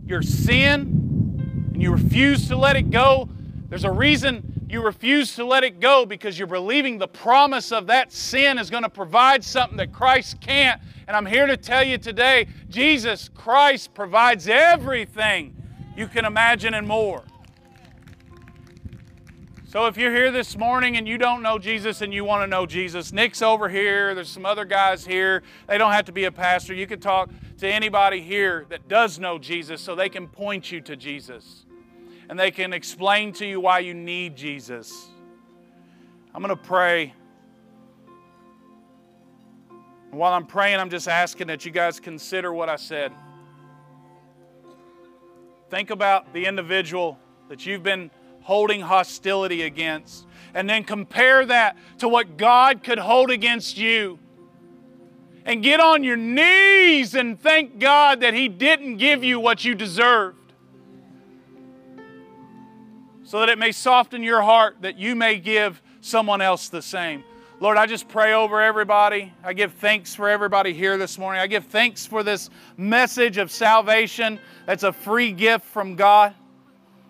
your 0.07 0.23
sin, 0.23 1.69
and 1.71 1.81
you 1.81 1.91
refuse 1.91 2.47
to 2.47 2.55
let 2.55 2.75
it 2.75 2.89
go. 2.89 3.29
There's 3.69 3.83
a 3.83 3.91
reason 3.91 4.65
you 4.69 4.81
refuse 4.81 5.35
to 5.35 5.45
let 5.45 5.63
it 5.63 5.79
go 5.79 6.05
because 6.05 6.39
you're 6.39 6.47
believing 6.47 6.97
the 6.97 7.07
promise 7.07 7.71
of 7.71 7.87
that 7.87 8.11
sin 8.11 8.57
is 8.57 8.71
going 8.71 8.83
to 8.83 8.89
provide 8.89 9.43
something 9.43 9.77
that 9.77 9.93
Christ 9.93 10.41
can't. 10.41 10.81
And 11.07 11.15
I'm 11.15 11.27
here 11.27 11.45
to 11.45 11.57
tell 11.57 11.83
you 11.83 11.99
today 11.99 12.47
Jesus 12.69 13.29
Christ 13.29 13.93
provides 13.93 14.47
everything 14.47 15.55
you 15.95 16.07
can 16.07 16.25
imagine 16.25 16.73
and 16.73 16.87
more. 16.87 17.23
So 19.75 19.87
if 19.87 19.97
you're 19.97 20.15
here 20.15 20.31
this 20.31 20.57
morning 20.57 20.95
and 20.95 21.05
you 21.05 21.17
don't 21.17 21.43
know 21.43 21.59
Jesus 21.59 21.99
and 21.99 22.13
you 22.13 22.23
want 22.23 22.43
to 22.43 22.47
know 22.47 22.65
Jesus, 22.65 23.11
Nick's 23.11 23.41
over 23.41 23.67
here. 23.67 24.15
There's 24.15 24.29
some 24.29 24.45
other 24.45 24.63
guys 24.63 25.05
here. 25.05 25.43
They 25.67 25.77
don't 25.77 25.91
have 25.91 26.05
to 26.05 26.13
be 26.13 26.23
a 26.23 26.31
pastor. 26.31 26.73
You 26.73 26.87
can 26.87 27.01
talk 27.01 27.29
to 27.57 27.67
anybody 27.67 28.21
here 28.21 28.65
that 28.69 28.87
does 28.87 29.19
know 29.19 29.37
Jesus 29.37 29.81
so 29.81 29.93
they 29.93 30.07
can 30.07 30.29
point 30.29 30.71
you 30.71 30.79
to 30.79 30.95
Jesus 30.95 31.65
and 32.29 32.39
they 32.39 32.51
can 32.51 32.71
explain 32.71 33.33
to 33.33 33.45
you 33.45 33.59
why 33.59 33.79
you 33.79 33.93
need 33.93 34.37
Jesus. 34.37 35.09
I'm 36.33 36.41
going 36.41 36.55
to 36.55 36.63
pray. 36.63 37.13
And 40.09 40.17
while 40.17 40.31
I'm 40.31 40.47
praying, 40.47 40.79
I'm 40.79 40.89
just 40.89 41.09
asking 41.09 41.47
that 41.47 41.65
you 41.65 41.71
guys 41.71 41.99
consider 41.99 42.53
what 42.53 42.69
I 42.69 42.77
said. 42.77 43.11
Think 45.69 45.89
about 45.89 46.31
the 46.31 46.45
individual 46.45 47.19
that 47.49 47.65
you've 47.65 47.83
been 47.83 48.09
holding 48.45 48.79
hostility 48.79 49.63
against, 49.63 50.27
and 50.53 50.69
then 50.69 50.83
compare 50.83 51.45
that 51.45 51.75
to 51.97 52.07
what 52.07 52.37
God 52.37 52.83
could 52.83 52.99
hold 52.99 53.31
against 53.31 53.77
you. 53.77 54.19
And 55.45 55.61
get 55.61 55.79
on 55.79 56.03
your 56.03 56.15
knees 56.15 57.13
and 57.13 57.39
thank 57.39 57.79
God 57.79 58.21
that 58.21 58.33
He 58.33 58.47
didn't 58.47 58.97
give 58.97 59.23
you 59.23 59.39
what 59.39 59.65
you 59.65 59.75
deserved 59.75 60.45
so 63.23 63.39
that 63.39 63.49
it 63.49 63.57
may 63.57 63.71
soften 63.71 64.23
your 64.23 64.41
heart 64.41 64.77
that 64.81 64.97
you 64.97 65.15
may 65.15 65.37
give 65.39 65.81
someone 65.99 66.41
else 66.41 66.69
the 66.69 66.81
same. 66.81 67.23
Lord, 67.59 67.77
I 67.77 67.87
just 67.87 68.07
pray 68.07 68.33
over 68.33 68.61
everybody. 68.61 69.33
I 69.43 69.53
give 69.53 69.73
thanks 69.73 70.13
for 70.13 70.29
everybody 70.29 70.73
here 70.73 70.97
this 70.97 71.17
morning. 71.17 71.41
I 71.41 71.47
give 71.47 71.65
thanks 71.65 72.05
for 72.05 72.21
this 72.21 72.49
message 72.77 73.37
of 73.37 73.49
salvation 73.49 74.39
that's 74.65 74.83
a 74.83 74.93
free 74.93 75.31
gift 75.31 75.65
from 75.65 75.95
God. 75.95 76.35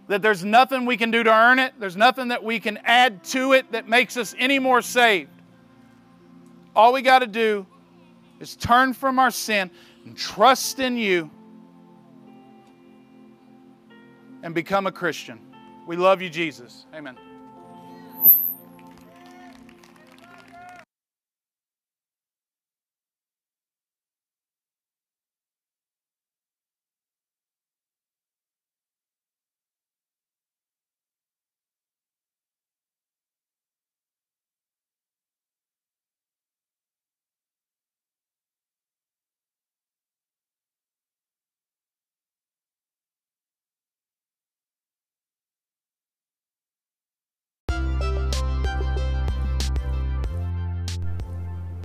That 0.08 0.22
there's 0.22 0.46
nothing 0.46 0.86
we 0.86 0.98
can 0.98 1.10
do 1.12 1.24
to 1.24 1.32
earn 1.32 1.60
it, 1.60 1.74
there's 1.80 1.98
nothing 1.98 2.28
that 2.30 2.44
we 2.44 2.60
can 2.60 2.78
add 2.84 3.24
to 3.26 3.54
it 3.54 3.72
that 3.72 3.88
makes 3.88 4.18
us 4.18 4.36
any 4.38 4.60
more 4.60 4.82
saved. 4.82 5.32
All 6.76 6.94
we 6.94 7.02
got 7.02 7.20
to 7.20 7.28
do 7.28 7.66
is 8.40 8.56
turn 8.56 8.94
from 8.94 9.18
our 9.18 9.32
sin 9.32 9.72
and 10.06 10.16
trust 10.16 10.80
in 10.80 10.98
you 10.98 11.32
and 14.44 14.54
become 14.54 14.86
a 14.86 14.92
Christian. 14.92 15.40
We 15.88 15.96
love 15.96 16.22
you, 16.22 16.30
Jesus. 16.30 16.86
Amen. 16.94 17.18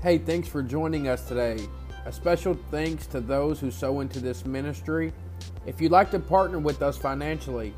Hey, 0.02 0.16
thanks 0.16 0.48
for 0.48 0.62
joining 0.62 1.08
us 1.08 1.28
today. 1.28 1.58
A 2.06 2.12
special 2.12 2.58
thanks 2.70 3.06
to 3.08 3.20
those 3.20 3.60
who 3.60 3.70
sow 3.70 4.00
into 4.00 4.18
this 4.18 4.46
ministry. 4.46 5.12
If 5.66 5.78
you'd 5.78 5.92
like 5.92 6.10
to 6.12 6.18
partner 6.18 6.58
with 6.58 6.80
us 6.80 6.96
financially, 6.96 7.74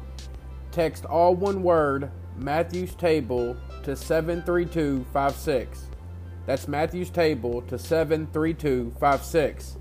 text 0.70 1.04
all 1.04 1.34
one 1.34 1.64
word 1.64 2.12
Matthew's 2.36 2.94
Table 2.94 3.56
to 3.82 3.96
73256. 3.96 5.86
That's 6.46 6.68
Matthew's 6.68 7.10
Table 7.10 7.60
to 7.62 7.76
73256. 7.76 9.76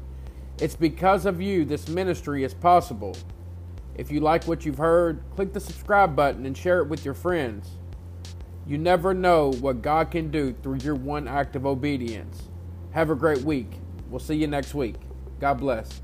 It's 0.59 0.75
because 0.75 1.27
of 1.27 1.43
you 1.43 1.63
this 1.63 1.89
ministry 1.89 2.43
is 2.43 2.55
possible. 2.55 3.15
If 3.93 4.09
you 4.09 4.19
like 4.19 4.45
what 4.45 4.65
you've 4.65 4.79
heard, 4.79 5.21
click 5.35 5.53
the 5.53 5.59
subscribe 5.59 6.15
button 6.15 6.47
and 6.47 6.57
share 6.57 6.79
it 6.79 6.87
with 6.87 7.05
your 7.05 7.13
friends. 7.13 7.77
You 8.71 8.77
never 8.77 9.13
know 9.13 9.51
what 9.51 9.81
God 9.81 10.11
can 10.11 10.31
do 10.31 10.55
through 10.63 10.77
your 10.77 10.95
one 10.95 11.27
act 11.27 11.57
of 11.57 11.65
obedience. 11.65 12.43
Have 12.91 13.09
a 13.09 13.15
great 13.15 13.41
week. 13.41 13.67
We'll 14.09 14.21
see 14.21 14.35
you 14.35 14.47
next 14.47 14.73
week. 14.73 14.95
God 15.41 15.55
bless. 15.55 16.01